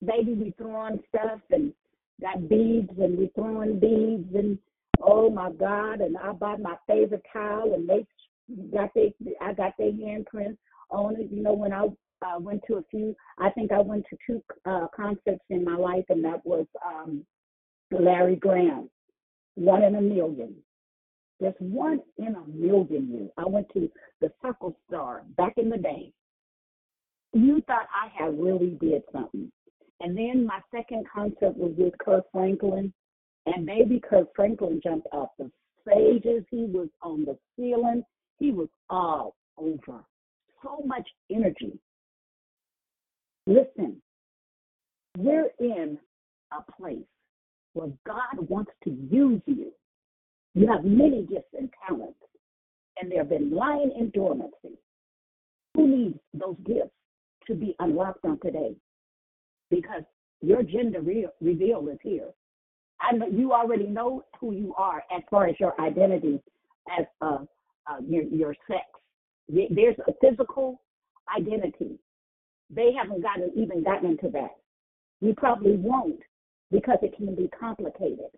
[0.00, 1.72] Maybe we throwing stuff and
[2.20, 4.58] got beads and we throwing beads and
[5.04, 8.06] oh my God, and I bought my favorite towel and they
[8.72, 9.08] got their,
[9.40, 10.58] I got their handprints
[10.90, 11.30] on it.
[11.30, 11.86] You know, when I
[12.22, 15.76] uh, went to a few, I think I went to two uh, concerts in my
[15.76, 17.24] life, and that was um,
[17.90, 18.88] Larry Graham,
[19.54, 20.54] one in a million.
[21.40, 23.30] There's one in a million you.
[23.36, 23.90] I went to
[24.20, 26.12] the Circle Star back in the day.
[27.32, 29.50] You thought I had really did something.
[30.00, 32.92] And then my second concert was with Kirk Franklin.
[33.46, 35.50] And baby Kirk Franklin jumped off the
[35.82, 36.44] stages.
[36.50, 38.02] He was on the ceiling.
[38.38, 40.04] He was all over.
[40.62, 41.78] So much energy.
[43.46, 44.00] Listen,
[45.18, 45.98] we're in
[46.52, 47.04] a place
[47.74, 49.72] where God wants to use you.
[50.54, 52.18] You have many gifts and talents,
[53.00, 54.78] and they have been lying in dormancy.
[55.74, 56.94] Who needs those gifts
[57.48, 58.74] to be unlocked on today?
[59.70, 60.04] Because
[60.40, 62.28] your gender re- reveal is here.
[63.00, 66.40] I know you already know who you are as far as your identity
[66.98, 67.38] as uh,
[67.86, 68.84] uh, your your sex.
[69.48, 70.80] There's a physical
[71.36, 71.98] identity.
[72.70, 74.56] They haven't gotten even gotten into that.
[75.20, 76.20] You probably won't
[76.70, 78.30] because it can be complicated.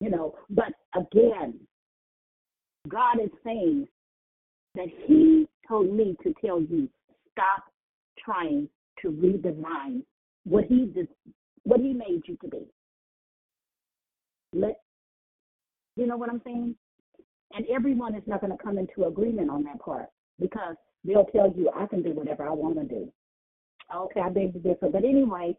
[0.00, 1.54] You know, but again,
[2.88, 3.86] God is saying
[4.74, 6.88] that He told me to tell you
[7.32, 7.64] stop
[8.22, 8.68] trying
[9.02, 10.02] to redefine
[10.44, 11.08] what He did,
[11.62, 12.66] what He made you to be.
[14.54, 14.80] Let
[15.96, 16.74] you know what I'm saying?
[17.52, 20.06] And everyone is not going to come into agreement on that part
[20.40, 23.12] because they'll tell you I can do whatever I want to do.
[23.94, 24.88] Okay, I beg to differ.
[24.90, 25.56] But anyway,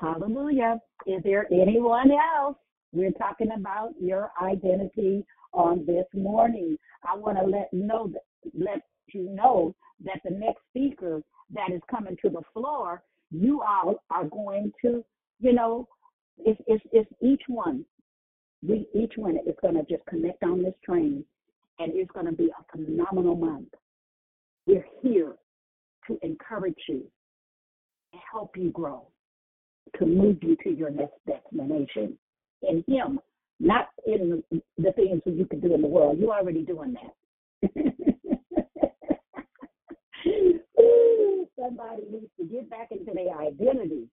[0.00, 0.80] hallelujah.
[1.06, 2.56] Is there anyone else?
[2.92, 6.78] We're talking about your identity on this morning.
[7.02, 8.22] I want to let know that,
[8.56, 11.22] let you know that the next speaker
[11.52, 15.04] that is coming to the floor, you all are going to,
[15.40, 15.88] you know,
[16.38, 17.84] it's, it's, it's each one.
[18.66, 21.24] We each one is going to just connect on this train,
[21.78, 23.68] and it's going to be a phenomenal month.
[24.66, 25.34] We're here
[26.06, 27.04] to encourage you
[28.32, 29.06] help you grow,
[29.98, 32.18] to move you to your next destination
[32.62, 33.20] in Him,
[33.60, 36.18] not in the things that you can do in the world.
[36.18, 37.14] You're already doing that.
[41.58, 44.08] Somebody needs to get back into their identity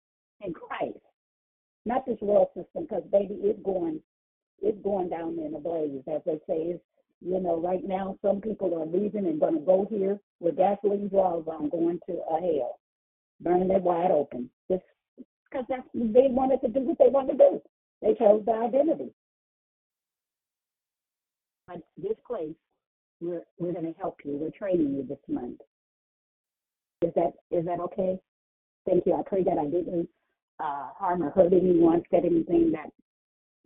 [0.42, 1.00] in Christ,
[1.86, 4.02] not this world system, because baby, it's going,
[4.62, 6.74] it's going down in a blaze, as they say.
[6.74, 6.84] It's,
[7.22, 11.10] you know, right now, some people are leaving and going to go here with gasoline
[11.10, 12.80] draws on, going to a hell,
[13.42, 14.84] burning it wide open, just
[15.50, 17.62] because that's they wanted to do what they wanted to do.
[18.02, 19.12] They chose the identity.
[21.68, 22.56] But this place,
[23.20, 24.38] we're we're going to help you.
[24.38, 25.60] We're training you this month.
[27.02, 28.20] Is that is that okay?
[28.88, 29.16] Thank you.
[29.16, 30.08] I pray that I didn't
[30.60, 32.92] uh, harm or hurt anyone, said anything that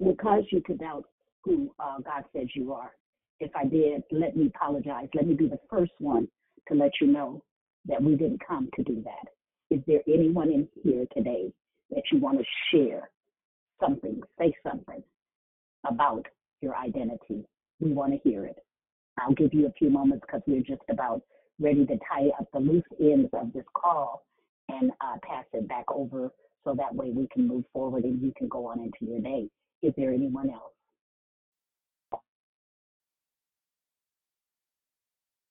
[0.01, 1.05] would cause you to doubt
[1.43, 2.91] who uh, God says you are.
[3.39, 5.07] If I did, let me apologize.
[5.13, 6.27] Let me be the first one
[6.67, 7.43] to let you know
[7.85, 9.75] that we didn't come to do that.
[9.75, 11.51] Is there anyone in here today
[11.91, 13.09] that you want to share
[13.79, 15.03] something, say something
[15.87, 16.25] about
[16.61, 17.45] your identity?
[17.79, 18.57] We want to hear it.
[19.19, 21.21] I'll give you a few moments because we're just about
[21.59, 24.25] ready to tie up the loose ends of this call
[24.69, 26.31] and uh, pass it back over
[26.63, 29.47] so that way we can move forward and you can go on into your day.
[29.81, 30.73] Is there anyone else?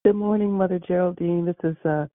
[0.05, 1.45] Good morning, Mother Geraldine.
[1.45, 2.07] This is uh,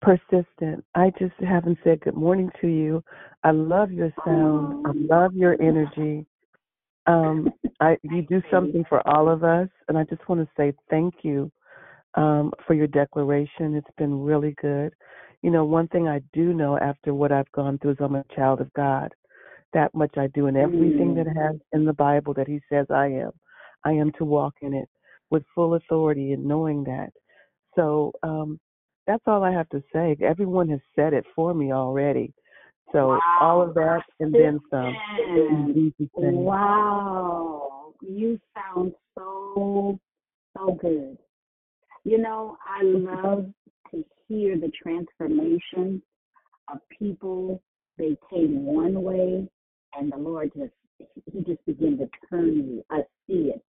[0.00, 0.84] persistent.
[0.94, 3.04] I just haven't said good morning to you.
[3.44, 4.86] I love your sound.
[4.86, 6.26] I love your energy.
[7.06, 10.72] Um, I you do something for all of us, and I just want to say
[10.88, 11.52] thank you
[12.14, 13.74] um, for your declaration.
[13.74, 14.94] It's been really good.
[15.42, 18.24] You know, one thing I do know after what I've gone through is I'm a
[18.34, 19.14] child of God.
[19.74, 23.06] That much I do in everything that has in the Bible that He says I
[23.06, 23.32] am.
[23.84, 24.88] I am to walk in it
[25.30, 27.10] with full authority and knowing that.
[27.74, 28.58] So um,
[29.06, 30.16] that's all I have to say.
[30.22, 32.32] Everyone has said it for me already.
[32.92, 33.20] So wow.
[33.40, 34.94] all of that and then some.
[36.14, 37.92] Wow.
[38.00, 39.98] You sound so,
[40.56, 41.18] so good.
[42.04, 43.46] You know, I love
[43.90, 46.02] to hear the transformation
[46.72, 47.62] of people.
[47.98, 49.48] They came one way
[49.98, 50.72] and the Lord just,
[51.32, 52.82] he just began to turn me.
[52.90, 53.62] I see it.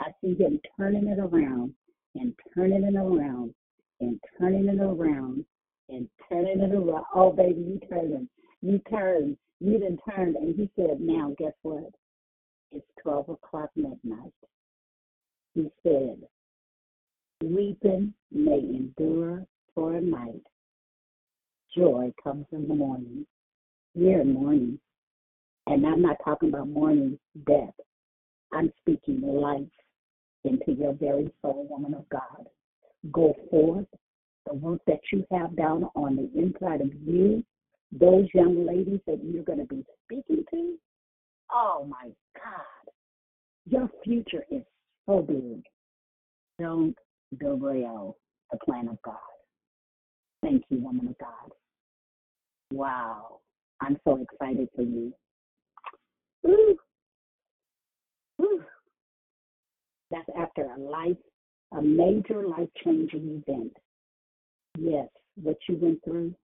[0.00, 1.74] I see him turning it around
[2.14, 3.54] and turning it around
[4.00, 5.44] and turning it around
[5.88, 7.04] and turning it around.
[7.14, 8.28] Oh, baby, you turning.
[8.60, 9.36] You turned.
[9.60, 10.34] You didn't turn.
[10.36, 11.90] And he said, now, guess what?
[12.72, 14.32] It's 12 o'clock midnight.
[15.54, 16.16] He said,
[17.42, 19.44] weeping may endure
[19.74, 20.42] for a night.
[21.76, 23.26] Joy comes in the morning.
[23.94, 24.24] We're.
[25.66, 27.74] And I'm not talking about mourning death.
[28.52, 29.62] I'm speaking life
[30.44, 32.46] into your very soul, woman of God.
[33.12, 33.86] Go forth.
[34.46, 37.44] The work that you have down on the inside of you,
[37.92, 40.74] those young ladies that you're going to be speaking to,
[41.52, 42.92] oh my God,
[43.66, 44.62] your future is
[45.06, 45.62] so big.
[46.58, 46.96] Don't
[47.38, 48.16] derail
[48.50, 49.16] the plan of God.
[50.42, 51.52] Thank you, woman of God.
[52.72, 53.38] Wow.
[53.80, 55.12] I'm so excited for you.
[56.42, 56.76] Woo.
[58.38, 58.64] Woo.
[60.10, 61.16] That's after a life,
[61.72, 63.72] a major life changing event.
[64.78, 65.08] Yes,
[65.42, 66.34] what you went through,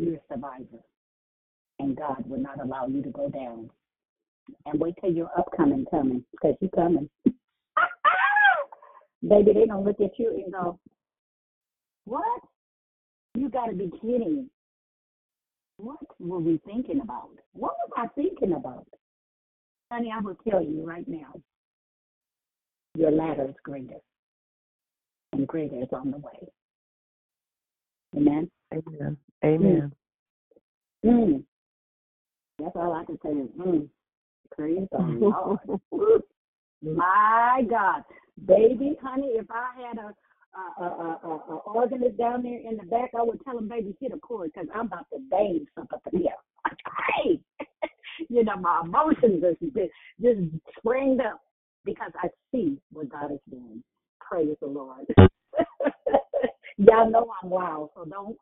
[0.00, 0.82] you're a survivor.
[1.78, 3.70] And God will not allow you to go down.
[4.66, 7.08] And wait till your upcoming coming, because you're coming.
[9.28, 10.78] Baby, they don't look at you and go,
[12.04, 12.40] What?
[13.34, 14.48] You got to be kidding.
[15.84, 17.28] What were we thinking about?
[17.52, 18.86] What was I thinking about?
[19.92, 21.34] Honey, I will tell you right now
[22.96, 23.98] your ladder is greater,
[25.34, 26.48] and greater is on the way.
[28.16, 28.50] Amen.
[28.72, 29.16] Amen.
[29.44, 29.92] Amen.
[31.04, 31.10] Mm.
[31.10, 31.44] Mm.
[32.58, 33.86] That's all I can say is, mm.
[34.56, 34.98] praise the
[35.92, 36.22] Lord.
[36.80, 38.04] My God,
[38.46, 40.14] baby, honey, if I had a
[40.56, 43.40] Uh, uh, uh, a, a, a, a organist down there in the back, I would
[43.44, 46.30] tell him, baby, hit a chord because I'm about to bang something here.
[47.22, 47.40] Hey,
[48.28, 50.40] you know, my emotions just, just
[50.78, 51.40] sprang up
[51.84, 53.82] because I see what God is doing.
[54.20, 55.06] Praise the Lord.
[56.78, 58.36] y'all know I'm wild, so don't,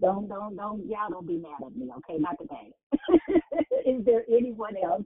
[0.00, 2.18] don't, don't, don't, y'all don't be mad at me, okay?
[2.18, 2.72] Not today.
[3.86, 5.04] is there anyone else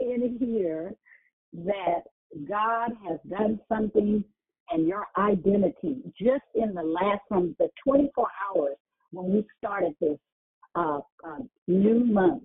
[0.00, 0.94] in here
[1.64, 2.02] that
[2.48, 4.24] God has done something
[4.70, 8.76] and your identity just in the last from the 24 hours
[9.12, 10.18] when we started this
[10.74, 12.44] uh, uh, new month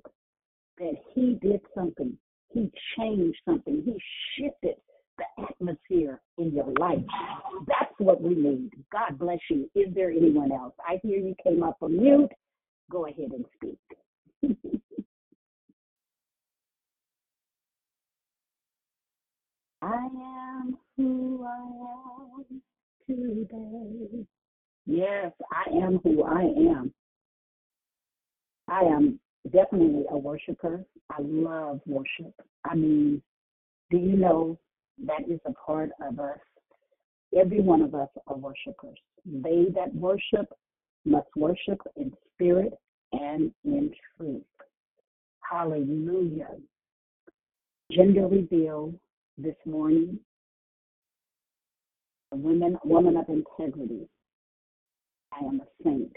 [0.78, 2.18] that he did something.
[2.50, 3.84] He changed something.
[3.86, 3.98] He
[4.38, 4.76] shifted
[5.18, 7.04] the atmosphere in your life.
[7.68, 8.72] That's what we need.
[8.91, 9.70] God bless you.
[9.76, 10.74] Is there anyone else?
[10.88, 12.32] I hear you came up from mute.
[12.91, 13.80] Go ahead and speak.
[19.82, 22.61] I am who I am
[23.07, 24.26] today.
[24.86, 26.94] Yes, I am who I am.
[28.70, 29.20] I am
[29.52, 30.86] definitely a worshiper.
[31.10, 32.34] I love worship.
[32.65, 33.22] I mean,
[33.91, 34.57] do you know
[35.06, 36.40] that is a part of us?
[37.38, 38.98] Every one of us are worshipers.
[39.26, 40.48] They that worship
[41.06, 42.74] must worship in spirit
[43.11, 44.44] and in truth.
[45.41, 46.49] Hallelujah.
[47.91, 48.94] Gender reveal
[49.38, 50.20] this morning.
[52.34, 54.10] A woman, woman of integrity.
[55.31, 56.15] I am a saint.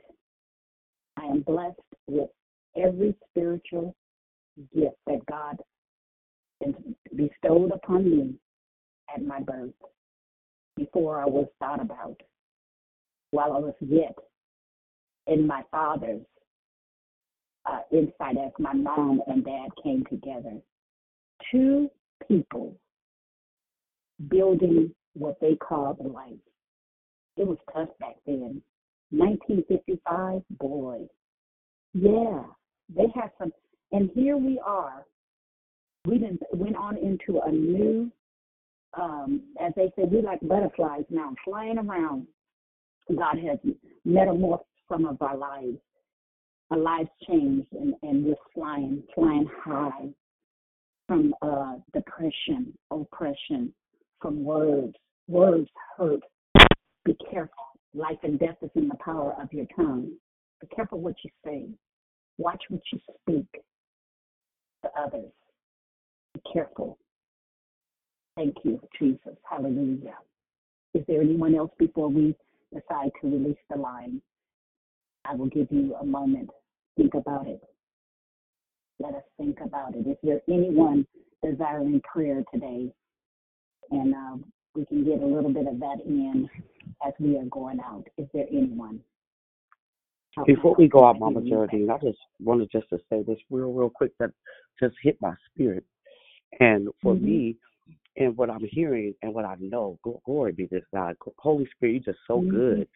[1.18, 2.30] I am blessed with
[2.74, 3.94] every spiritual
[4.74, 5.58] gift that God
[7.14, 8.34] bestowed upon me
[9.14, 9.74] at my birth,
[10.74, 12.18] before I was thought about,
[13.32, 14.16] while I was yet
[15.26, 16.22] in my father's
[17.66, 20.54] uh, as my mom and dad came together.
[21.52, 21.90] Two
[22.26, 22.74] people
[24.28, 26.32] building what they called life.
[27.36, 28.62] It was tough back then.
[29.10, 31.06] 1955, boy.
[31.92, 32.42] Yeah,
[32.94, 33.52] they had some,
[33.92, 35.06] and here we are.
[36.06, 38.10] We didn't went on into a new,
[38.98, 42.26] um, as they say, we like butterflies now, flying around.
[43.14, 43.58] God has
[44.06, 45.78] metamorphed some of our lives.
[46.70, 50.08] Our lives changed, and, and we're flying, flying high
[51.06, 53.72] from uh, depression, oppression,
[54.20, 54.94] from words.
[55.28, 56.20] Words hurt.
[57.04, 57.54] Be careful.
[57.94, 60.12] Life and death is in the power of your tongue.
[60.60, 61.66] Be careful what you say.
[62.38, 63.62] Watch what you speak
[64.82, 65.32] to others.
[66.34, 66.98] Be careful.
[68.36, 69.36] Thank you, Jesus.
[69.48, 70.16] Hallelujah.
[70.94, 72.36] Is there anyone else before we
[72.72, 74.20] decide to release the line?
[75.24, 76.50] I will give you a moment.
[76.96, 77.60] Think about it.
[78.98, 80.06] Let us think about it.
[80.06, 81.06] Is there anyone
[81.44, 82.92] desiring prayer today?
[83.90, 84.36] And uh,
[84.76, 86.48] we can get a little bit of that in
[87.06, 88.04] as we are going out.
[88.18, 89.00] Is there anyone?
[90.44, 93.88] Before we go out, Mama Geraldine, I just wanted just to say this real, real
[93.88, 94.30] quick that
[94.78, 95.82] just hit my spirit.
[96.60, 97.22] And for Mhm.
[97.22, 97.56] me,
[98.18, 101.16] and what I'm hearing and what I know, glory be to God.
[101.38, 102.50] Holy Spirit, you're just so Mhm.
[102.50, 102.88] good.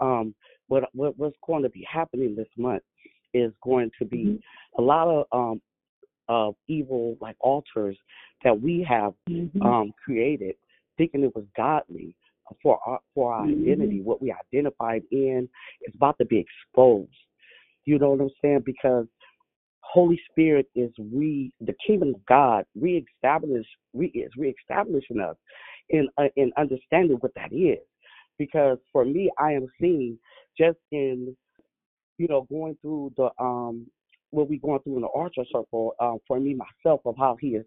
[0.00, 0.34] Um,
[0.68, 2.82] what, what what's going to be happening this month
[3.34, 4.82] is going to be Mm-hmm.
[4.82, 5.62] a lot of um
[6.28, 7.98] of evil like altars
[8.44, 9.62] that we have Mhm.
[9.64, 10.56] um created,
[10.98, 12.14] thinking it was godly
[12.62, 13.62] for our for our Mhm.
[13.62, 15.48] identity, what we identified in
[15.82, 17.12] is about to be exposed.
[17.84, 18.60] You know what I'm saying?
[18.60, 19.06] Because
[19.80, 25.36] Holy Spirit is re the kingdom of God reestablish re, is reestablishing us
[25.90, 27.78] in uh, in understanding what that is.
[28.38, 30.18] Because for me, I am seeing
[30.58, 31.36] just in
[32.18, 33.86] you know going through the um
[34.30, 37.54] what we're going through in the Archer Circle um, for me myself of how He
[37.54, 37.64] has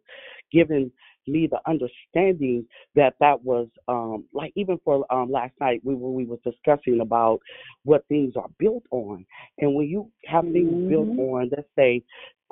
[0.52, 0.92] given
[1.28, 2.66] me the understanding
[2.96, 7.00] that that was um, like even for um, last night we were we was discussing
[7.02, 7.40] about
[7.84, 9.26] what things are built on,
[9.60, 11.22] and when you have things built Mm-hmm.
[11.22, 12.02] on, let's say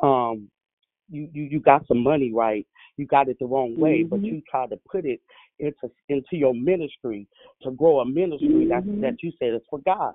[0.01, 0.49] um,
[1.09, 2.65] you, you you got some money right,
[2.97, 4.31] you got it the wrong way, but Mhm.
[4.31, 5.21] you try to put it
[5.59, 7.27] into into your ministry
[7.63, 9.01] to grow a ministry that Mhm.
[9.01, 10.13] that you said is for God.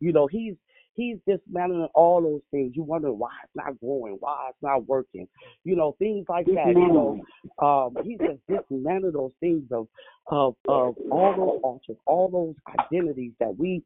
[0.00, 0.56] You know, he's
[1.00, 2.72] he's dismantling all those things.
[2.76, 5.26] You wonder why it's not growing, why it's not working.
[5.64, 6.68] You know, things like that.
[6.68, 7.20] You know,
[7.62, 9.88] um, he's just dismantling those things of
[10.28, 13.82] of of all those altars, all those identities that we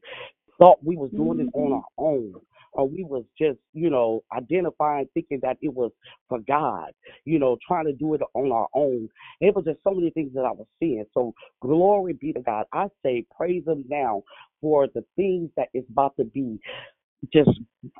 [0.59, 2.33] thought we was doing it on our own
[2.73, 5.91] or we was just you know identifying thinking that it was
[6.29, 6.91] for god
[7.25, 9.09] you know trying to do it on our own
[9.41, 12.65] it was just so many things that i was seeing so glory be to god
[12.73, 14.21] i say praise him now
[14.61, 16.59] for the things that is about to be
[17.33, 17.49] just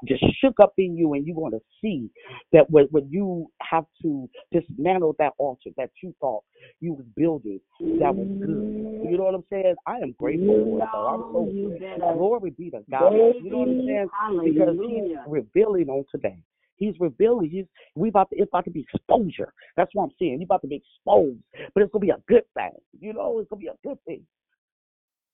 [0.08, 2.10] just shook up in you and you're going to see
[2.52, 6.44] that when, when you have to dismantle that altar that you thought
[6.80, 7.60] you was building
[8.00, 11.22] that was good you know what i'm saying i am grateful for it though i'm
[11.34, 11.70] so You
[12.14, 14.10] glory be to god you know what i'm saying
[14.44, 16.38] because he's revealing on today
[16.78, 17.50] He's revealing.
[17.50, 17.66] He's
[17.96, 19.54] we about to, it's about to be exposure.
[19.78, 20.40] That's what I'm saying.
[20.40, 21.40] He's about to be exposed,
[21.74, 22.72] but it's gonna be a good thing.
[23.00, 24.26] You know, it's gonna be a good thing.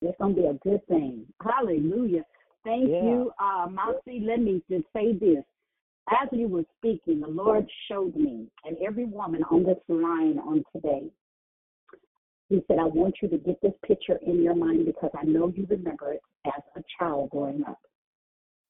[0.01, 1.25] It's gonna be a good thing.
[1.43, 2.23] Hallelujah.
[2.63, 3.03] Thank Yeah.
[3.03, 4.19] you, uh, Marcy.
[4.19, 5.43] Let me just say this.
[6.09, 10.63] As you were speaking, the Lord showed me, and every woman on this line on
[10.73, 11.11] today,
[12.49, 15.53] He said, I want you to get this picture in your mind because I know
[15.55, 17.79] you remember it as a child growing up.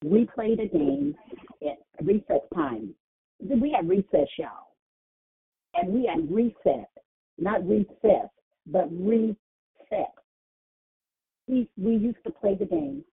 [0.03, 1.15] We played a game
[1.63, 2.93] at recess time.
[3.39, 4.75] We had recess, y'all.
[5.73, 6.91] And we had reset,
[7.39, 8.29] not recess,
[8.67, 9.35] but reset.
[11.47, 13.03] We, we used to play the game,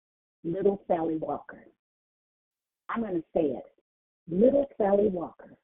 [0.44, 1.65] Little Sally Walker.
[2.89, 3.65] I'm going to say it.
[4.31, 5.56] Little Sally Walker,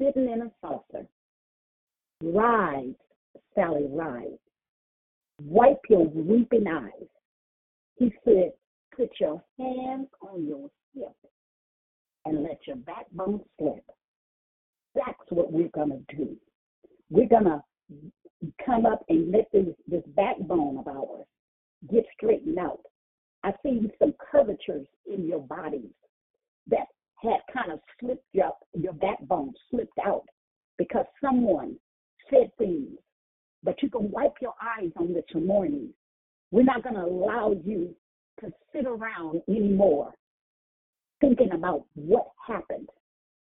[0.00, 1.06] sitting in a saucer,
[2.22, 2.94] rise,
[3.54, 4.38] Sally, rise.
[5.42, 7.06] Wipe your weeping eyes.
[7.96, 8.52] He said,
[8.96, 11.14] put your hands on your hip
[12.24, 13.84] and let your backbone slip.
[14.94, 16.36] That's what we're going to do.
[17.10, 17.62] We're going to
[18.64, 21.26] come up and let this, this backbone of ours
[21.90, 22.80] get straightened out.
[23.48, 25.94] I see some curvatures in your bodies
[26.66, 26.86] that
[27.22, 30.24] had kind of slipped your, your backbone, slipped out
[30.76, 31.76] because someone
[32.28, 32.98] said things.
[33.62, 35.88] But you can wipe your eyes on this morning.
[36.50, 37.94] We're not going to allow you
[38.40, 40.12] to sit around anymore
[41.20, 42.90] thinking about what happened.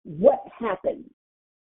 [0.05, 1.09] What happened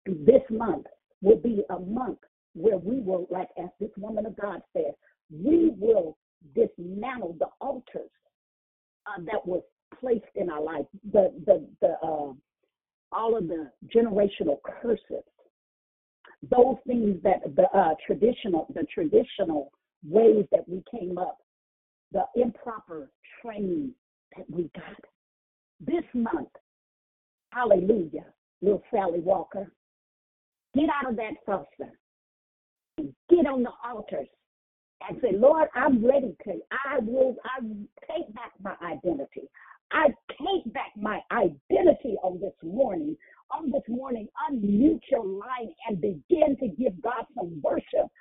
[0.06, 0.86] this month
[1.24, 2.20] will be a month
[2.54, 4.94] where we will, like as this woman of God said,
[5.32, 6.18] we will
[6.56, 8.12] dismantle the altars
[9.08, 9.62] uh, that was
[10.00, 12.34] placed in our life, the the the uh,
[13.12, 15.24] all of the generational curses,
[16.50, 19.72] those things that the uh, traditional the traditional
[20.08, 21.38] ways that we came up,
[22.12, 23.10] the improper
[23.42, 23.92] training
[24.36, 25.02] that we got.
[25.80, 26.50] This month.
[27.54, 28.26] Hallelujah,
[28.62, 29.72] little Sally Walker,
[30.76, 31.92] get out of that saucer
[32.98, 34.28] and get on the altars
[35.08, 36.54] and say, Lord, I'm ready to.
[36.72, 37.36] I will.
[37.46, 37.62] I
[38.08, 39.50] take back my identity.
[39.92, 43.16] I take back my identity on this morning.
[43.58, 48.12] On this morning, unmute your line and begin to give God some worship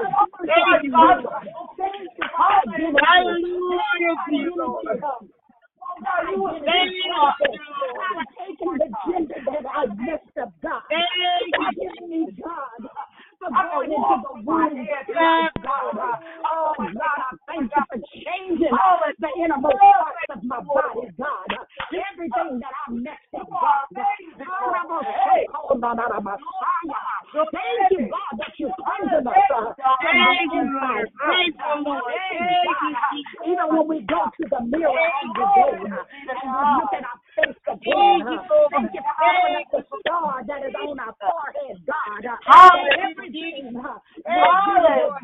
[0.01, 4.15] Thank you, Hallelujah,
[8.65, 8.89] God, the
[9.45, 9.85] that I
[10.61, 10.81] God.
[10.89, 12.89] Thank you, God
[13.41, 15.49] for going into the wide ass God.
[15.65, 20.61] Oh, oh God, I thank you for changing all of the innermost parts of my
[20.61, 21.49] body, God.
[21.89, 23.89] Everything that I messed up, God.
[27.33, 29.33] Thank you, God, that you cleansed us.
[30.03, 31.09] Thank you, Lord.
[31.25, 32.13] Thank you, Lord.
[33.47, 38.19] Even when we go to the mirror uh, and we look at our face again,
[38.69, 39.01] thank uh, you
[39.71, 42.25] for the star that is on our forehead, God.
[42.25, 42.37] Uh,
[42.99, 43.81] every forgiven.
[44.27, 45.15] Hallelujah.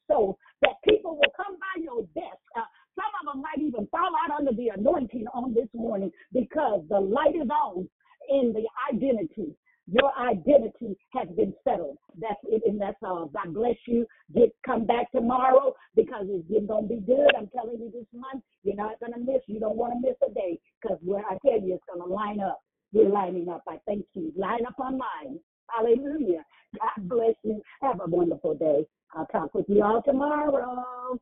[0.08, 2.42] So that people will come by your desk.
[2.56, 2.62] Uh,
[2.96, 7.00] some of them might even fall out under the anointing on this morning because the
[7.00, 7.88] light is on
[8.30, 9.56] in the identity.
[9.88, 11.98] Your identity has been settled.
[12.20, 13.28] That's it, and that's all.
[13.28, 14.08] God bless you.
[14.34, 17.30] Get come back tomorrow because it's, gonna be good.
[17.38, 19.42] I'm telling you this month, you're not gonna miss.
[19.48, 22.40] You don't want to miss a day because where I tell you, it's gonna line
[22.40, 22.62] up.
[22.94, 23.64] We're lining up.
[23.68, 24.34] I thank you.
[24.36, 25.40] Line up on line.
[25.70, 26.44] Hallelujah.
[26.80, 27.62] God bless you.
[27.82, 28.86] Have a wonderful day.
[29.16, 31.18] I'll talk with you all tomorrow.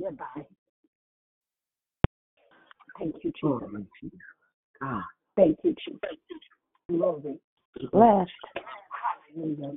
[0.00, 0.46] Goodbye.
[2.98, 3.42] Thank you, Jesus.
[3.44, 3.86] Oh, God.
[4.82, 5.06] Ah.
[5.36, 6.18] Thank you, Jesus.
[6.88, 7.38] Glory.
[7.92, 8.30] Blessed.
[9.34, 9.72] Hallelujah.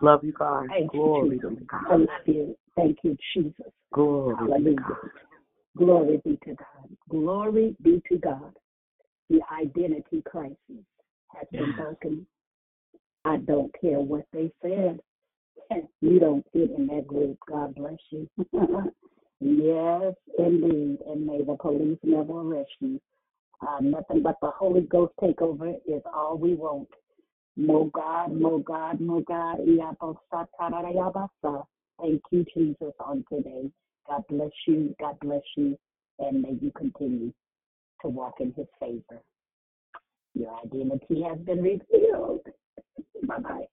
[0.00, 0.66] Love you guys.
[0.70, 1.58] Thank you, Glory Jesus.
[1.58, 1.80] to God.
[1.90, 2.56] I love you.
[2.76, 3.72] Thank you, Jesus.
[3.92, 4.76] Glory to Hallelujah.
[4.76, 5.10] God.
[5.76, 6.96] Glory be to God.
[7.10, 8.52] Glory be to God.
[9.28, 10.56] The identity crisis
[11.34, 12.26] has been broken.
[13.26, 15.00] I don't care what they said.
[16.00, 17.38] You don't fit in that group.
[17.48, 18.28] God bless you.
[19.40, 20.98] yes, indeed.
[21.06, 23.00] And may the police never arrest you.
[23.66, 26.88] Uh, nothing but the Holy Ghost takeover is all we want.
[27.56, 29.58] More God, more God, more God.
[31.98, 33.70] Thank you, Jesus, on today.
[34.06, 34.94] God bless you.
[35.00, 35.78] God bless you.
[36.18, 37.32] And may you continue
[38.02, 39.22] to walk in his favor.
[40.34, 42.46] Your identity has been revealed.
[43.26, 43.66] Bye bye.